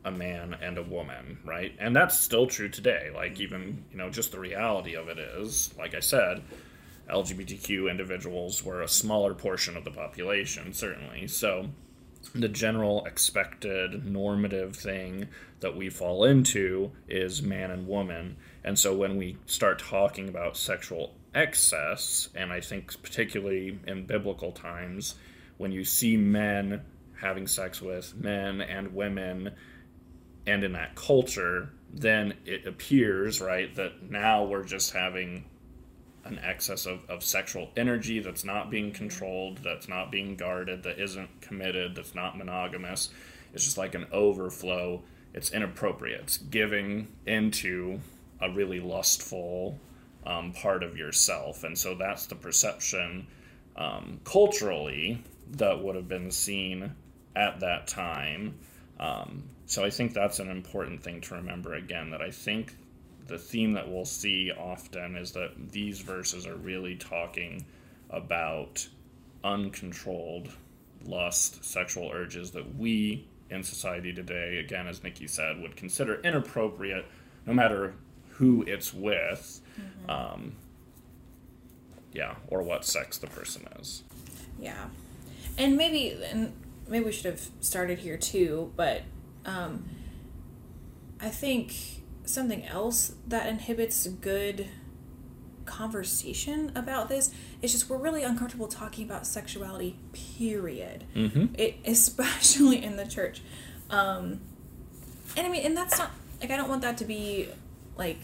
a 0.07 0.11
man 0.13 0.57
and 0.63 0.79
a 0.79 0.83
woman, 0.83 1.37
right? 1.45 1.75
And 1.81 1.95
that's 1.95 2.19
still 2.19 2.47
true 2.47 2.69
today. 2.69 3.11
Like, 3.13 3.41
even, 3.41 3.85
you 3.91 3.99
know, 3.99 4.09
just 4.09 4.31
the 4.31 4.39
reality 4.39 4.95
of 4.95 5.09
it 5.09 5.19
is, 5.19 5.75
like 5.77 5.95
I 5.95 6.01
said, 6.01 6.43
LGBTQ 7.11 7.91
individuals 7.91 8.65
were 8.65 8.83
a 8.83 8.89
smaller 8.89 9.35
portion 9.35 9.77
of 9.77 9.85
the 9.85 9.91
population, 9.91 10.73
certainly. 10.73 11.27
So, 11.27 11.71
the 12.35 12.49
general 12.49 13.05
expected 13.05 14.07
normative 14.07 14.77
thing 14.77 15.29
that 15.61 15.77
we 15.77 15.89
fall 15.89 16.25
into 16.25 16.93
is 17.09 17.43
man 17.43 17.71
and 17.73 17.89
woman. 17.89 18.37
And 18.63 18.79
so, 18.79 18.95
when 18.95 19.17
we 19.17 19.39
start 19.47 19.81
talking 19.81 20.29
about 20.29 20.57
sexual 20.57 21.15
excess, 21.35 22.29
and 22.33 22.53
I 22.53 22.61
think 22.61 23.03
particularly 23.03 23.81
in 23.89 24.07
biblical 24.07 24.53
times, 24.53 25.17
when 25.57 25.73
you 25.73 25.83
see 25.83 26.17
men 26.17 26.83
having 27.21 27.49
sex 27.49 27.83
with 27.83 28.15
men 28.15 28.61
and 28.61 28.95
women 28.95 29.51
and 30.47 30.65
in 30.65 30.73
that 30.73 30.95
culture, 30.95 31.71
then 31.93 32.35
it 32.45 32.67
appears, 32.67 33.41
right, 33.41 33.75
that 33.75 34.11
now 34.11 34.45
we're 34.45 34.65
just 34.65 34.93
having 34.93 35.45
an 36.25 36.39
excess 36.41 36.87
of, 36.87 37.09
of 37.09 37.23
sexual 37.23 37.71
energy 37.77 38.19
that's 38.21 38.45
not 38.45 38.71
being 38.71 38.93
controlled, 38.93 39.59
that's 39.59 39.89
not 39.89 40.11
being 40.11 40.37
guarded, 40.37 40.83
that 40.83 40.99
isn't 40.99 41.41
committed, 41.41 41.95
that's 41.95 42.15
not 42.15 42.37
monogamous. 42.37 43.11
It's 43.55 43.65
just 43.65 43.79
like 43.79 43.95
an 43.95 44.07
overflow. 44.13 45.03
It's 45.35 45.53
inappropriate. 45.53 46.21
It's 46.23 46.39
giving 46.39 47.09
into 47.27 48.01
a 48.41 48.51
really 48.51 48.81
lustful 48.81 49.79
um, 50.27 50.53
part 50.53 50.83
of 50.83 50.97
yourself. 50.97 51.65
And 51.65 51.79
so 51.79 51.95
that's 51.95 52.27
the 52.27 52.35
perception 52.35 53.27
um, 53.77 54.21
culturally 54.25 55.23
that 55.53 55.83
would 55.83 55.95
have 55.95 56.09
been 56.09 56.31
seen 56.31 56.93
at 57.37 57.61
that 57.61 57.87
time. 57.87 58.59
Um, 58.99 59.45
so 59.67 59.85
I 59.85 59.91
think 59.91 60.15
that's 60.15 60.39
an 60.39 60.51
important 60.51 61.03
thing 61.03 61.21
to 61.23 61.35
remember 61.35 61.75
again 61.75 62.11
that 62.11 62.23
I 62.23 62.31
think 62.31 62.77
the 63.27 63.39
theme 63.39 63.73
that 63.73 63.89
we'll 63.89 64.05
see 64.05 64.53
often 64.53 65.17
is 65.17 65.33
that 65.33 65.73
these 65.73 66.01
verses 66.01 66.47
are 66.47 66.55
really 66.55 66.95
talking 66.95 67.67
about 68.11 68.87
uncontrolled 69.43 70.51
lust, 71.05 71.65
sexual 71.65 72.11
urges 72.13 72.53
that 72.53 72.77
we 72.77 73.27
in 73.51 73.63
society 73.63 74.13
today, 74.13 74.59
again, 74.59 74.87
as 74.87 75.03
Nikki 75.03 75.27
said, 75.27 75.61
would 75.61 75.77
consider 75.77 76.21
inappropriate 76.23 77.07
no 77.47 77.53
matter 77.53 77.95
who 78.31 78.63
it's 78.67 78.93
with. 78.93 79.61
Mm-hmm. 79.81 80.11
Um, 80.11 80.53
yeah, 82.13 82.35
or 82.49 82.63
what 82.63 82.85
sex 82.85 83.19
the 83.19 83.27
person 83.27 83.67
is. 83.79 84.03
Yeah. 84.59 84.87
And 85.59 85.77
maybe 85.77 86.19
and 86.31 86.53
maybe 86.89 87.05
we 87.05 87.13
should 87.13 87.27
have 87.27 87.49
started 87.61 87.99
here 87.99 88.17
too, 88.17 88.73
but 88.77 89.03
um, 89.47 89.85
I 91.21 91.31
think 91.31 91.75
something 92.25 92.67
else 92.67 93.15
that 93.27 93.47
inhibits 93.47 94.07
good 94.07 94.69
conversation 95.65 96.71
about 96.75 97.09
this 97.09 97.33
is 97.63 97.73
just 97.73 97.89
we're 97.89 97.97
really 97.97 98.23
uncomfortable 98.23 98.69
talking 98.69 99.05
about 99.05 99.27
sexuality 99.27 99.97
period. 100.13 101.05
Mm-hmm. 101.15 101.55
it, 101.55 101.79
especially 101.87 102.85
in 102.85 102.97
the 102.97 103.07
church. 103.07 103.41
Um, 103.89 104.41
and 105.37 105.47
i 105.47 105.51
mean 105.51 105.65
and 105.65 105.77
that's 105.77 105.99
not 105.99 106.11
like 106.41 106.51
i 106.51 106.57
don't 106.57 106.69
want 106.69 106.83
that 106.83 106.99
to 106.99 107.05
be 107.05 107.49
like 107.97 108.19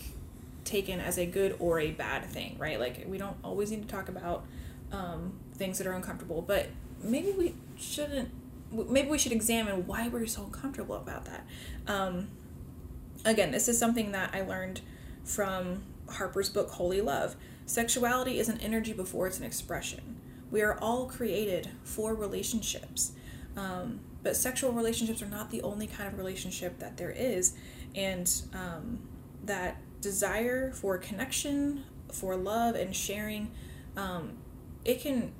taken 0.64 1.00
as 1.00 1.18
a 1.18 1.26
good 1.26 1.56
or 1.58 1.80
a 1.80 1.90
bad 1.90 2.24
thing 2.24 2.56
right? 2.58 2.78
Like 2.78 3.04
we 3.08 3.18
don't 3.18 3.36
always 3.42 3.70
need 3.72 3.82
to 3.82 3.88
talk 3.88 4.08
about 4.08 4.44
um, 4.92 5.32
things 5.54 5.78
that 5.78 5.86
are 5.86 5.92
uncomfortable 5.92 6.40
but 6.40 6.68
maybe 7.02 7.32
we 7.32 7.54
shouldn't 7.76 8.30
maybe 8.72 9.08
we 9.08 9.18
should 9.18 9.32
examine 9.32 9.86
why 9.86 10.08
we're 10.08 10.26
so 10.26 10.44
uncomfortable 10.44 10.96
about 10.96 11.24
that 11.26 11.46
um, 11.86 12.28
again 13.24 13.50
this 13.50 13.68
is 13.68 13.78
something 13.78 14.12
that 14.12 14.30
i 14.32 14.40
learned 14.40 14.80
from 15.24 15.82
Harper's 16.08 16.48
book, 16.48 16.70
Holy 16.70 17.00
Love. 17.00 17.36
Sexuality 17.66 18.38
is 18.38 18.48
an 18.48 18.60
energy 18.60 18.92
before 18.92 19.26
it's 19.26 19.38
an 19.38 19.44
expression. 19.44 20.20
We 20.50 20.62
are 20.62 20.78
all 20.78 21.06
created 21.06 21.70
for 21.84 22.14
relationships. 22.14 23.12
Um, 23.56 24.00
but 24.22 24.36
sexual 24.36 24.72
relationships 24.72 25.22
are 25.22 25.28
not 25.28 25.50
the 25.50 25.62
only 25.62 25.86
kind 25.86 26.08
of 26.08 26.18
relationship 26.18 26.78
that 26.78 26.96
there 26.96 27.10
is. 27.10 27.54
And 27.94 28.30
um, 28.54 29.00
that 29.44 29.78
desire 30.00 30.72
for 30.72 30.98
connection, 30.98 31.84
for 32.10 32.36
love 32.36 32.74
and 32.74 32.94
sharing, 32.94 33.50
um, 33.96 34.38
it 34.84 35.00
can 35.00 35.32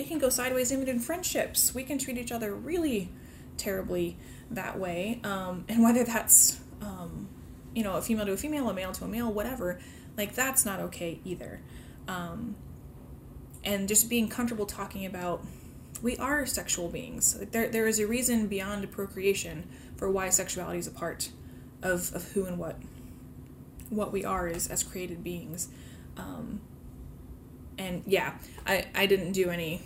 it 0.00 0.08
can 0.08 0.18
go 0.18 0.30
sideways 0.30 0.72
even 0.72 0.88
in 0.88 0.98
friendships. 0.98 1.74
We 1.74 1.84
can 1.84 1.98
treat 1.98 2.16
each 2.16 2.32
other 2.32 2.54
really 2.54 3.10
terribly 3.58 4.16
that 4.50 4.78
way. 4.78 5.20
Um, 5.22 5.64
and 5.68 5.82
whether 5.82 6.04
that's 6.04 6.60
um, 6.80 7.28
you 7.74 7.84
know 7.84 7.96
a 7.96 8.02
female 8.02 8.26
to 8.26 8.32
a 8.32 8.36
female, 8.36 8.68
a 8.70 8.74
male 8.74 8.92
to 8.92 9.04
a 9.04 9.08
male, 9.08 9.30
whatever, 9.30 9.78
like 10.16 10.34
that's 10.34 10.64
not 10.64 10.80
okay 10.80 11.20
either. 11.24 11.60
Um, 12.08 12.56
and 13.62 13.88
just 13.88 14.08
being 14.08 14.28
comfortable 14.28 14.64
talking 14.64 15.04
about 15.04 15.44
we 16.02 16.16
are 16.16 16.46
sexual 16.46 16.88
beings. 16.88 17.36
Like 17.38 17.52
there, 17.52 17.68
there 17.68 17.86
is 17.86 17.98
a 17.98 18.06
reason 18.06 18.46
beyond 18.46 18.90
procreation 18.90 19.68
for 19.96 20.10
why 20.10 20.30
sexuality 20.30 20.78
is 20.78 20.86
a 20.86 20.92
part 20.92 21.30
of, 21.82 22.14
of 22.14 22.32
who 22.32 22.46
and 22.46 22.58
what 22.58 22.78
what 23.90 24.12
we 24.12 24.24
are 24.24 24.48
is 24.48 24.68
as 24.68 24.82
created 24.82 25.22
beings. 25.22 25.68
Um, 26.16 26.60
and 27.80 28.02
yeah, 28.06 28.34
I, 28.66 28.84
I 28.94 29.06
didn't 29.06 29.32
do 29.32 29.48
any 29.48 29.82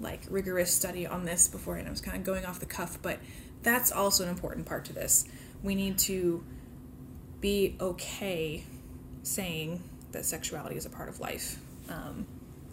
like 0.00 0.20
rigorous 0.28 0.72
study 0.72 1.06
on 1.06 1.24
this 1.24 1.48
before 1.48 1.76
and 1.76 1.88
I 1.88 1.90
was 1.90 2.00
kind 2.00 2.16
of 2.16 2.22
going 2.22 2.44
off 2.44 2.60
the 2.60 2.66
cuff, 2.66 2.98
but 3.00 3.18
that's 3.62 3.90
also 3.90 4.22
an 4.22 4.28
important 4.28 4.66
part 4.66 4.84
to 4.84 4.92
this. 4.92 5.24
We 5.62 5.74
need 5.74 5.98
to 6.00 6.44
be 7.40 7.76
okay 7.80 8.64
saying 9.22 9.82
that 10.12 10.24
sexuality 10.24 10.76
is 10.76 10.86
a 10.86 10.90
part 10.90 11.08
of 11.08 11.20
life, 11.20 11.58
um, 11.88 12.26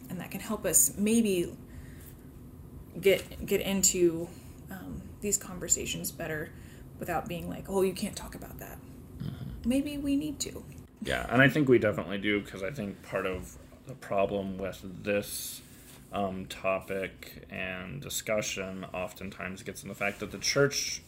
and 0.10 0.20
that 0.20 0.30
can 0.30 0.40
help 0.40 0.66
us 0.66 0.94
maybe 0.98 1.52
get 3.00 3.46
get 3.46 3.62
into 3.62 4.28
um, 4.70 5.02
these 5.22 5.38
conversations 5.38 6.12
better 6.12 6.52
without 7.00 7.28
being 7.28 7.50
like, 7.50 7.66
oh, 7.68 7.82
you 7.82 7.94
can't 7.94 8.16
talk 8.16 8.36
about 8.36 8.60
that. 8.60 8.78
Mm-hmm. 9.22 9.70
Maybe 9.70 9.98
we 9.98 10.16
need 10.16 10.40
to. 10.42 10.64
Yeah, 11.02 11.26
and 11.30 11.42
I 11.42 11.50
think 11.50 11.68
we 11.68 11.80
definitely 11.80 12.20
do 12.20 12.42
because 12.42 12.62
I 12.62 12.72
think 12.72 13.02
part 13.04 13.26
of 13.26 13.58
the 13.88 13.94
problem 13.94 14.58
with 14.58 15.04
this 15.04 15.62
um, 16.12 16.46
topic 16.46 17.46
and 17.50 18.02
discussion 18.02 18.86
oftentimes 18.94 19.64
gets 19.64 19.84
in 19.84 19.90
the 19.90 19.96
fact 19.96 20.20
that 20.20 20.32
the 20.32 20.38
church 20.38 21.02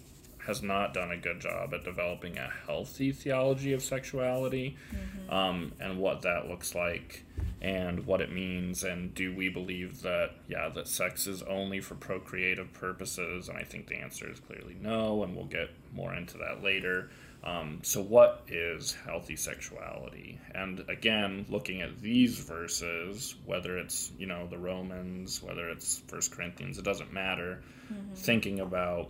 has 0.45 0.63
not 0.63 0.93
done 0.93 1.11
a 1.11 1.17
good 1.17 1.41
job 1.41 1.73
at 1.73 1.83
developing 1.83 2.37
a 2.37 2.49
healthy 2.65 3.11
theology 3.11 3.73
of 3.73 3.83
sexuality 3.83 4.77
mm-hmm. 4.93 5.33
um, 5.33 5.73
and 5.79 5.99
what 5.99 6.21
that 6.21 6.47
looks 6.47 6.73
like 6.73 7.25
and 7.61 8.05
what 8.05 8.21
it 8.21 8.31
means 8.31 8.83
and 8.83 9.13
do 9.13 9.35
we 9.35 9.49
believe 9.49 10.01
that 10.03 10.31
yeah 10.47 10.69
that 10.69 10.87
sex 10.87 11.27
is 11.27 11.41
only 11.43 11.81
for 11.81 11.95
procreative 11.95 12.71
purposes 12.71 13.49
and 13.49 13.57
i 13.57 13.63
think 13.63 13.87
the 13.87 13.95
answer 13.95 14.29
is 14.31 14.39
clearly 14.39 14.75
no 14.81 15.23
and 15.23 15.35
we'll 15.35 15.45
get 15.45 15.69
more 15.93 16.13
into 16.13 16.37
that 16.37 16.63
later 16.63 17.09
um, 17.43 17.79
so 17.83 18.01
what 18.01 18.43
is 18.47 18.93
healthy 19.05 19.35
sexuality 19.35 20.39
and 20.53 20.83
again 20.89 21.45
looking 21.49 21.81
at 21.81 22.01
these 22.01 22.39
verses 22.39 23.35
whether 23.45 23.77
it's 23.77 24.11
you 24.17 24.25
know 24.25 24.47
the 24.47 24.57
romans 24.57 25.41
whether 25.41 25.69
it's 25.69 26.03
first 26.07 26.31
corinthians 26.31 26.77
it 26.77 26.83
doesn't 26.83 27.13
matter 27.13 27.61
mm-hmm. 27.91 28.13
thinking 28.13 28.59
about 28.59 29.09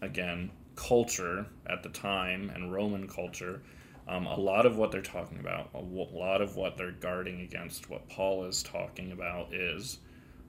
again, 0.00 0.50
culture 0.76 1.46
at 1.66 1.82
the 1.82 1.88
time 1.88 2.50
and 2.54 2.72
Roman 2.72 3.08
culture, 3.08 3.62
um, 4.06 4.26
a 4.26 4.36
lot 4.38 4.64
of 4.64 4.76
what 4.76 4.90
they're 4.90 5.02
talking 5.02 5.38
about, 5.38 5.70
a 5.74 5.80
lot 5.80 6.40
of 6.40 6.56
what 6.56 6.76
they're 6.76 6.92
guarding 6.92 7.40
against, 7.40 7.90
what 7.90 8.08
Paul 8.08 8.44
is 8.44 8.62
talking 8.62 9.12
about 9.12 9.52
is 9.52 9.98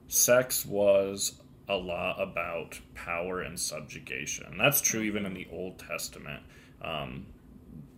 sex 0.07 0.65
was 0.65 1.41
a 1.67 1.75
lot 1.75 2.21
about 2.21 2.79
power 2.95 3.41
and 3.41 3.59
subjugation. 3.59 4.57
That's 4.57 4.81
true 4.81 5.01
even 5.01 5.25
in 5.25 5.33
the 5.33 5.47
Old 5.51 5.79
Testament. 5.79 6.43
Um, 6.81 7.25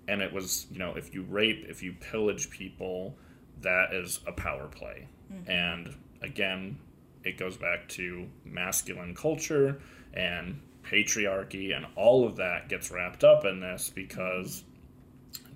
and 0.07 0.21
it 0.21 0.33
was, 0.33 0.67
you 0.71 0.79
know, 0.79 0.93
if 0.95 1.13
you 1.13 1.23
rape, 1.23 1.65
if 1.67 1.81
you 1.81 1.93
pillage 1.93 2.49
people, 2.49 3.15
that 3.61 3.93
is 3.93 4.19
a 4.27 4.31
power 4.31 4.67
play. 4.67 5.07
Mm-hmm. 5.31 5.51
And 5.51 5.95
again, 6.21 6.77
it 7.23 7.37
goes 7.37 7.57
back 7.57 7.87
to 7.89 8.27
masculine 8.43 9.15
culture 9.15 9.79
and 10.13 10.59
patriarchy 10.83 11.75
and 11.75 11.85
all 11.95 12.25
of 12.25 12.35
that 12.37 12.67
gets 12.67 12.91
wrapped 12.91 13.23
up 13.23 13.45
in 13.45 13.59
this 13.59 13.91
because 13.93 14.63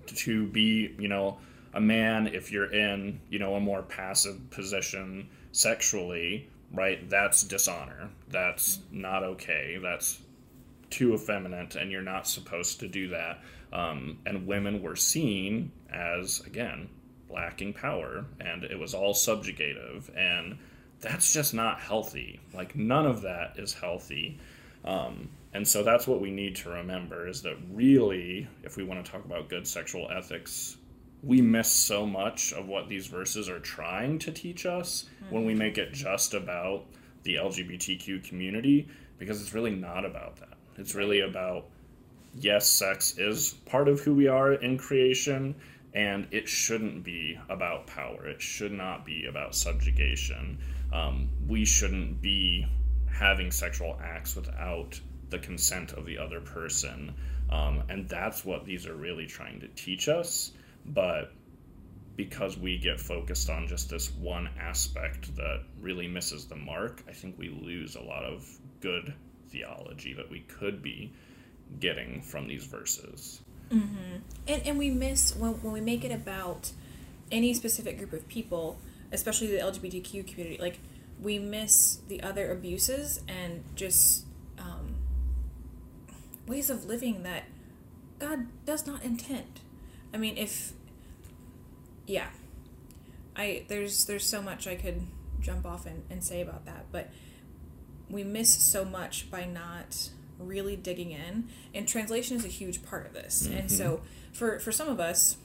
to 0.06 0.46
be, 0.46 0.94
you 0.98 1.08
know, 1.08 1.38
a 1.74 1.80
man 1.80 2.28
if 2.28 2.50
you're 2.52 2.72
in, 2.72 3.20
you 3.28 3.38
know, 3.38 3.56
a 3.56 3.60
more 3.60 3.82
passive 3.82 4.50
position 4.50 5.28
sexually, 5.52 6.48
right? 6.72 7.08
That's 7.10 7.42
dishonor. 7.42 8.08
That's 8.28 8.78
not 8.90 9.22
okay. 9.22 9.78
That's 9.82 10.20
too 10.90 11.14
effeminate 11.14 11.76
and 11.76 11.90
you're 11.90 12.02
not 12.02 12.26
supposed 12.26 12.80
to 12.80 12.88
do 12.88 13.08
that. 13.08 13.40
Um, 13.72 14.18
and 14.26 14.46
women 14.46 14.82
were 14.82 14.96
seen 14.96 15.72
as 15.92 16.40
again 16.46 16.88
lacking 17.28 17.72
power 17.72 18.24
and 18.40 18.64
it 18.64 18.78
was 18.78 18.94
all 18.94 19.12
subjugative 19.12 20.10
and 20.16 20.56
that's 21.00 21.32
just 21.32 21.52
not 21.52 21.80
healthy 21.80 22.40
like 22.54 22.76
none 22.76 23.04
of 23.04 23.22
that 23.22 23.58
is 23.58 23.74
healthy 23.74 24.38
um, 24.86 25.28
and 25.52 25.66
so 25.66 25.82
that's 25.82 26.06
what 26.06 26.20
we 26.20 26.30
need 26.30 26.54
to 26.56 26.70
remember 26.70 27.26
is 27.26 27.42
that 27.42 27.56
really, 27.72 28.46
if 28.62 28.76
we 28.76 28.84
want 28.84 29.04
to 29.04 29.10
talk 29.10 29.24
about 29.24 29.48
good 29.48 29.66
sexual 29.66 30.08
ethics, 30.10 30.76
we 31.22 31.40
miss 31.40 31.70
so 31.70 32.06
much 32.06 32.52
of 32.52 32.68
what 32.68 32.88
these 32.88 33.06
verses 33.06 33.48
are 33.48 33.58
trying 33.58 34.18
to 34.20 34.30
teach 34.30 34.66
us 34.66 35.06
mm-hmm. 35.22 35.34
when 35.34 35.44
we 35.44 35.54
make 35.54 35.78
it 35.78 35.92
just 35.92 36.34
about 36.34 36.84
the 37.24 37.34
LGBTQ 37.36 38.22
community 38.28 38.86
because 39.18 39.40
it's 39.40 39.54
really 39.54 39.74
not 39.74 40.04
about 40.04 40.36
that. 40.36 40.55
It's 40.78 40.94
really 40.94 41.20
about 41.20 41.66
yes, 42.38 42.68
sex 42.68 43.18
is 43.18 43.54
part 43.66 43.88
of 43.88 44.00
who 44.00 44.14
we 44.14 44.28
are 44.28 44.52
in 44.52 44.78
creation, 44.78 45.54
and 45.94 46.26
it 46.30 46.48
shouldn't 46.48 47.02
be 47.02 47.38
about 47.48 47.86
power. 47.86 48.26
It 48.26 48.42
should 48.42 48.72
not 48.72 49.04
be 49.04 49.26
about 49.26 49.54
subjugation. 49.54 50.58
Um, 50.92 51.28
we 51.48 51.64
shouldn't 51.64 52.20
be 52.20 52.66
having 53.10 53.50
sexual 53.50 53.98
acts 54.02 54.36
without 54.36 55.00
the 55.30 55.38
consent 55.38 55.92
of 55.92 56.04
the 56.04 56.18
other 56.18 56.40
person. 56.40 57.14
Um, 57.50 57.82
and 57.88 58.08
that's 58.08 58.44
what 58.44 58.64
these 58.64 58.86
are 58.86 58.94
really 58.94 59.26
trying 59.26 59.60
to 59.60 59.68
teach 59.68 60.08
us. 60.08 60.52
But 60.84 61.32
because 62.16 62.56
we 62.56 62.78
get 62.78 63.00
focused 63.00 63.50
on 63.50 63.66
just 63.66 63.90
this 63.90 64.10
one 64.12 64.48
aspect 64.58 65.34
that 65.36 65.62
really 65.80 66.08
misses 66.08 66.46
the 66.46 66.56
mark, 66.56 67.02
I 67.08 67.12
think 67.12 67.38
we 67.38 67.48
lose 67.48 67.96
a 67.96 68.02
lot 68.02 68.24
of 68.24 68.46
good 68.80 69.14
theology 69.50 70.14
that 70.14 70.30
we 70.30 70.40
could 70.40 70.82
be 70.82 71.12
getting 71.80 72.22
from 72.22 72.48
these 72.48 72.64
verses. 72.64 73.40
Mm-hmm. 73.70 74.18
And, 74.46 74.66
and 74.66 74.78
we 74.78 74.90
miss 74.90 75.34
when, 75.34 75.52
when 75.62 75.72
we 75.72 75.80
make 75.80 76.04
it 76.04 76.12
about 76.12 76.70
any 77.32 77.54
specific 77.54 77.98
group 77.98 78.12
of 78.12 78.26
people, 78.28 78.78
especially 79.12 79.48
the 79.48 79.58
LGBTQ 79.58 80.26
community, 80.26 80.58
like 80.60 80.78
we 81.20 81.38
miss 81.38 81.98
the 82.08 82.22
other 82.22 82.50
abuses 82.52 83.20
and 83.26 83.64
just 83.74 84.24
um, 84.58 84.94
ways 86.46 86.70
of 86.70 86.84
living 86.84 87.22
that 87.22 87.44
God 88.18 88.46
does 88.64 88.86
not 88.86 89.02
intend. 89.02 89.60
I 90.14 90.18
mean, 90.18 90.36
if 90.36 90.72
yeah, 92.06 92.28
I 93.34 93.64
there's 93.68 94.06
there's 94.06 94.24
so 94.24 94.40
much 94.40 94.66
I 94.66 94.76
could 94.76 95.02
jump 95.40 95.66
off 95.66 95.86
and, 95.86 96.04
and 96.08 96.22
say 96.22 96.40
about 96.40 96.64
that, 96.66 96.86
but 96.92 97.10
we 98.08 98.24
miss 98.24 98.50
so 98.62 98.84
much 98.84 99.30
by 99.30 99.44
not 99.44 100.10
really 100.38 100.76
digging 100.76 101.12
in 101.12 101.48
and 101.74 101.88
translation 101.88 102.36
is 102.36 102.44
a 102.44 102.48
huge 102.48 102.84
part 102.84 103.06
of 103.06 103.14
this. 103.14 103.46
And 103.46 103.70
so 103.70 104.02
for 104.32 104.58
for 104.58 104.72
some 104.72 104.88
of 104.88 105.00
us 105.00 105.38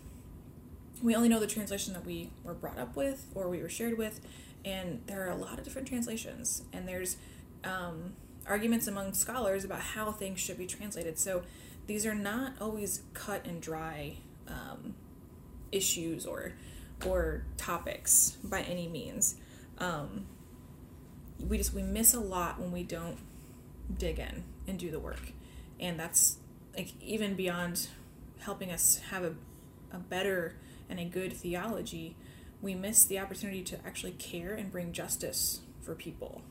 we 1.01 1.16
only 1.16 1.30
know 1.30 1.39
the 1.39 1.47
translation 1.47 1.93
that 1.93 2.05
we 2.05 2.32
were 2.43 2.53
brought 2.53 2.78
up 2.78 2.95
with 2.95 3.26
or 3.34 3.49
we 3.49 3.62
were 3.62 3.70
shared 3.70 3.97
with 3.97 4.20
and 4.64 5.01
there 5.07 5.26
are 5.26 5.32
a 5.32 5.36
lot 5.36 5.57
of 5.57 5.64
different 5.64 5.88
translations 5.88 6.64
and 6.74 6.88
there's 6.88 7.18
um, 7.64 8.14
arguments 8.45 8.88
among 8.88 9.14
scholars 9.14 9.64
about 9.64 9.80
how 9.80 10.12
things 10.12 10.39
should 10.39 10.57
be 10.57 10.66
translated. 10.66 11.18
So 11.18 11.43
these 11.88 12.05
are 12.05 12.16
not 12.16 12.53
always 12.62 13.03
cut 13.14 13.45
and 13.45 13.62
dry 13.62 14.18
um, 14.47 14.95
issues 15.72 16.26
or 16.26 16.53
or 17.05 17.43
topics 17.57 18.38
by 18.43 18.62
any 18.62 18.88
means. 18.88 19.36
Um, 19.80 20.28
we 21.48 21.58
just 21.58 21.74
we 21.74 21.84
miss 21.84 22.14
a 22.14 22.20
lot 22.20 22.60
when 22.60 22.72
we 22.72 22.84
don't 22.84 23.18
dig 23.98 24.20
in 24.20 24.44
and 24.68 24.80
do 24.80 24.92
the 24.92 25.00
work. 25.00 25.32
And 25.80 26.00
that's 26.00 26.38
like 26.76 26.94
even 27.02 27.36
beyond 27.36 27.88
helping 28.39 28.72
us 28.72 29.00
have 29.10 29.24
a, 29.24 29.34
a 29.92 30.00
better 30.00 30.56
and 30.89 31.00
a 31.00 31.06
good 31.06 31.34
theology 31.34 32.16
we 32.62 32.76
miss 32.76 33.06
the 33.06 33.20
opportunity 33.20 33.64
to 33.64 33.78
actually 33.86 34.12
care 34.12 34.54
and 34.54 34.72
bring 34.72 34.92
justice 34.92 35.62
for 35.82 35.96
people. 35.96 36.42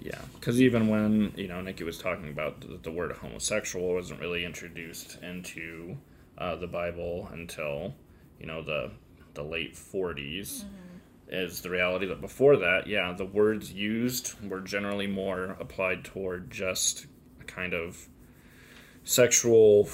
Yeah, 0.00 0.20
because 0.34 0.60
even 0.60 0.88
when 0.88 1.32
you 1.36 1.48
know 1.48 1.60
Nikki 1.60 1.84
was 1.84 1.98
talking 1.98 2.28
about 2.28 2.60
the, 2.60 2.78
the 2.82 2.90
word 2.90 3.12
homosexual 3.12 3.94
wasn't 3.94 4.20
really 4.20 4.44
introduced 4.44 5.18
into 5.22 5.96
uh, 6.36 6.56
the 6.56 6.68
Bible 6.68 7.28
until 7.32 7.94
you 8.38 8.46
know 8.46 8.62
the 8.62 8.92
the 9.34 9.42
late 9.42 9.74
40s, 9.74 10.64
is 11.28 11.60
the 11.60 11.70
reality 11.70 12.06
that 12.06 12.20
before 12.20 12.56
that, 12.56 12.86
yeah, 12.86 13.12
the 13.12 13.24
words 13.24 13.72
used 13.72 14.34
were 14.48 14.60
generally 14.60 15.06
more 15.06 15.56
applied 15.60 16.04
toward 16.04 16.50
just 16.50 17.06
a 17.40 17.44
kind 17.44 17.74
of 17.74 18.08
sexual 19.04 19.88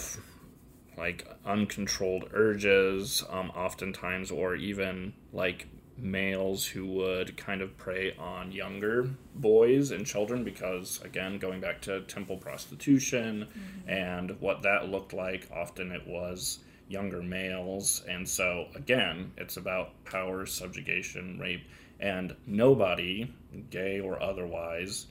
like 0.97 1.26
uncontrolled 1.45 2.28
urges 2.32 3.22
um, 3.30 3.51
oftentimes 3.51 4.30
or 4.30 4.55
even 4.55 5.12
like 5.32 5.66
males 5.97 6.66
who 6.66 6.87
would 6.87 7.37
kind 7.37 7.62
of 7.62 7.76
prey 7.76 8.14
on 8.16 8.51
younger 8.51 9.09
boys 9.37 9.93
and 9.93 10.05
children 10.05 10.43
because 10.43 11.01
again 11.05 11.39
going 11.39 11.61
back 11.61 11.80
to 11.80 12.01
temple 12.03 12.37
prostitution 12.37 13.47
and 13.87 14.32
what 14.41 14.62
that 14.62 14.89
looked 14.89 15.12
like 15.12 15.49
often 15.55 15.93
it 15.93 16.05
was 16.07 16.59
younger 16.89 17.22
males. 17.22 18.03
And 18.09 18.28
so 18.28 18.66
again 18.74 19.32
it's 19.37 19.57
about 19.57 20.05
power 20.05 20.47
subjugation 20.47 21.39
rape. 21.39 21.66
And 22.01 22.35
nobody 22.47 23.32
gay 23.70 24.01
or 24.01 24.22
otherwise 24.22 25.07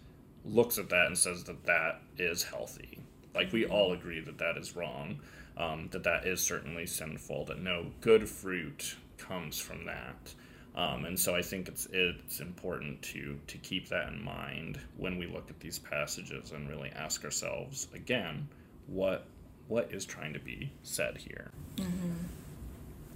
looks 0.45 0.77
at 0.77 0.89
that 0.89 1.07
and 1.07 1.17
says 1.17 1.43
that 1.45 1.63
that 1.65 2.01
is 2.17 2.43
healthy. 2.43 2.99
Like 3.33 3.51
we 3.51 3.65
all 3.65 3.93
agree 3.93 4.19
that 4.19 4.37
that 4.37 4.57
is 4.57 4.75
wrong 4.75 5.19
um, 5.57 5.89
that 5.91 6.03
that 6.03 6.25
is 6.25 6.41
certainly 6.41 6.85
sinful 6.85 7.45
that 7.45 7.61
no 7.61 7.87
good 8.01 8.27
fruit 8.27 8.95
comes 9.17 9.59
from 9.59 9.85
that. 9.85 10.33
Um, 10.75 11.05
and 11.05 11.19
so 11.19 11.35
I 11.35 11.43
think 11.43 11.67
it's 11.67 11.87
it's 11.91 12.39
important 12.39 13.01
to 13.03 13.39
to 13.45 13.57
keep 13.59 13.89
that 13.89 14.07
in 14.09 14.23
mind 14.23 14.79
when 14.97 15.19
we 15.19 15.27
look 15.27 15.49
at 15.49 15.59
these 15.59 15.77
passages 15.77 16.51
and 16.51 16.67
really 16.67 16.89
ask 16.89 17.23
ourselves 17.23 17.87
again 17.93 18.47
what 18.87 19.27
what 19.73 19.89
is 19.91 20.05
trying 20.05 20.33
to 20.33 20.39
be 20.39 20.71
said 20.83 21.17
here. 21.17 21.49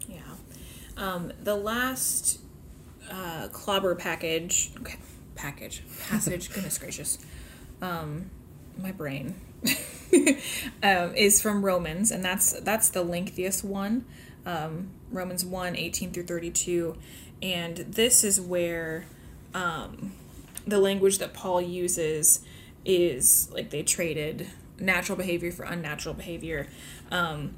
Yeah. 0.10 0.18
Um, 0.97 1.32
the 1.43 1.53
last 1.53 2.39
uh, 3.12 3.49
clobber 3.51 3.93
package 3.93 4.72
okay, 4.80 4.97
package 5.36 5.84
passage 6.10 6.49
goodness 6.53 6.80
gracious 6.80 7.20
um, 7.82 8.32
my 8.76 8.91
brain 8.91 9.36
um, 10.84 11.14
is 11.16 11.39
from 11.39 11.64
romans 11.64 12.10
and 12.10 12.26
that's 12.26 12.60
that's 12.62 12.89
the 12.89 13.03
lengthiest 13.03 13.64
one. 13.64 14.05
Um, 14.45 14.89
romans 15.12 15.45
1 15.45 15.76
18 15.76 16.12
through 16.12 16.26
32 16.26 16.97
and 17.43 17.78
this 17.78 18.24
is 18.24 18.41
where 18.41 19.05
um, 19.53 20.14
the 20.66 20.80
language 20.80 21.20
that 21.20 21.34
paul 21.34 21.62
uses 21.62 22.43
is 22.84 23.47
like 23.51 23.70
they 23.70 23.84
traded 23.84 24.47
natural 24.80 25.18
behavior 25.18 25.52
for 25.52 25.64
unnatural 25.64 26.16
behavior. 26.16 26.68
Um, 27.12 27.56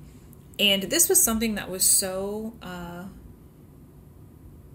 and 0.57 0.83
this 0.83 1.07
was 1.07 1.23
something 1.23 1.55
that 1.55 1.69
was 1.69 1.83
so 1.83 2.53
uh, 2.61 3.05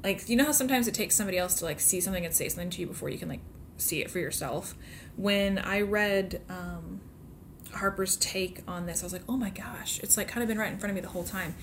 like 0.02 0.28
you 0.28 0.36
know 0.36 0.44
how 0.44 0.52
sometimes 0.52 0.88
it 0.88 0.94
takes 0.94 1.14
somebody 1.14 1.38
else 1.38 1.54
to 1.56 1.64
like 1.64 1.80
see 1.80 2.00
something 2.00 2.24
and 2.24 2.34
say 2.34 2.48
something 2.48 2.70
to 2.70 2.80
you 2.80 2.86
before 2.86 3.08
you 3.08 3.18
can 3.18 3.28
like 3.28 3.40
see 3.76 4.00
it 4.00 4.10
for 4.10 4.18
yourself? 4.18 4.74
When 5.16 5.58
i 5.58 5.80
read 5.80 6.40
um, 6.48 7.00
harper's 7.72 8.16
take 8.16 8.62
on 8.68 8.86
this 8.86 9.02
i 9.02 9.06
was 9.06 9.12
like 9.12 9.24
oh 9.28 9.36
my 9.36 9.50
gosh 9.50 9.98
it's 10.00 10.16
like 10.16 10.28
kind 10.28 10.42
of 10.42 10.48
been 10.48 10.58
right 10.58 10.72
in 10.72 10.78
front 10.78 10.90
of 10.90 10.94
me 10.94 11.00
the 11.00 11.08
whole 11.08 11.24
time. 11.24 11.54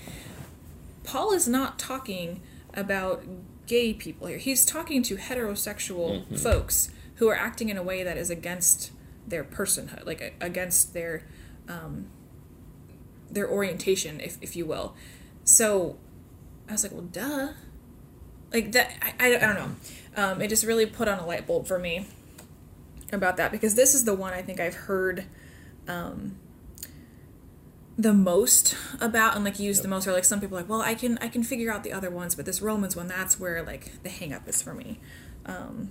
Paul 1.04 1.32
is 1.32 1.48
not 1.48 1.78
talking 1.78 2.42
about 2.74 3.24
gay 3.66 3.92
people 3.92 4.28
here. 4.28 4.38
He's 4.38 4.64
talking 4.64 5.02
to 5.02 5.16
heterosexual 5.16 6.38
folks 6.38 6.90
who 7.16 7.28
are 7.28 7.34
acting 7.34 7.68
in 7.68 7.76
a 7.76 7.82
way 7.82 8.02
that 8.04 8.16
is 8.16 8.30
against 8.30 8.92
their 9.26 9.44
personhood 9.44 10.04
like 10.06 10.34
against 10.40 10.94
their 10.94 11.24
um, 11.68 12.06
their 13.30 13.48
orientation 13.48 14.20
if, 14.20 14.38
if 14.40 14.56
you 14.56 14.66
will. 14.66 14.94
So 15.44 15.96
i 16.68 16.72
was 16.72 16.82
like 16.82 16.92
well 16.92 17.02
duh. 17.02 17.52
Like 18.52 18.72
that 18.72 18.92
i, 19.00 19.28
I, 19.28 19.36
I 19.36 19.38
don't 19.38 19.54
know. 19.54 19.70
Um, 20.14 20.42
it 20.42 20.48
just 20.48 20.64
really 20.64 20.86
put 20.86 21.08
on 21.08 21.18
a 21.18 21.26
light 21.26 21.46
bulb 21.46 21.66
for 21.66 21.78
me 21.78 22.06
about 23.12 23.36
that 23.36 23.52
because 23.52 23.74
this 23.74 23.94
is 23.94 24.04
the 24.04 24.14
one 24.14 24.32
i 24.32 24.40
think 24.42 24.58
i've 24.58 24.74
heard 24.74 25.26
um, 25.88 26.36
the 27.98 28.12
most 28.12 28.74
about 29.00 29.36
and 29.36 29.44
like 29.44 29.58
used 29.58 29.82
the 29.82 29.88
most 29.88 30.06
or 30.06 30.12
like 30.12 30.24
some 30.24 30.40
people 30.40 30.56
are 30.56 30.62
like 30.62 30.68
well 30.68 30.80
i 30.80 30.94
can 30.94 31.18
i 31.18 31.28
can 31.28 31.42
figure 31.42 31.70
out 31.70 31.82
the 31.84 31.92
other 31.92 32.10
ones 32.10 32.34
but 32.34 32.46
this 32.46 32.62
romans 32.62 32.96
one 32.96 33.06
that's 33.06 33.38
where 33.38 33.62
like 33.62 34.02
the 34.02 34.08
hang 34.08 34.32
up 34.32 34.48
is 34.48 34.62
for 34.62 34.74
me. 34.74 34.98
Um, 35.44 35.90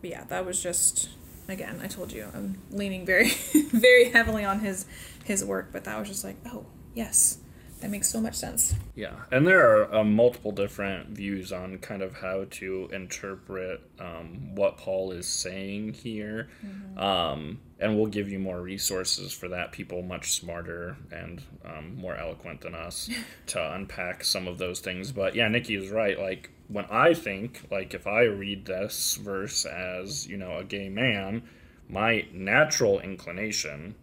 but 0.00 0.10
yeah 0.10 0.24
that 0.24 0.44
was 0.44 0.62
just 0.62 1.10
again 1.48 1.80
i 1.82 1.86
told 1.86 2.12
you 2.12 2.26
i'm 2.34 2.58
leaning 2.70 3.04
very 3.04 3.28
very 3.72 4.10
heavily 4.10 4.44
on 4.44 4.60
his 4.60 4.86
his 5.24 5.44
work 5.44 5.68
but 5.72 5.84
that 5.84 5.98
was 5.98 6.08
just 6.08 6.24
like 6.24 6.36
oh 6.46 6.64
yes 6.94 7.38
that 7.80 7.90
makes 7.90 8.08
so 8.08 8.20
much 8.20 8.34
sense 8.36 8.76
Yeah, 8.94 9.14
and 9.32 9.44
there 9.44 9.58
are 9.76 9.92
uh, 9.92 10.04
multiple 10.04 10.52
different 10.52 11.08
views 11.08 11.52
on 11.52 11.78
kind 11.78 12.00
of 12.00 12.14
how 12.14 12.46
to 12.48 12.88
interpret 12.92 13.80
um, 13.98 14.54
what 14.54 14.76
Paul 14.76 15.10
is 15.10 15.26
saying 15.26 15.94
here. 15.94 16.48
Um, 16.96 17.58
and 17.80 17.96
we'll 17.96 18.06
give 18.06 18.30
you 18.30 18.38
more 18.38 18.60
resources 18.60 19.32
for 19.32 19.48
that. 19.48 19.72
People 19.72 20.02
much 20.02 20.30
smarter 20.32 20.96
and 21.10 21.42
um, 21.64 21.96
more 21.96 22.14
eloquent 22.14 22.60
than 22.60 22.76
us 22.76 23.10
to 23.48 23.74
unpack 23.74 24.22
some 24.22 24.46
of 24.46 24.58
those 24.58 24.78
things. 24.78 25.10
But 25.10 25.34
yeah, 25.34 25.48
Nikki 25.48 25.74
is 25.74 25.90
right. 25.90 26.16
Like, 26.16 26.50
when 26.72 26.86
I 26.86 27.14
think, 27.14 27.62
like, 27.70 27.94
if 27.94 28.06
I 28.06 28.22
read 28.22 28.66
this 28.66 29.16
verse 29.16 29.64
as, 29.64 30.26
you 30.26 30.36
know, 30.36 30.58
a 30.58 30.64
gay 30.64 30.88
man, 30.88 31.42
my 31.88 32.26
natural 32.32 33.00
inclination 33.00 33.94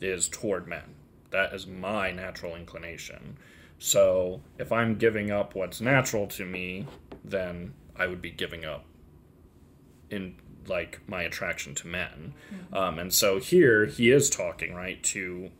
is 0.00 0.28
toward 0.28 0.68
men. 0.68 0.94
That 1.30 1.52
is 1.52 1.66
my 1.66 2.10
natural 2.10 2.54
inclination. 2.54 3.36
So 3.78 4.40
if 4.58 4.72
I'm 4.72 4.96
giving 4.96 5.30
up 5.30 5.54
what's 5.54 5.80
natural 5.80 6.26
to 6.28 6.44
me, 6.44 6.86
then 7.24 7.74
I 7.96 8.06
would 8.06 8.22
be 8.22 8.30
giving 8.30 8.64
up 8.64 8.84
in 10.10 10.36
like 10.66 11.00
my 11.06 11.22
attraction 11.22 11.74
to 11.76 11.86
men. 11.86 12.34
Um, 12.72 12.98
and 12.98 13.12
so 13.12 13.38
here 13.38 13.86
he 13.86 14.10
is 14.10 14.28
talking 14.28 14.74
right 14.74 15.02
to 15.04 15.50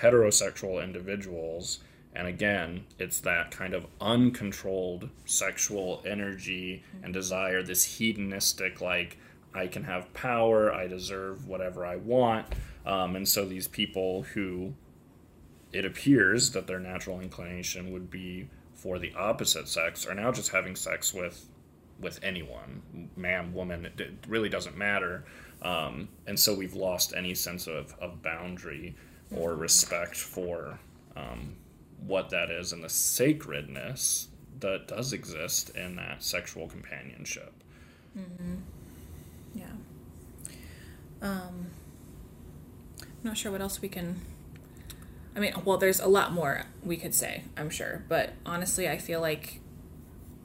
heterosexual 0.00 0.82
individuals. 0.82 1.80
And 2.16 2.26
again, 2.26 2.84
it's 2.98 3.20
that 3.20 3.50
kind 3.50 3.74
of 3.74 3.86
uncontrolled 4.00 5.10
sexual 5.26 6.02
energy 6.06 6.82
and 7.02 7.12
desire, 7.12 7.62
this 7.62 7.84
hedonistic, 7.84 8.80
like, 8.80 9.18
I 9.54 9.66
can 9.66 9.84
have 9.84 10.12
power, 10.12 10.72
I 10.72 10.86
deserve 10.86 11.46
whatever 11.46 11.84
I 11.84 11.96
want. 11.96 12.46
Um, 12.84 13.16
and 13.16 13.28
so 13.28 13.44
these 13.44 13.68
people 13.68 14.22
who 14.22 14.74
it 15.72 15.84
appears 15.84 16.52
that 16.52 16.66
their 16.66 16.80
natural 16.80 17.20
inclination 17.20 17.92
would 17.92 18.10
be 18.10 18.48
for 18.74 18.98
the 18.98 19.12
opposite 19.14 19.68
sex 19.68 20.06
are 20.06 20.14
now 20.14 20.32
just 20.32 20.50
having 20.50 20.76
sex 20.76 21.12
with 21.12 21.46
with 21.98 22.20
anyone 22.22 23.10
man 23.16 23.52
woman 23.54 23.86
it, 23.86 24.10
really 24.28 24.50
doesn't 24.50 24.76
matter 24.76 25.24
um, 25.62 26.08
and 26.26 26.38
so 26.38 26.54
we've 26.54 26.74
lost 26.74 27.14
any 27.16 27.34
sense 27.34 27.66
of, 27.66 27.94
of 28.00 28.22
boundary 28.22 28.94
or 29.34 29.54
respect 29.54 30.14
for 30.14 30.78
um, 31.16 31.56
what 31.98 32.30
that 32.30 32.50
is 32.50 32.72
and 32.72 32.82
the 32.82 32.88
sacredness 32.88 34.28
that 34.60 34.88
does 34.88 35.12
exist 35.12 35.70
in 35.70 35.96
that 35.96 36.22
sexual 36.22 36.68
companionship. 36.68 37.52
Yeah. 39.54 39.64
Um, 41.22 41.66
I'm 43.00 43.08
not 43.22 43.36
sure 43.36 43.52
what 43.52 43.60
else 43.60 43.80
we 43.80 43.88
can. 43.88 44.20
I 45.34 45.40
mean, 45.40 45.52
well, 45.64 45.76
there's 45.76 46.00
a 46.00 46.08
lot 46.08 46.32
more 46.32 46.64
we 46.82 46.96
could 46.96 47.14
say, 47.14 47.44
I'm 47.56 47.70
sure. 47.70 48.04
But 48.08 48.32
honestly, 48.44 48.88
I 48.88 48.98
feel 48.98 49.20
like 49.20 49.60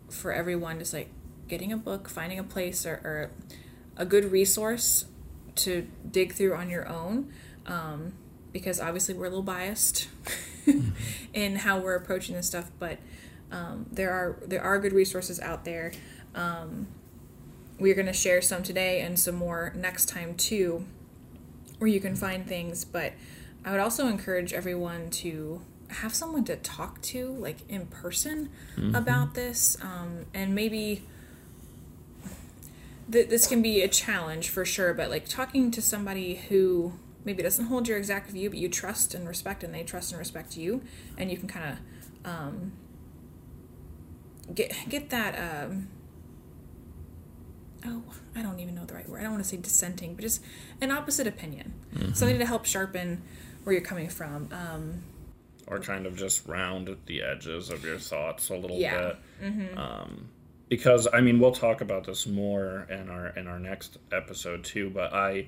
for 0.09 0.33
everyone, 0.33 0.79
just 0.79 0.93
like 0.93 1.09
getting 1.47 1.71
a 1.71 1.77
book, 1.77 2.09
finding 2.09 2.39
a 2.39 2.43
place 2.43 2.85
or, 2.85 3.01
or 3.03 3.31
a 3.95 4.05
good 4.05 4.31
resource 4.31 5.05
to 5.55 5.87
dig 6.09 6.33
through 6.33 6.55
on 6.55 6.69
your 6.69 6.87
own, 6.87 7.31
um, 7.65 8.13
because 8.51 8.79
obviously 8.79 9.13
we're 9.13 9.25
a 9.25 9.29
little 9.29 9.43
biased 9.43 10.07
in 11.33 11.57
how 11.57 11.79
we're 11.79 11.95
approaching 11.95 12.35
this 12.35 12.47
stuff. 12.47 12.71
But 12.79 12.99
um, 13.51 13.85
there 13.91 14.11
are 14.11 14.37
there 14.45 14.61
are 14.61 14.79
good 14.79 14.93
resources 14.93 15.39
out 15.39 15.65
there. 15.65 15.91
Um, 16.33 16.87
we're 17.81 17.95
going 17.95 18.07
to 18.07 18.13
share 18.13 18.41
some 18.41 18.61
today 18.61 19.01
and 19.01 19.19
some 19.19 19.35
more 19.35 19.73
next 19.75 20.07
time 20.07 20.35
too 20.35 20.85
where 21.79 21.89
you 21.89 21.99
can 21.99 22.15
find 22.15 22.47
things 22.47 22.85
but 22.85 23.13
i 23.65 23.71
would 23.71 23.79
also 23.79 24.07
encourage 24.07 24.53
everyone 24.53 25.09
to 25.09 25.61
have 25.87 26.13
someone 26.13 26.45
to 26.45 26.55
talk 26.57 27.01
to 27.01 27.31
like 27.33 27.57
in 27.67 27.87
person 27.87 28.49
about 28.95 29.33
this 29.33 29.75
um, 29.81 30.25
and 30.33 30.55
maybe 30.55 31.01
th- 33.11 33.27
this 33.27 33.47
can 33.47 33.61
be 33.61 33.81
a 33.81 33.87
challenge 33.87 34.47
for 34.47 34.63
sure 34.63 34.93
but 34.93 35.09
like 35.09 35.27
talking 35.27 35.71
to 35.71 35.81
somebody 35.81 36.35
who 36.49 36.93
maybe 37.25 37.41
it 37.41 37.43
doesn't 37.43 37.65
hold 37.65 37.87
your 37.87 37.97
exact 37.97 38.29
view 38.31 38.49
but 38.49 38.57
you 38.59 38.67
trust 38.69 39.13
and 39.13 39.27
respect 39.27 39.63
and 39.63 39.73
they 39.73 39.83
trust 39.83 40.11
and 40.11 40.19
respect 40.19 40.57
you 40.57 40.81
and 41.17 41.29
you 41.31 41.37
can 41.37 41.47
kind 41.47 41.73
of 41.73 41.77
um, 42.31 42.71
get 44.53 44.73
get 44.89 45.09
that 45.09 45.37
um, 45.37 45.87
oh, 47.85 48.03
I 48.35 48.41
don't 48.41 48.59
even 48.59 48.75
know 48.75 48.85
the 48.85 48.93
right 48.93 49.07
word. 49.09 49.19
I 49.19 49.23
don't 49.23 49.31
want 49.33 49.43
to 49.43 49.49
say 49.49 49.57
dissenting, 49.57 50.15
but 50.15 50.21
just 50.21 50.41
an 50.81 50.91
opposite 50.91 51.27
opinion. 51.27 51.73
Something 52.13 52.39
to 52.39 52.45
help 52.45 52.65
sharpen 52.65 53.21
where 53.63 53.73
you're 53.73 53.83
coming 53.83 54.07
from. 54.09 54.49
Um, 54.51 55.03
or 55.67 55.79
kind 55.79 56.05
of 56.05 56.15
just 56.15 56.47
round 56.47 56.95
the 57.05 57.21
edges 57.23 57.69
of 57.69 57.83
your 57.83 57.97
thoughts 57.97 58.49
a 58.49 58.55
little 58.55 58.77
Yeah. 58.77 59.13
bit. 59.41 59.77
Um, 59.77 60.29
because 60.69 61.07
I 61.11 61.21
mean, 61.21 61.39
we'll 61.39 61.51
talk 61.51 61.81
about 61.81 62.05
this 62.05 62.25
more 62.27 62.87
in 62.89 63.09
our 63.09 63.27
in 63.29 63.47
our 63.47 63.59
next 63.59 63.97
episode 64.11 64.63
too. 64.63 64.89
But 64.89 65.13
I, 65.13 65.47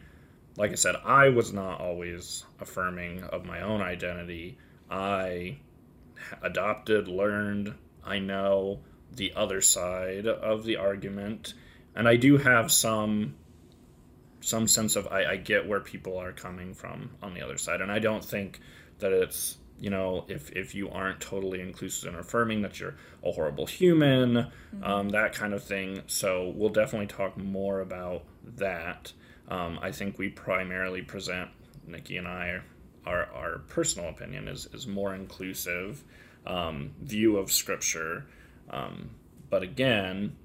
like 0.55 0.71
I 0.71 0.75
said, 0.75 0.95
I 1.03 1.29
was 1.29 1.51
not 1.51 1.81
always 1.81 2.45
affirming 2.59 3.23
of 3.23 3.45
my 3.45 3.61
own 3.61 3.81
identity. 3.81 4.57
I 4.89 5.57
adopted, 6.41 7.07
learned, 7.07 7.73
I 8.05 8.19
know 8.19 8.79
the 9.11 9.33
other 9.35 9.61
side 9.61 10.27
of 10.27 10.63
the 10.65 10.77
argument, 10.77 11.53
and 11.95 12.07
I 12.07 12.15
do 12.15 12.37
have 12.37 12.71
some 12.71 13.35
some 14.41 14.67
sense 14.67 14.97
of 14.97 15.07
I, 15.07 15.25
I 15.25 15.37
get 15.37 15.67
where 15.67 15.79
people 15.79 16.17
are 16.17 16.33
coming 16.33 16.73
from 16.73 17.11
on 17.21 17.33
the 17.33 17.41
other 17.41 17.57
side, 17.57 17.81
and 17.81 17.91
I 17.91 17.99
don't 17.99 18.23
think 18.23 18.59
that 18.99 19.13
it's 19.13 19.57
you 19.79 19.89
know 19.89 20.25
if 20.27 20.51
if 20.51 20.75
you 20.75 20.89
aren't 20.89 21.19
totally 21.21 21.61
inclusive 21.61 22.09
and 22.09 22.19
affirming 22.19 22.61
that 22.61 22.79
you're 22.79 22.95
a 23.23 23.31
horrible 23.31 23.65
human, 23.65 24.47
um, 24.83 25.09
that 25.09 25.33
kind 25.33 25.53
of 25.53 25.63
thing. 25.63 26.01
So 26.07 26.53
we'll 26.55 26.69
definitely 26.69 27.07
talk 27.07 27.37
more 27.37 27.79
about 27.79 28.23
that. 28.57 29.13
Um, 29.47 29.79
I 29.81 29.91
think 29.91 30.17
we 30.17 30.29
primarily 30.29 31.01
present 31.01 31.49
Nikki 31.87 32.17
and 32.17 32.27
I 32.27 32.61
our 33.05 33.25
our 33.33 33.59
personal 33.69 34.09
opinion 34.09 34.47
is 34.47 34.67
is 34.73 34.87
more 34.87 35.13
inclusive 35.13 36.03
um, 36.45 36.91
view 37.01 37.37
of 37.37 37.51
scripture, 37.51 38.25
um, 38.69 39.09
but 39.49 39.63
again, 39.63 40.35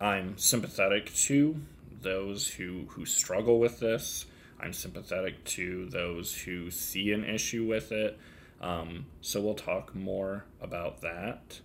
I'm 0.00 0.36
sympathetic 0.38 1.12
to 1.14 1.60
those 2.02 2.48
who 2.48 2.86
who 2.88 3.04
struggle 3.04 3.58
with 3.58 3.80
this. 3.80 4.26
I'm 4.60 4.72
sympathetic 4.72 5.42
to 5.44 5.86
those 5.86 6.34
who 6.34 6.70
see 6.70 7.12
an 7.12 7.24
issue 7.24 7.66
with 7.66 7.92
it. 7.92 8.18
Um, 8.60 9.06
so 9.22 9.40
we'll 9.40 9.54
talk 9.54 9.94
more 9.94 10.44
about 10.60 11.00
that. 11.00 11.60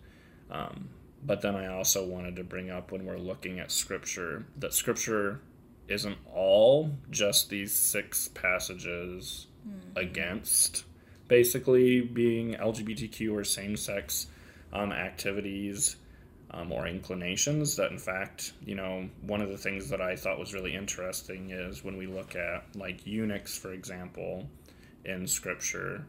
Um, 0.49 0.89
but 1.25 1.41
then 1.41 1.55
I 1.55 1.67
also 1.67 2.05
wanted 2.05 2.37
to 2.37 2.43
bring 2.43 2.69
up 2.69 2.91
when 2.91 3.05
we're 3.05 3.17
looking 3.17 3.59
at 3.59 3.71
scripture 3.71 4.45
that 4.57 4.73
scripture 4.73 5.41
isn't 5.87 6.17
all 6.33 6.91
just 7.11 7.49
these 7.49 7.73
six 7.73 8.27
passages 8.29 9.47
against 9.95 10.83
basically 11.27 12.01
being 12.01 12.53
LGBTQ 12.53 13.33
or 13.33 13.43
same 13.43 13.75
sex 13.75 14.27
um, 14.73 14.91
activities 14.91 15.95
um, 16.51 16.71
or 16.71 16.87
inclinations. 16.87 17.75
That, 17.75 17.91
in 17.91 17.97
fact, 17.97 18.53
you 18.65 18.75
know, 18.75 19.09
one 19.21 19.41
of 19.41 19.49
the 19.49 19.57
things 19.57 19.89
that 19.89 20.01
I 20.01 20.15
thought 20.15 20.39
was 20.39 20.53
really 20.53 20.75
interesting 20.75 21.51
is 21.51 21.83
when 21.83 21.97
we 21.97 22.07
look 22.07 22.35
at, 22.35 22.63
like, 22.75 23.05
eunuchs, 23.05 23.57
for 23.57 23.73
example, 23.73 24.47
in 25.03 25.27
scripture, 25.27 26.05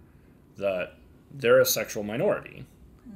that 0.58 0.94
they're 1.32 1.60
a 1.60 1.66
sexual 1.66 2.02
minority. 2.02 2.64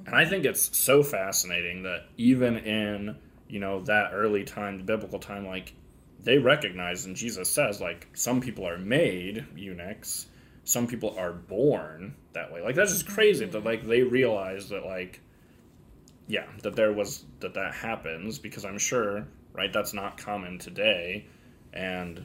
And 0.06 0.14
I 0.14 0.24
think 0.24 0.44
it's 0.44 0.76
so 0.76 1.02
fascinating 1.02 1.82
that 1.82 2.06
even 2.16 2.56
in, 2.56 3.16
you 3.48 3.60
know, 3.60 3.80
that 3.82 4.12
early 4.12 4.44
time, 4.44 4.84
biblical 4.84 5.18
time, 5.18 5.46
like, 5.46 5.74
they 6.22 6.38
recognize, 6.38 7.06
and 7.06 7.16
Jesus 7.16 7.50
says, 7.50 7.80
like, 7.80 8.08
some 8.14 8.40
people 8.40 8.66
are 8.66 8.78
made 8.78 9.46
eunuchs, 9.56 10.26
some 10.64 10.86
people 10.86 11.16
are 11.18 11.32
born 11.32 12.14
that 12.32 12.52
way. 12.52 12.60
Like, 12.60 12.74
that's 12.74 12.92
just 12.92 13.08
crazy 13.08 13.46
that, 13.46 13.64
like, 13.64 13.86
they 13.86 14.02
realize 14.02 14.68
that, 14.68 14.84
like, 14.84 15.20
yeah, 16.28 16.46
that 16.62 16.76
there 16.76 16.92
was, 16.92 17.24
that 17.40 17.54
that 17.54 17.74
happens, 17.74 18.38
because 18.38 18.64
I'm 18.64 18.78
sure, 18.78 19.26
right, 19.52 19.72
that's 19.72 19.94
not 19.94 20.16
common 20.18 20.58
today. 20.58 21.26
And 21.72 22.24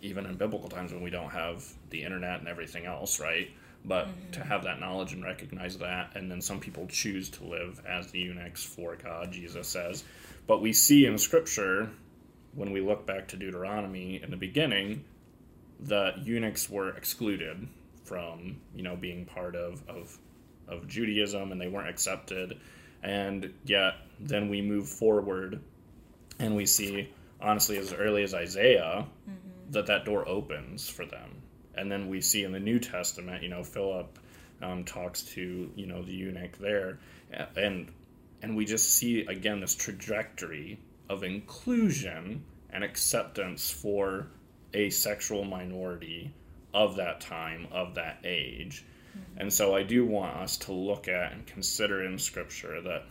even 0.00 0.26
in 0.26 0.36
biblical 0.36 0.68
times 0.68 0.92
when 0.92 1.02
we 1.02 1.10
don't 1.10 1.30
have 1.30 1.64
the 1.90 2.02
internet 2.02 2.38
and 2.38 2.48
everything 2.48 2.86
else, 2.86 3.20
right? 3.20 3.50
But 3.84 4.06
mm-hmm. 4.06 4.30
to 4.32 4.44
have 4.44 4.64
that 4.64 4.80
knowledge 4.80 5.12
and 5.12 5.24
recognize 5.24 5.76
that, 5.78 6.12
and 6.14 6.30
then 6.30 6.40
some 6.40 6.60
people 6.60 6.86
choose 6.86 7.28
to 7.30 7.44
live 7.44 7.82
as 7.86 8.10
the 8.10 8.20
eunuchs 8.20 8.62
for 8.62 8.96
God, 8.96 9.32
Jesus 9.32 9.68
says. 9.68 10.04
But 10.46 10.62
we 10.62 10.72
see 10.72 11.06
in 11.06 11.18
Scripture, 11.18 11.90
when 12.54 12.72
we 12.72 12.80
look 12.80 13.06
back 13.06 13.28
to 13.28 13.36
Deuteronomy 13.36 14.22
in 14.22 14.30
the 14.30 14.36
beginning, 14.36 15.04
the 15.80 16.12
eunuchs 16.22 16.70
were 16.70 16.90
excluded 16.96 17.66
from, 18.04 18.56
you 18.74 18.82
know, 18.82 18.96
being 18.96 19.24
part 19.24 19.56
of, 19.56 19.82
of, 19.88 20.16
of 20.68 20.86
Judaism 20.86 21.52
and 21.52 21.60
they 21.60 21.68
weren't 21.68 21.88
accepted. 21.88 22.58
And 23.02 23.52
yet, 23.64 23.94
then 24.20 24.48
we 24.48 24.62
move 24.62 24.88
forward 24.88 25.60
and 26.38 26.56
we 26.56 26.66
see, 26.66 27.10
honestly, 27.40 27.78
as 27.78 27.92
early 27.92 28.22
as 28.22 28.34
Isaiah, 28.34 29.06
that 29.70 29.86
that 29.86 30.04
door 30.04 30.26
opens 30.28 30.88
for 30.88 31.04
them. 31.04 31.42
And 31.76 31.90
then 31.90 32.08
we 32.08 32.20
see 32.20 32.44
in 32.44 32.52
the 32.52 32.60
New 32.60 32.78
Testament, 32.78 33.42
you 33.42 33.48
know, 33.48 33.64
Philip 33.64 34.18
um, 34.62 34.84
talks 34.84 35.22
to 35.22 35.70
you 35.74 35.86
know 35.86 36.02
the 36.02 36.12
eunuch 36.12 36.56
there, 36.58 36.98
and 37.56 37.90
and 38.42 38.56
we 38.56 38.64
just 38.64 38.96
see 38.96 39.20
again 39.26 39.60
this 39.60 39.74
trajectory 39.74 40.78
of 41.08 41.22
inclusion 41.22 42.44
and 42.70 42.82
acceptance 42.82 43.70
for 43.70 44.28
a 44.72 44.90
sexual 44.90 45.44
minority 45.44 46.34
of 46.72 46.96
that 46.96 47.20
time 47.20 47.68
of 47.70 47.94
that 47.94 48.18
age. 48.24 48.84
And 49.36 49.52
so 49.52 49.76
I 49.76 49.84
do 49.84 50.04
want 50.04 50.36
us 50.36 50.56
to 50.58 50.72
look 50.72 51.06
at 51.06 51.32
and 51.32 51.46
consider 51.46 52.04
in 52.04 52.18
scripture 52.18 52.80
that 52.82 53.04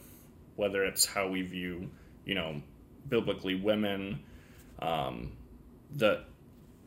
whether 0.56 0.84
it's 0.84 1.06
how 1.06 1.30
we 1.30 1.42
view, 1.42 1.90
you 2.26 2.36
know, 2.36 2.62
biblically 3.08 3.56
women, 3.56 4.20
um, 4.80 5.32
that 5.96 6.26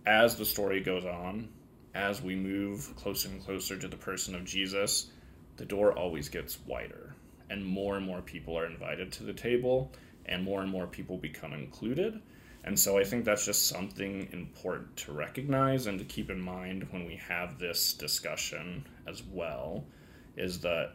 as 0.06 0.36
the 0.36 0.44
story 0.44 0.80
goes 0.80 1.04
on, 1.04 1.48
as 1.94 2.22
we 2.22 2.36
move 2.36 2.94
closer 2.96 3.28
and 3.28 3.42
closer 3.42 3.78
to 3.78 3.88
the 3.88 3.96
person 3.96 4.34
of 4.34 4.44
Jesus, 4.44 5.10
the 5.56 5.64
door 5.64 5.92
always 5.92 6.28
gets 6.28 6.58
wider, 6.66 7.14
and 7.48 7.64
more 7.64 7.96
and 7.96 8.04
more 8.04 8.20
people 8.20 8.58
are 8.58 8.66
invited 8.66 9.10
to 9.12 9.22
the 9.22 9.32
table, 9.32 9.90
and 10.26 10.44
more 10.44 10.62
and 10.62 10.70
more 10.70 10.86
people 10.86 11.16
become 11.16 11.52
included. 11.52 12.20
And 12.64 12.78
so 12.78 12.98
I 12.98 13.04
think 13.04 13.24
that's 13.24 13.46
just 13.46 13.68
something 13.68 14.28
important 14.32 14.96
to 14.98 15.12
recognize 15.12 15.86
and 15.86 15.98
to 16.00 16.04
keep 16.04 16.30
in 16.30 16.40
mind 16.40 16.86
when 16.90 17.06
we 17.06 17.16
have 17.16 17.58
this 17.58 17.92
discussion 17.94 18.84
as 19.06 19.22
well 19.22 19.84
is 20.36 20.60
that, 20.60 20.94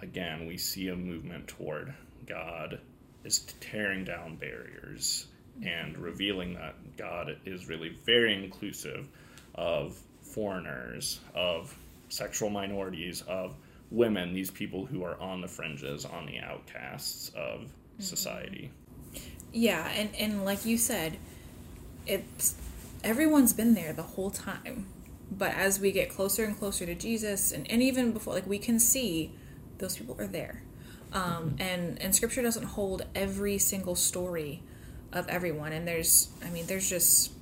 again, 0.00 0.46
we 0.46 0.56
see 0.56 0.88
a 0.88 0.96
movement 0.96 1.46
toward 1.46 1.92
God 2.26 2.80
is 3.24 3.40
tearing 3.60 4.04
down 4.04 4.36
barriers 4.36 5.26
and 5.62 5.98
revealing 5.98 6.54
that 6.54 6.74
God 6.96 7.36
is 7.44 7.68
really 7.68 7.90
very 8.06 8.42
inclusive 8.42 9.06
of 9.54 9.98
foreigners, 10.22 11.20
of 11.34 11.76
sexual 12.08 12.48
minorities, 12.48 13.22
of 13.28 13.56
women, 13.90 14.32
these 14.32 14.50
people 14.50 14.86
who 14.86 15.04
are 15.04 15.20
on 15.20 15.40
the 15.40 15.48
fringes, 15.48 16.04
on 16.04 16.24
the 16.24 16.38
outcasts 16.38 17.30
of 17.36 17.70
society. 18.00 18.70
Yeah, 19.52 19.88
and 19.94 20.10
and 20.16 20.44
like 20.44 20.64
you 20.64 20.78
said, 20.78 21.16
it's 22.06 22.54
everyone's 23.02 23.52
been 23.52 23.74
there 23.74 23.92
the 23.92 24.02
whole 24.02 24.30
time. 24.30 24.86
But 25.30 25.54
as 25.54 25.78
we 25.78 25.92
get 25.92 26.10
closer 26.10 26.44
and 26.44 26.58
closer 26.58 26.84
to 26.86 26.94
Jesus 26.94 27.52
and, 27.52 27.70
and 27.70 27.82
even 27.82 28.12
before 28.12 28.34
like 28.34 28.48
we 28.48 28.58
can 28.58 28.80
see 28.80 29.32
those 29.78 29.96
people 29.96 30.16
are 30.18 30.26
there. 30.26 30.62
Um, 31.12 31.56
and 31.58 32.00
and 32.00 32.14
scripture 32.14 32.42
doesn't 32.42 32.64
hold 32.64 33.04
every 33.14 33.58
single 33.58 33.96
story 33.96 34.62
of 35.12 35.28
everyone 35.28 35.72
and 35.72 35.86
there's 35.86 36.28
i 36.44 36.50
mean 36.50 36.66
there's 36.66 36.88
just 36.88 37.32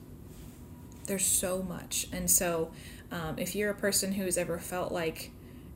there's 1.07 1.27
so 1.27 1.63
much 1.63 2.07
and 2.13 2.31
so 2.31 2.71
um, 3.11 3.39
if 3.39 3.55
you're 3.55 3.71
a 3.71 3.75
person 3.75 4.13
who's 4.13 4.37
ever 4.37 4.59
felt 4.59 4.93
like 4.93 5.31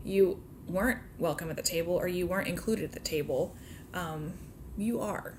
you 0.04 0.42
weren't 0.66 1.00
welcome 1.18 1.50
at 1.50 1.56
the 1.56 1.62
table 1.62 1.94
or 1.94 2.08
you 2.08 2.26
weren't 2.26 2.48
included 2.48 2.84
at 2.84 2.92
the 2.92 3.00
table 3.00 3.54
um, 3.94 4.32
you 4.76 5.00
are. 5.00 5.34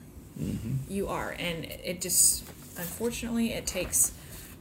You 0.88 1.08
are. 1.08 1.36
And 1.38 1.66
it 1.66 2.02
just 2.02 2.44
unfortunately 2.78 3.54
it 3.54 3.68
takes 3.68 4.14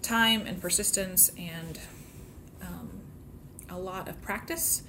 time 0.02 0.46
and 0.46 0.60
persistence 0.60 1.30
and 1.38 1.78
um, 2.60 2.90
a 3.70 3.78
lot 3.78 4.08
of 4.08 4.20
practice 4.20 4.82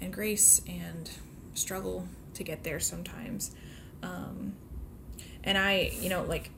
and 0.00 0.12
grace 0.12 0.60
and 0.68 1.10
struggle 1.54 2.06
to 2.34 2.44
get 2.44 2.64
there 2.64 2.80
sometimes. 2.80 3.54
Um, 4.02 4.54
and 5.44 5.56
i 5.56 5.92
you 6.00 6.08
know 6.08 6.24
like 6.24 6.50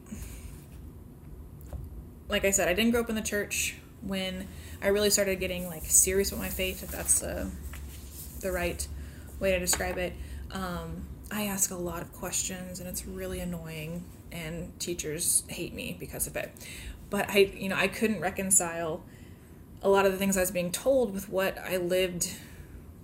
like 2.30 2.46
i 2.46 2.50
said 2.50 2.68
i 2.68 2.72
didn't 2.72 2.90
grow 2.90 3.02
up 3.02 3.10
in 3.10 3.14
the 3.14 3.20
church 3.20 3.76
when 4.00 4.48
i 4.82 4.88
really 4.88 5.10
started 5.10 5.38
getting 5.38 5.66
like 5.66 5.84
serious 5.84 6.30
with 6.30 6.40
my 6.40 6.48
faith 6.48 6.82
if 6.82 6.90
that's 6.90 7.20
the 7.20 7.50
the 8.40 8.50
right 8.50 8.86
way 9.40 9.52
to 9.52 9.58
describe 9.58 9.98
it. 9.98 10.12
Um, 10.52 11.06
i 11.30 11.44
ask 11.44 11.70
a 11.70 11.76
lot 11.76 12.02
of 12.02 12.12
questions 12.12 12.80
and 12.80 12.88
it's 12.88 13.06
really 13.06 13.40
annoying 13.40 14.04
and 14.32 14.78
teachers 14.78 15.42
hate 15.48 15.74
me 15.74 15.96
because 15.98 16.26
of 16.26 16.36
it. 16.36 16.52
But 17.10 17.30
i 17.30 17.38
you 17.38 17.68
know 17.68 17.76
i 17.76 17.88
couldn't 17.88 18.20
reconcile 18.20 19.02
a 19.82 19.88
lot 19.88 20.06
of 20.06 20.12
the 20.12 20.18
things 20.18 20.36
i 20.36 20.40
was 20.40 20.50
being 20.50 20.72
told 20.72 21.14
with 21.14 21.28
what 21.28 21.56
i 21.58 21.76
lived 21.76 22.34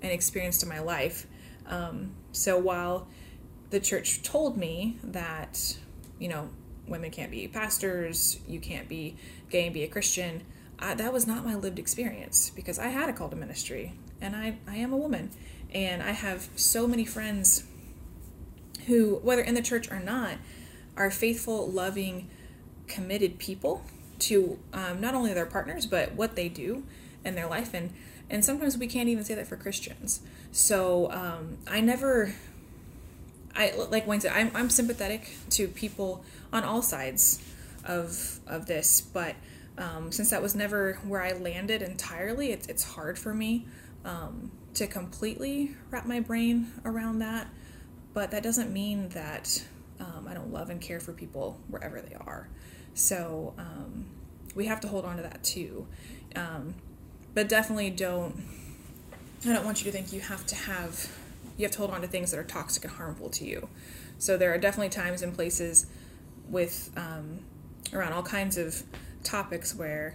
and 0.03 0.13
experienced 0.13 0.63
in 0.63 0.69
my 0.69 0.81
life. 0.81 1.27
Um, 1.67 2.13
so 2.33 2.59
while 2.59 3.07
the 3.71 3.81
church 3.81 4.23
told 4.23 4.57
me 4.57 4.99
that 5.03 5.79
you 6.19 6.29
know 6.29 6.51
women 6.87 7.11
can't 7.11 7.31
be 7.31 7.49
pastors 7.49 8.39
you 8.47 8.61
can't 8.61 8.89
be 8.89 9.17
gay 9.49 9.65
and 9.65 9.73
be 9.73 9.83
a 9.83 9.89
christian 9.89 10.43
I, 10.79 10.95
that 10.95 11.13
was 11.13 11.27
not 11.27 11.45
my 11.45 11.55
lived 11.55 11.79
experience 11.79 12.51
because 12.55 12.79
i 12.79 12.89
had 12.89 13.09
a 13.09 13.13
call 13.15 13.31
to 13.31 13.37
ministry 13.37 13.95
and 14.21 14.35
I, 14.35 14.57
I 14.67 14.77
am 14.77 14.93
a 14.93 14.97
woman. 14.97 15.31
And 15.73 16.03
i 16.03 16.13
have 16.13 16.49
so 16.57 16.87
many 16.87 17.05
friends 17.05 17.65
who 18.87 19.17
whether 19.23 19.43
in 19.43 19.55
the 19.55 19.63
church 19.63 19.91
or 19.91 20.01
not 20.01 20.37
are 20.97 21.11
faithful 21.11 21.67
loving 21.67 22.29
committed 22.87 23.39
people 23.39 23.83
to 24.19 24.59
um, 24.73 25.01
not 25.01 25.15
only 25.15 25.33
their 25.33 25.47
partners 25.47 25.87
but 25.87 26.13
what 26.13 26.37
they 26.37 26.49
do 26.49 26.85
in 27.25 27.35
their 27.35 27.49
life. 27.49 27.75
And 27.75 27.93
and 28.31 28.45
sometimes 28.45 28.79
we 28.79 28.87
can't 28.87 29.09
even 29.09 29.25
say 29.25 29.35
that 29.35 29.47
for 29.47 29.57
christians. 29.57 30.21
So 30.53 31.11
um, 31.11 31.59
i 31.67 31.81
never 31.81 32.35
I 33.57 33.73
like 33.91 34.07
Wayne 34.07 34.21
said, 34.21 34.33
I'm, 34.35 34.51
I'm 34.55 34.71
sympathetic 34.71 35.31
to 35.51 35.69
people 35.69 36.25
on 36.53 36.65
all 36.65 36.83
sides 36.83 37.41
of 37.85 38.41
of 38.47 38.67
this, 38.67 39.01
but 39.01 39.37
um, 39.79 40.13
since 40.13 40.31
that 40.31 40.43
was 40.43 40.55
never 40.55 40.95
where 41.07 41.23
I 41.23 41.33
landed 41.33 41.83
entirely, 41.83 42.51
it's 42.51 42.67
it's 42.67 42.83
hard 42.83 43.19
for 43.19 43.33
me 43.35 43.67
um, 44.05 44.51
to 44.75 44.87
completely 44.87 45.77
wrap 45.91 46.07
my 46.07 46.21
brain 46.21 46.73
around 46.85 47.21
that. 47.21 47.49
But 48.15 48.31
that 48.31 48.43
doesn't 48.43 48.73
mean 48.73 49.09
that 49.11 49.63
um, 50.01 50.27
I 50.29 50.35
don't 50.35 50.53
love 50.53 50.71
and 50.71 50.81
care 50.81 51.01
for 51.01 51.13
people 51.13 51.59
wherever 51.69 52.01
they 52.01 52.15
are. 52.15 52.49
So 52.95 53.55
um, 53.59 54.07
we 54.55 54.67
have 54.67 54.81
to 54.81 54.89
hold 54.89 55.05
on 55.05 55.17
to 55.17 55.23
that 55.23 55.43
too. 55.43 55.87
Um, 56.37 56.75
but 57.35 57.49
definitely 57.49 57.91
don't. 57.91 58.43
I 59.45 59.53
don't 59.53 59.65
want 59.65 59.85
you 59.85 59.91
to 59.91 59.97
think 59.97 60.13
you 60.13 60.21
have 60.21 60.47
to 60.47 60.55
have 60.55 61.11
you 61.57 61.65
have 61.65 61.73
to 61.73 61.79
hold 61.79 61.91
on 61.91 62.01
to 62.01 62.07
things 62.07 62.31
that 62.31 62.39
are 62.39 62.45
toxic 62.45 62.85
and 62.85 62.93
harmful 62.93 63.29
to 63.31 63.45
you. 63.45 63.69
So 64.19 64.37
there 64.37 64.55
are 64.55 64.59
definitely 64.59 64.91
times 64.91 65.23
and 65.23 65.35
places 65.35 65.87
with 66.49 66.91
um, 66.97 67.41
around 67.93 68.13
all 68.13 68.23
kinds 68.23 68.57
of 68.57 68.83
topics 69.23 69.75
where 69.75 70.15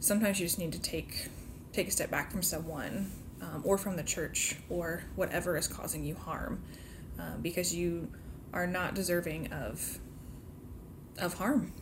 sometimes 0.00 0.38
you 0.40 0.46
just 0.46 0.58
need 0.58 0.72
to 0.72 0.80
take 0.80 1.28
take 1.72 1.88
a 1.88 1.90
step 1.90 2.10
back 2.10 2.30
from 2.30 2.42
someone 2.42 3.10
um, 3.40 3.62
or 3.64 3.78
from 3.78 3.96
the 3.96 4.02
church 4.02 4.56
or 4.68 5.04
whatever 5.16 5.56
is 5.56 5.66
causing 5.66 6.04
you 6.04 6.14
harm 6.14 6.62
um, 7.22 7.40
because 7.40 7.74
you 7.74 8.10
are 8.52 8.66
not 8.66 8.94
deserving 8.94 9.52
of 9.52 9.98
of 11.18 11.34
harm 11.34 11.72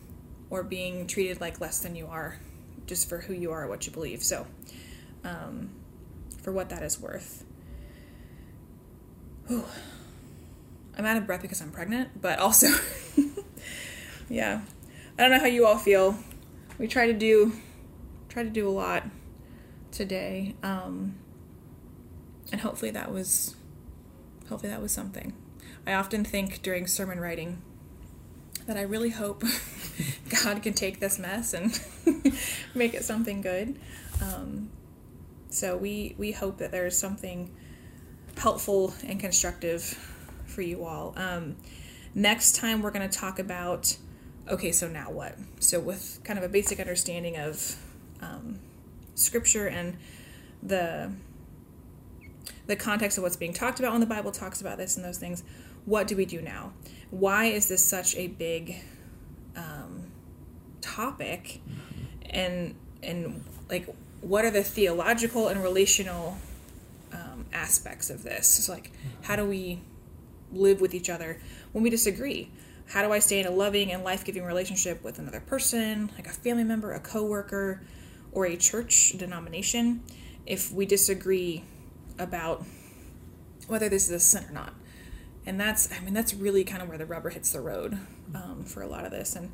or 0.49 0.63
being 0.63 1.07
treated 1.07 1.41
like 1.41 1.59
less 1.59 1.79
than 1.79 1.95
you 1.95 2.05
are 2.05 2.37
just 2.85 3.07
for 3.09 3.19
who 3.19 3.33
you 3.33 3.51
are 3.51 3.67
what 3.67 3.85
you 3.85 3.91
believe 3.91 4.23
so 4.23 4.45
um, 5.23 5.69
for 6.41 6.51
what 6.51 6.69
that 6.69 6.83
is 6.83 6.99
worth 6.99 7.45
Whew. 9.47 9.65
I'm 10.97 11.05
out 11.05 11.17
of 11.17 11.25
breath 11.25 11.41
because 11.41 11.61
I'm 11.61 11.71
pregnant, 11.71 12.21
but 12.21 12.39
also, 12.39 12.67
yeah, 14.29 14.61
I 15.17 15.21
don't 15.21 15.31
know 15.31 15.39
how 15.39 15.45
you 15.45 15.65
all 15.65 15.77
feel. 15.77 16.17
We 16.77 16.87
try 16.87 17.07
to 17.07 17.13
do, 17.13 17.53
try 18.29 18.43
to 18.43 18.49
do 18.49 18.67
a 18.67 18.71
lot 18.71 19.03
today, 19.91 20.55
um, 20.63 21.15
and 22.51 22.61
hopefully 22.61 22.91
that 22.91 23.11
was, 23.11 23.55
hopefully 24.51 24.69
that 24.69 24.81
was 24.81 24.91
something. 24.91 25.33
I 25.87 25.93
often 25.93 26.25
think 26.25 26.61
during 26.61 26.85
sermon 26.85 27.21
writing 27.21 27.61
that 28.67 28.75
I 28.75 28.81
really 28.81 29.09
hope 29.09 29.43
God 30.43 30.61
can 30.61 30.73
take 30.73 30.99
this 30.99 31.17
mess 31.17 31.53
and 31.53 31.79
make 32.75 32.93
it 32.93 33.05
something 33.05 33.41
good. 33.41 33.79
Um, 34.21 34.69
so 35.49 35.77
we 35.77 36.15
we 36.17 36.33
hope 36.33 36.57
that 36.57 36.71
there 36.71 36.85
is 36.85 36.97
something 36.97 37.49
helpful 38.37 38.93
and 39.07 39.21
constructive 39.21 39.83
for 40.45 40.61
you 40.61 40.83
all. 40.83 41.13
Um, 41.15 41.55
next 42.13 42.57
time, 42.57 42.81
we're 42.81 42.91
going 42.91 43.09
to 43.09 43.17
talk 43.17 43.39
about 43.39 43.95
okay, 44.49 44.73
so 44.73 44.89
now 44.89 45.11
what? 45.11 45.37
So, 45.61 45.79
with 45.79 46.19
kind 46.25 46.37
of 46.37 46.43
a 46.43 46.49
basic 46.49 46.81
understanding 46.81 47.37
of 47.37 47.77
um, 48.21 48.59
scripture 49.15 49.67
and 49.67 49.97
the 50.61 51.13
the 52.67 52.75
context 52.75 53.17
of 53.17 53.23
what's 53.23 53.35
being 53.35 53.53
talked 53.53 53.79
about 53.79 53.91
when 53.91 54.01
the 54.01 54.07
Bible 54.07 54.31
talks 54.31 54.61
about 54.61 54.77
this 54.77 54.95
and 54.95 55.05
those 55.05 55.17
things, 55.17 55.43
what 55.85 56.07
do 56.07 56.15
we 56.15 56.25
do 56.25 56.41
now? 56.41 56.73
Why 57.09 57.45
is 57.45 57.67
this 57.67 57.83
such 57.83 58.15
a 58.15 58.27
big 58.27 58.75
um, 59.55 60.11
topic? 60.81 61.61
And 62.29 62.75
and 63.03 63.43
like, 63.69 63.93
what 64.21 64.45
are 64.45 64.51
the 64.51 64.63
theological 64.63 65.47
and 65.47 65.61
relational 65.61 66.37
um, 67.13 67.45
aspects 67.53 68.09
of 68.09 68.23
this. 68.23 68.57
It's 68.59 68.69
like, 68.69 68.91
how 69.23 69.35
do 69.35 69.45
we 69.45 69.81
live 70.51 70.81
with 70.81 70.93
each 70.93 71.09
other 71.09 71.39
when 71.71 71.83
we 71.83 71.89
disagree? 71.89 72.49
How 72.89 73.03
do 73.03 73.13
I 73.13 73.19
stay 73.19 73.39
in 73.39 73.45
a 73.45 73.51
loving 73.51 73.91
and 73.91 74.03
life 74.03 74.25
giving 74.25 74.43
relationship 74.43 75.03
with 75.03 75.19
another 75.19 75.39
person, 75.39 76.11
like 76.15 76.27
a 76.27 76.31
family 76.31 76.63
member, 76.63 76.93
a 76.93 76.99
coworker, 76.99 77.81
or 78.31 78.45
a 78.45 78.57
church 78.57 79.13
denomination, 79.17 80.01
if 80.45 80.71
we 80.71 80.85
disagree 80.85 81.63
about 82.21 82.63
whether 83.67 83.89
this 83.89 84.05
is 84.05 84.11
a 84.11 84.19
sin 84.19 84.45
or 84.49 84.53
not? 84.53 84.73
And 85.45 85.59
that's, 85.59 85.91
I 85.91 85.99
mean, 86.03 86.13
that's 86.13 86.33
really 86.33 86.63
kind 86.63 86.81
of 86.81 86.89
where 86.89 86.97
the 86.97 87.05
rubber 87.05 87.29
hits 87.29 87.51
the 87.51 87.61
road 87.61 87.97
um, 88.35 88.63
for 88.63 88.81
a 88.81 88.87
lot 88.87 89.05
of 89.05 89.11
this. 89.11 89.35
And 89.35 89.51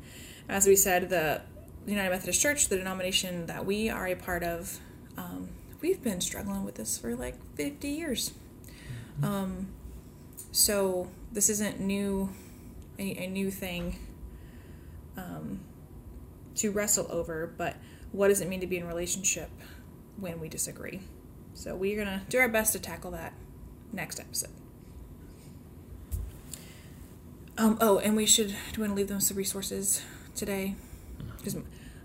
as 0.48 0.66
we 0.66 0.76
said, 0.76 1.08
the 1.08 1.40
United 1.86 2.10
Methodist 2.10 2.40
Church, 2.40 2.68
the 2.68 2.76
denomination 2.76 3.46
that 3.46 3.64
we 3.64 3.88
are 3.88 4.06
a 4.06 4.14
part 4.14 4.42
of, 4.42 4.80
um, 5.16 5.48
we've 5.80 6.02
been 6.02 6.20
struggling 6.20 6.64
with 6.64 6.74
this 6.74 6.98
for 6.98 7.14
like 7.16 7.36
50 7.56 7.88
years. 7.88 8.32
Um, 9.22 9.68
so 10.52 11.10
this 11.32 11.48
isn't 11.48 11.80
new, 11.80 12.30
a, 12.98 13.24
a 13.24 13.26
new 13.26 13.50
thing 13.50 13.98
um, 15.16 15.60
to 16.56 16.70
wrestle 16.70 17.06
over, 17.10 17.52
but 17.56 17.76
what 18.12 18.28
does 18.28 18.40
it 18.40 18.48
mean 18.48 18.60
to 18.60 18.66
be 18.66 18.76
in 18.76 18.86
relationship 18.86 19.50
when 20.16 20.40
we 20.40 20.48
disagree? 20.48 21.00
So 21.58 21.74
we're 21.74 21.96
going 21.96 22.06
to 22.06 22.22
do 22.28 22.38
our 22.38 22.48
best 22.48 22.72
to 22.74 22.78
tackle 22.78 23.10
that 23.10 23.32
next 23.92 24.20
episode. 24.20 24.52
Um, 27.58 27.76
oh, 27.80 27.98
and 27.98 28.14
we 28.14 28.26
should, 28.26 28.46
do 28.46 28.54
you 28.76 28.80
want 28.82 28.92
to 28.92 28.94
leave 28.94 29.08
them 29.08 29.20
some 29.20 29.36
resources 29.36 30.04
today? 30.36 30.76
Because, 31.36 31.56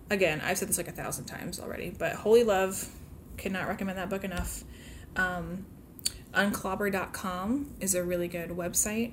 again, 0.09 0.41
I've 0.43 0.57
said 0.57 0.69
this 0.69 0.77
like 0.77 0.87
a 0.87 0.91
thousand 0.91 1.25
times 1.25 1.59
already, 1.59 1.91
but 1.91 2.13
Holy 2.13 2.43
Love 2.43 2.89
cannot 3.37 3.67
recommend 3.67 3.99
that 3.99 4.09
book 4.09 4.23
enough. 4.23 4.63
Um, 5.15 5.67
unclobber.com 6.33 7.75
is 7.79 7.93
a 7.93 8.03
really 8.03 8.27
good 8.27 8.49
website. 8.49 9.11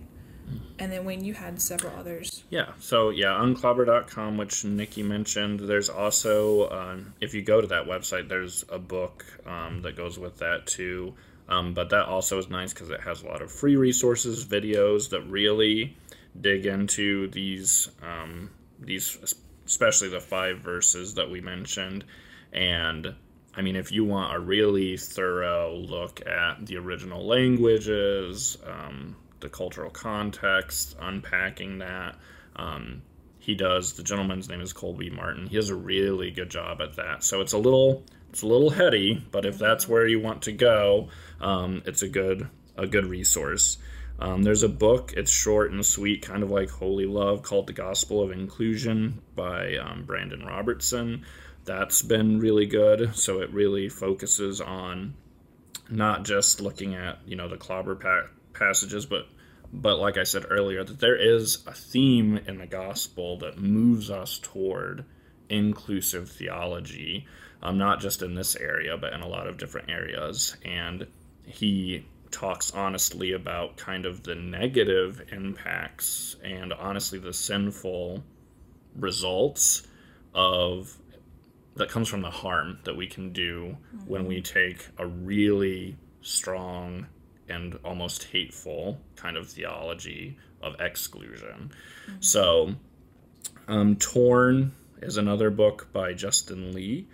And 0.78 0.90
then 0.90 1.04
Wayne, 1.04 1.24
you 1.24 1.34
had 1.34 1.60
several 1.60 1.94
others. 1.96 2.44
Yeah, 2.48 2.72
so 2.78 3.10
yeah, 3.10 3.38
unclobber.com, 3.38 4.36
which 4.36 4.64
Nikki 4.64 5.02
mentioned. 5.02 5.60
There's 5.60 5.88
also, 5.88 6.70
um, 6.70 7.14
if 7.20 7.34
you 7.34 7.42
go 7.42 7.60
to 7.60 7.66
that 7.66 7.86
website, 7.86 8.28
there's 8.28 8.64
a 8.68 8.78
book 8.78 9.24
um, 9.46 9.82
that 9.82 9.96
goes 9.96 10.18
with 10.18 10.38
that 10.38 10.66
too. 10.66 11.14
Um, 11.48 11.74
but 11.74 11.90
that 11.90 12.06
also 12.06 12.38
is 12.38 12.48
nice 12.48 12.72
because 12.72 12.90
it 12.90 13.00
has 13.00 13.22
a 13.22 13.26
lot 13.26 13.42
of 13.42 13.50
free 13.50 13.76
resources, 13.76 14.44
videos 14.44 15.10
that 15.10 15.22
really 15.22 15.96
dig 16.40 16.64
into 16.64 17.28
these, 17.28 17.90
um, 18.02 18.50
these 18.78 19.18
especially 19.66 20.08
the 20.08 20.20
five 20.20 20.60
verses 20.60 21.14
that 21.14 21.28
we 21.28 21.40
mentioned. 21.40 22.04
And 22.52 23.14
I 23.54 23.62
mean, 23.62 23.76
if 23.76 23.90
you 23.90 24.04
want 24.04 24.34
a 24.34 24.38
really 24.38 24.96
thorough 24.96 25.74
look 25.74 26.24
at 26.26 26.64
the 26.66 26.76
original 26.76 27.26
languages, 27.26 28.56
um, 28.64 29.16
the 29.40 29.48
cultural 29.48 29.90
context, 29.90 30.96
unpacking 31.00 31.78
that. 31.78 32.16
Um, 32.56 33.02
he 33.38 33.54
does. 33.54 33.94
The 33.94 34.02
gentleman's 34.02 34.48
name 34.48 34.60
is 34.60 34.72
Colby 34.72 35.10
Martin. 35.10 35.46
He 35.46 35.56
does 35.56 35.70
a 35.70 35.74
really 35.74 36.30
good 36.30 36.50
job 36.50 36.80
at 36.80 36.96
that. 36.96 37.24
So 37.24 37.40
it's 37.40 37.52
a 37.52 37.58
little 37.58 38.04
it's 38.28 38.42
a 38.42 38.46
little 38.46 38.70
heady, 38.70 39.24
but 39.32 39.44
if 39.44 39.58
that's 39.58 39.88
where 39.88 40.06
you 40.06 40.20
want 40.20 40.42
to 40.42 40.52
go, 40.52 41.08
um, 41.40 41.82
it's 41.86 42.02
a 42.02 42.08
good 42.08 42.48
a 42.76 42.86
good 42.86 43.06
resource. 43.06 43.78
Um, 44.18 44.42
there's 44.42 44.62
a 44.62 44.68
book. 44.68 45.14
It's 45.16 45.30
short 45.30 45.72
and 45.72 45.84
sweet, 45.84 46.22
kind 46.22 46.42
of 46.42 46.50
like 46.50 46.68
Holy 46.70 47.06
Love, 47.06 47.42
called 47.42 47.66
"The 47.66 47.72
Gospel 47.72 48.22
of 48.22 48.30
Inclusion" 48.30 49.22
by 49.34 49.76
um, 49.76 50.04
Brandan 50.04 50.44
Robertson. 50.44 51.24
That's 51.64 52.02
been 52.02 52.38
really 52.38 52.66
good. 52.66 53.16
So 53.16 53.40
it 53.40 53.50
really 53.52 53.88
focuses 53.88 54.60
on 54.60 55.14
not 55.88 56.24
just 56.24 56.60
looking 56.60 56.94
at 56.94 57.18
you 57.26 57.36
know 57.36 57.48
the 57.48 57.56
clobber 57.56 57.94
pa- 57.94 58.28
passages, 58.60 59.06
but 59.06 59.26
but 59.72 59.98
like 59.98 60.16
I 60.18 60.24
said 60.24 60.44
earlier, 60.50 60.82
that 60.84 60.98
there 60.98 61.16
is 61.16 61.64
a 61.66 61.72
theme 61.72 62.38
in 62.46 62.58
the 62.58 62.66
gospel 62.66 63.38
that 63.38 63.58
moves 63.58 64.10
us 64.10 64.38
toward 64.42 65.04
inclusive 65.48 66.30
theology, 66.30 67.26
um, 67.62 67.78
not 67.78 68.00
just 68.00 68.22
in 68.22 68.34
this 68.34 68.56
area, 68.56 68.96
but 68.96 69.12
in 69.12 69.20
a 69.20 69.28
lot 69.28 69.46
of 69.46 69.58
different 69.58 69.90
areas. 69.90 70.56
And 70.64 71.06
he 71.44 72.04
talks 72.30 72.70
honestly 72.72 73.32
about 73.32 73.76
kind 73.76 74.06
of 74.06 74.22
the 74.22 74.34
negative 74.34 75.22
impacts 75.32 76.36
and 76.44 76.72
honestly 76.72 77.18
the 77.18 77.32
sinful 77.32 78.22
results 78.96 79.86
of 80.34 80.96
that 81.76 81.88
comes 81.88 82.08
from 82.08 82.22
the 82.22 82.30
harm 82.30 82.78
that 82.84 82.96
we 82.96 83.06
can 83.06 83.32
do 83.32 83.76
mm-hmm. 83.94 84.10
when 84.10 84.26
we 84.26 84.40
take 84.40 84.86
a 84.98 85.06
really 85.06 85.96
strong 86.20 87.06
and 87.50 87.78
almost 87.84 88.24
hateful 88.24 88.98
kind 89.16 89.36
of 89.36 89.48
theology 89.48 90.36
of 90.62 90.80
exclusion. 90.80 91.72
Mm-hmm. 92.06 92.20
So, 92.20 92.74
um, 93.68 93.96
Torn 93.96 94.72
is 95.02 95.16
another 95.16 95.50
book 95.50 95.88
by 95.92 96.12
Justin 96.12 96.72
Lee 96.72 97.06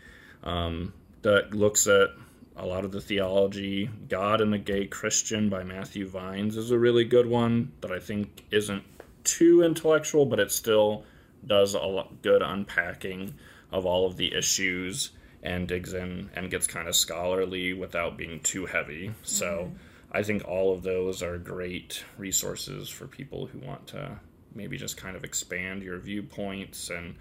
um, 0.43 0.93
that 1.23 1.55
looks 1.55 1.87
at 1.87 2.11
a 2.57 2.67
lot 2.67 2.85
of 2.85 2.93
the 2.93 3.01
theology. 3.01 3.91
God 4.09 4.41
and 4.41 4.53
the 4.53 4.59
Gay 4.59 4.87
Christian 4.87 5.49
by 5.49 5.63
Matthew 5.63 6.09
Vines 6.09 6.57
is 6.57 6.71
a 6.71 6.79
really 6.79 7.05
good 7.05 7.27
one 7.27 7.73
that 7.81 7.93
I 7.93 7.99
think 7.99 8.45
isn't 8.51 8.83
too 9.25 9.63
intellectual, 9.63 10.25
but 10.25 10.41
it 10.41 10.51
still 10.51 11.05
does 11.47 11.75
a 11.75 11.81
lot 11.81 12.23
good 12.23 12.43
unpacking 12.43 13.35
of 13.71 13.85
all 13.85 14.07
of 14.07 14.17
the 14.17 14.35
issues 14.35 15.11
and 15.43 15.69
digs 15.69 15.93
in 15.93 16.31
and 16.35 16.51
gets 16.51 16.67
kind 16.67 16.89
of 16.89 16.97
scholarly 16.97 17.73
without 17.73 18.17
being 18.17 18.41
too 18.41 18.67
heavy. 18.67 19.13
So 19.23 19.47
mm-hmm. 19.47 19.77
I 20.17 20.23
think 20.23 20.49
all 20.49 20.73
of 20.73 20.83
those 20.83 21.23
are 21.23 21.37
great 21.37 22.03
resources 22.17 22.89
for 22.89 23.07
people 23.07 23.45
who 23.49 23.59
want 23.59 23.87
to 23.89 24.19
maybe 24.55 24.79
just 24.79 24.97
kind 24.97 25.15
of 25.15 25.25
expand 25.25 25.83
your 25.83 25.99
viewpoints 25.99 26.89
and 26.89 27.17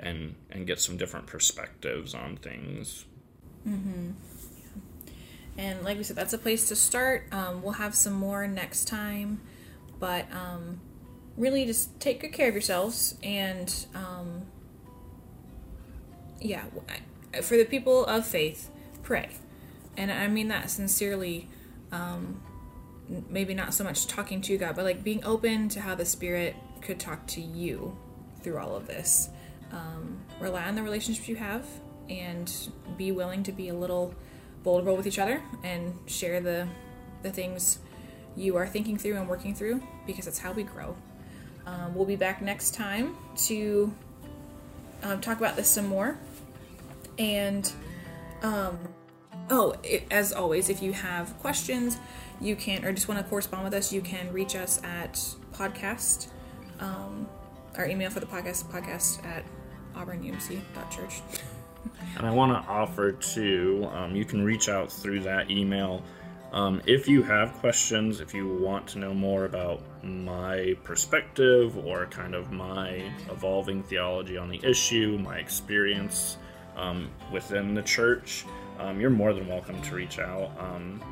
and 0.00 0.34
and 0.50 0.66
get 0.66 0.80
some 0.80 0.96
different 0.96 1.28
perspectives 1.28 2.12
on 2.12 2.36
things. 2.36 3.04
Mm-hmm. 3.64 4.10
And 5.58 5.84
like 5.84 5.96
we 5.96 6.02
said, 6.02 6.16
that's 6.16 6.32
a 6.32 6.38
place 6.38 6.66
to 6.70 6.76
start. 6.76 7.28
Um, 7.30 7.62
we'll 7.62 7.74
have 7.74 7.94
some 7.94 8.14
more 8.14 8.48
next 8.48 8.88
time, 8.88 9.40
but 10.00 10.26
um, 10.32 10.80
really 11.36 11.64
just 11.66 12.00
take 12.00 12.20
good 12.20 12.32
care 12.32 12.48
of 12.48 12.54
yourselves 12.54 13.14
and 13.22 13.72
um, 13.94 14.42
yeah, 16.40 16.64
for 17.42 17.56
the 17.56 17.64
people 17.64 18.04
of 18.06 18.26
faith, 18.26 18.70
pray. 19.04 19.28
And 19.96 20.10
I 20.10 20.26
mean 20.26 20.48
that 20.48 20.68
sincerely. 20.68 21.48
Um, 21.92 22.40
maybe 23.28 23.54
not 23.54 23.74
so 23.74 23.84
much 23.84 24.06
talking 24.06 24.40
to 24.42 24.56
God, 24.56 24.76
but 24.76 24.84
like 24.84 25.02
being 25.02 25.24
open 25.24 25.68
to 25.70 25.80
how 25.80 25.94
the 25.94 26.04
Spirit 26.04 26.54
could 26.80 27.00
talk 27.00 27.26
to 27.28 27.40
you 27.40 27.96
through 28.42 28.58
all 28.58 28.76
of 28.76 28.86
this. 28.86 29.28
Um, 29.72 30.20
rely 30.40 30.64
on 30.64 30.74
the 30.74 30.82
relationships 30.82 31.28
you 31.28 31.36
have 31.36 31.66
and 32.08 32.52
be 32.96 33.12
willing 33.12 33.42
to 33.44 33.52
be 33.52 33.68
a 33.68 33.74
little 33.74 34.14
vulnerable 34.64 34.96
with 34.96 35.06
each 35.06 35.18
other 35.18 35.42
and 35.62 35.96
share 36.06 36.40
the 36.40 36.68
the 37.22 37.30
things 37.30 37.78
you 38.36 38.56
are 38.56 38.66
thinking 38.66 38.96
through 38.96 39.16
and 39.16 39.28
working 39.28 39.54
through 39.54 39.82
because 40.06 40.24
that's 40.24 40.38
how 40.38 40.52
we 40.52 40.62
grow. 40.62 40.96
Um, 41.66 41.94
we'll 41.94 42.06
be 42.06 42.16
back 42.16 42.40
next 42.40 42.74
time 42.74 43.16
to 43.46 43.92
um, 45.02 45.20
talk 45.20 45.38
about 45.38 45.56
this 45.56 45.68
some 45.68 45.86
more. 45.86 46.18
And 47.18 47.70
um, 48.42 48.78
oh, 49.50 49.74
it, 49.82 50.04
as 50.10 50.32
always, 50.32 50.68
if 50.68 50.82
you 50.82 50.92
have 50.92 51.36
questions, 51.38 51.98
you 52.40 52.56
can, 52.56 52.84
or 52.84 52.92
just 52.92 53.08
want 53.08 53.20
to 53.20 53.28
correspond 53.28 53.64
with 53.64 53.74
us, 53.74 53.92
you 53.92 54.00
can 54.00 54.32
reach 54.32 54.56
us 54.56 54.80
at 54.82 55.14
podcast. 55.52 56.28
Um, 56.78 57.28
our 57.76 57.86
email 57.86 58.10
for 58.10 58.20
the 58.20 58.26
podcast, 58.26 58.64
podcast 58.70 59.24
at 59.24 59.44
auburnumc.church. 59.94 61.20
And 62.16 62.26
I 62.26 62.30
want 62.30 62.52
to 62.52 62.70
offer 62.70 63.12
too, 63.12 63.88
um, 63.92 64.14
you 64.14 64.24
can 64.24 64.44
reach 64.44 64.68
out 64.68 64.90
through 64.90 65.20
that 65.20 65.50
email. 65.50 66.02
Um, 66.52 66.82
if 66.86 67.08
you 67.08 67.22
have 67.22 67.52
questions, 67.54 68.20
if 68.20 68.34
you 68.34 68.48
want 68.48 68.86
to 68.88 68.98
know 68.98 69.14
more 69.14 69.44
about 69.44 69.82
my 70.02 70.76
perspective 70.82 71.76
or 71.78 72.06
kind 72.06 72.34
of 72.34 72.50
my 72.50 73.10
evolving 73.30 73.82
theology 73.82 74.36
on 74.36 74.48
the 74.48 74.60
issue, 74.64 75.18
my 75.22 75.38
experience 75.38 76.36
um, 76.76 77.10
within 77.32 77.74
the 77.74 77.82
church, 77.82 78.44
um, 78.80 79.00
you're 79.00 79.10
more 79.10 79.32
than 79.32 79.46
welcome 79.46 79.80
to 79.82 79.94
reach 79.94 80.18
out. 80.18 80.50
Um, 80.58 81.02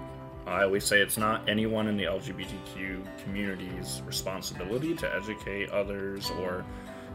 I 0.46 0.62
always 0.62 0.84
say 0.84 1.00
it's 1.00 1.18
not 1.18 1.46
anyone 1.48 1.88
in 1.88 1.96
the 1.96 2.04
LGBTQ 2.04 3.22
community's 3.22 4.00
responsibility 4.06 4.94
to 4.94 5.14
educate 5.14 5.68
others 5.70 6.30
or 6.30 6.64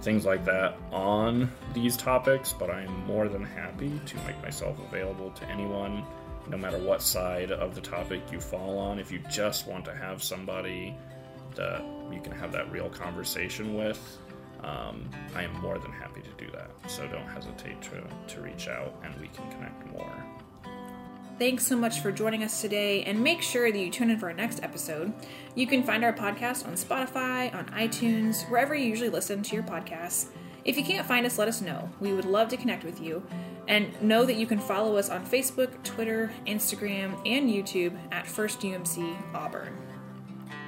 things 0.02 0.26
like 0.26 0.46
that 0.46 0.78
on 0.92 1.50
these 1.74 1.98
topics, 1.98 2.54
but 2.54 2.70
I'm 2.70 3.06
more 3.06 3.28
than 3.28 3.44
happy 3.44 4.00
to 4.06 4.18
make 4.28 4.40
myself 4.44 4.78
available 4.88 5.32
to 5.32 5.50
anyone, 5.50 6.06
no 6.48 6.58
matter 6.58 6.78
what 6.78 7.02
side 7.02 7.52
of 7.52 7.74
the 7.74 7.82
topic 7.82 8.22
you 8.32 8.40
fall 8.40 8.78
on. 8.78 9.00
If 9.00 9.12
you 9.12 9.20
just 9.32 9.68
want 9.68 9.86
to 9.86 9.96
have 9.96 10.22
somebody 10.22 10.96
that 11.56 11.84
you 12.12 12.22
can 12.22 12.34
have 12.34 12.52
that 12.52 12.72
real 12.72 12.90
conversation 12.90 13.76
with, 13.76 14.20
um, 14.64 15.10
I 15.36 15.44
am 15.44 15.54
more 15.60 15.80
than 15.80 15.92
happy 15.92 16.22
to 16.22 16.46
do 16.46 16.52
that. 16.52 16.70
So 16.88 17.08
don't 17.08 17.28
hesitate 17.28 17.82
to, 17.84 18.04
to 18.36 18.42
reach 18.42 18.68
out 18.68 18.94
and 19.04 19.14
we 19.20 19.28
can 19.28 19.50
connect 19.52 19.92
more. 19.92 20.14
Thanks 21.40 21.66
so 21.66 21.76
much 21.76 22.00
for 22.00 22.12
joining 22.12 22.44
us 22.44 22.62
today, 22.62 23.04
and 23.04 23.20
make 23.20 23.42
sure 23.42 23.72
that 23.72 23.78
you 23.78 23.90
tune 23.90 24.12
in 24.12 24.20
for 24.20 24.28
our 24.28 24.34
next 24.34 24.62
episode. 24.62 25.12
You 25.56 25.66
can 25.66 25.82
find 25.82 26.04
our 26.04 26.14
podcast 26.14 26.68
on 26.68 26.74
Spotify, 26.74 27.54
on 27.56 27.66
iTunes, 27.70 28.48
wherever 28.50 28.76
you 28.76 28.86
usually 28.86 29.10
listen 29.10 29.42
to 29.42 29.56
your 29.56 29.64
podcasts. 29.64 30.28
If 30.64 30.78
you 30.78 30.84
can't 30.84 31.08
find 31.08 31.26
us, 31.26 31.40
let 31.40 31.48
us 31.48 31.60
know. 31.60 31.90
We 32.00 32.14
would 32.14 32.26
love 32.26 32.50
to 32.50 32.58
connect 32.58 32.84
with 32.84 33.02
you. 33.02 33.24
And 33.68 34.00
know 34.00 34.26
that 34.26 34.36
you 34.36 34.46
can 34.46 34.60
follow 34.60 34.96
us 34.96 35.10
on 35.10 35.26
Facebook, 35.26 35.84
Twitter, 35.84 36.32
Instagram, 36.46 37.20
and 37.26 37.50
YouTube 37.50 37.98
at 38.12 38.28
First 38.28 38.62
UMC 38.62 39.18
Auburn. 39.34 39.76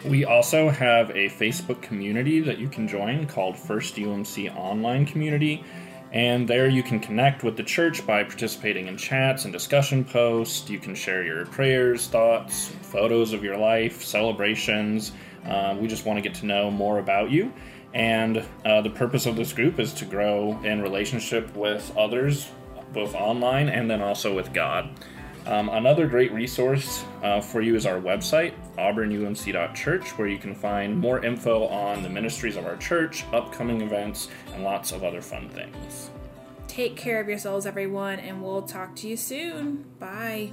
We 0.04 0.26
also 0.26 0.70
have 0.70 1.12
a 1.12 1.30
Facebook 1.30 1.82
community 1.82 2.40
that 2.40 2.58
you 2.58 2.70
can 2.70 2.88
join 2.88 3.28
called 3.28 3.58
First 3.58 3.96
UMC 3.96 4.56
Online 4.56 5.06
Community. 5.06 5.64
And 6.16 6.48
there 6.48 6.70
you 6.70 6.82
can 6.82 7.02
connect 7.02 7.44
with 7.44 7.58
the 7.58 7.64
church 7.64 8.08
by 8.08 8.24
participating 8.24 8.88
in 8.88 8.96
chats 8.96 9.44
and 9.44 9.52
discussion 9.52 10.06
posts. 10.06 10.70
You 10.70 10.80
can 10.80 10.96
share 10.96 11.26
your 11.26 11.46
prayers, 11.48 12.08
thoughts, 12.08 12.70
photos 12.84 13.34
of 13.34 13.44
your 13.44 13.58
life, 13.58 14.02
celebrations. 14.02 15.12
Uh, 15.46 15.76
we 15.78 15.90
just 15.90 16.06
want 16.06 16.16
to 16.16 16.22
get 16.22 16.34
to 16.36 16.46
know 16.46 16.72
more 16.72 17.00
about 17.00 17.32
you. 17.32 17.52
And 17.94 18.46
uh, 18.64 18.80
the 18.82 18.92
purpose 18.92 19.26
of 19.26 19.36
this 19.36 19.52
group 19.52 19.78
is 19.78 19.94
to 19.96 20.06
grow 20.06 20.58
in 20.64 20.82
relationship 20.82 21.54
with 21.54 21.92
others, 21.98 22.50
both 22.94 23.14
online 23.14 23.68
and 23.68 23.92
then 23.92 24.02
also 24.02 24.34
with 24.34 24.54
God. 24.54 24.90
Um, 25.46 25.70
another 25.70 26.08
great 26.08 26.32
resource 26.32 27.04
uh, 27.22 27.40
for 27.40 27.62
you 27.62 27.76
is 27.76 27.86
our 27.86 28.02
website, 28.02 28.54
auburnumc.church, 28.78 30.18
where 30.18 30.28
you 30.28 30.40
can 30.40 30.56
find 30.56 30.98
more 30.98 31.24
info 31.24 31.68
on 31.68 32.02
the 32.02 32.10
ministries 32.10 32.56
of 32.56 32.66
our 32.66 32.78
church, 32.78 33.26
upcoming 33.32 33.82
events, 33.82 34.30
and 34.54 34.64
lots 34.64 34.92
of 34.92 35.04
other 35.04 35.22
fun 35.22 35.48
things. 35.50 36.10
Take 36.68 36.96
care 36.96 37.22
of 37.22 37.30
yourselves, 37.30 37.66
everyone, 37.66 38.20
and 38.20 38.42
we'll 38.42 38.64
talk 38.64 38.96
to 38.98 39.08
you 39.08 39.18
soon. 39.18 39.86
Bye. 40.00 40.52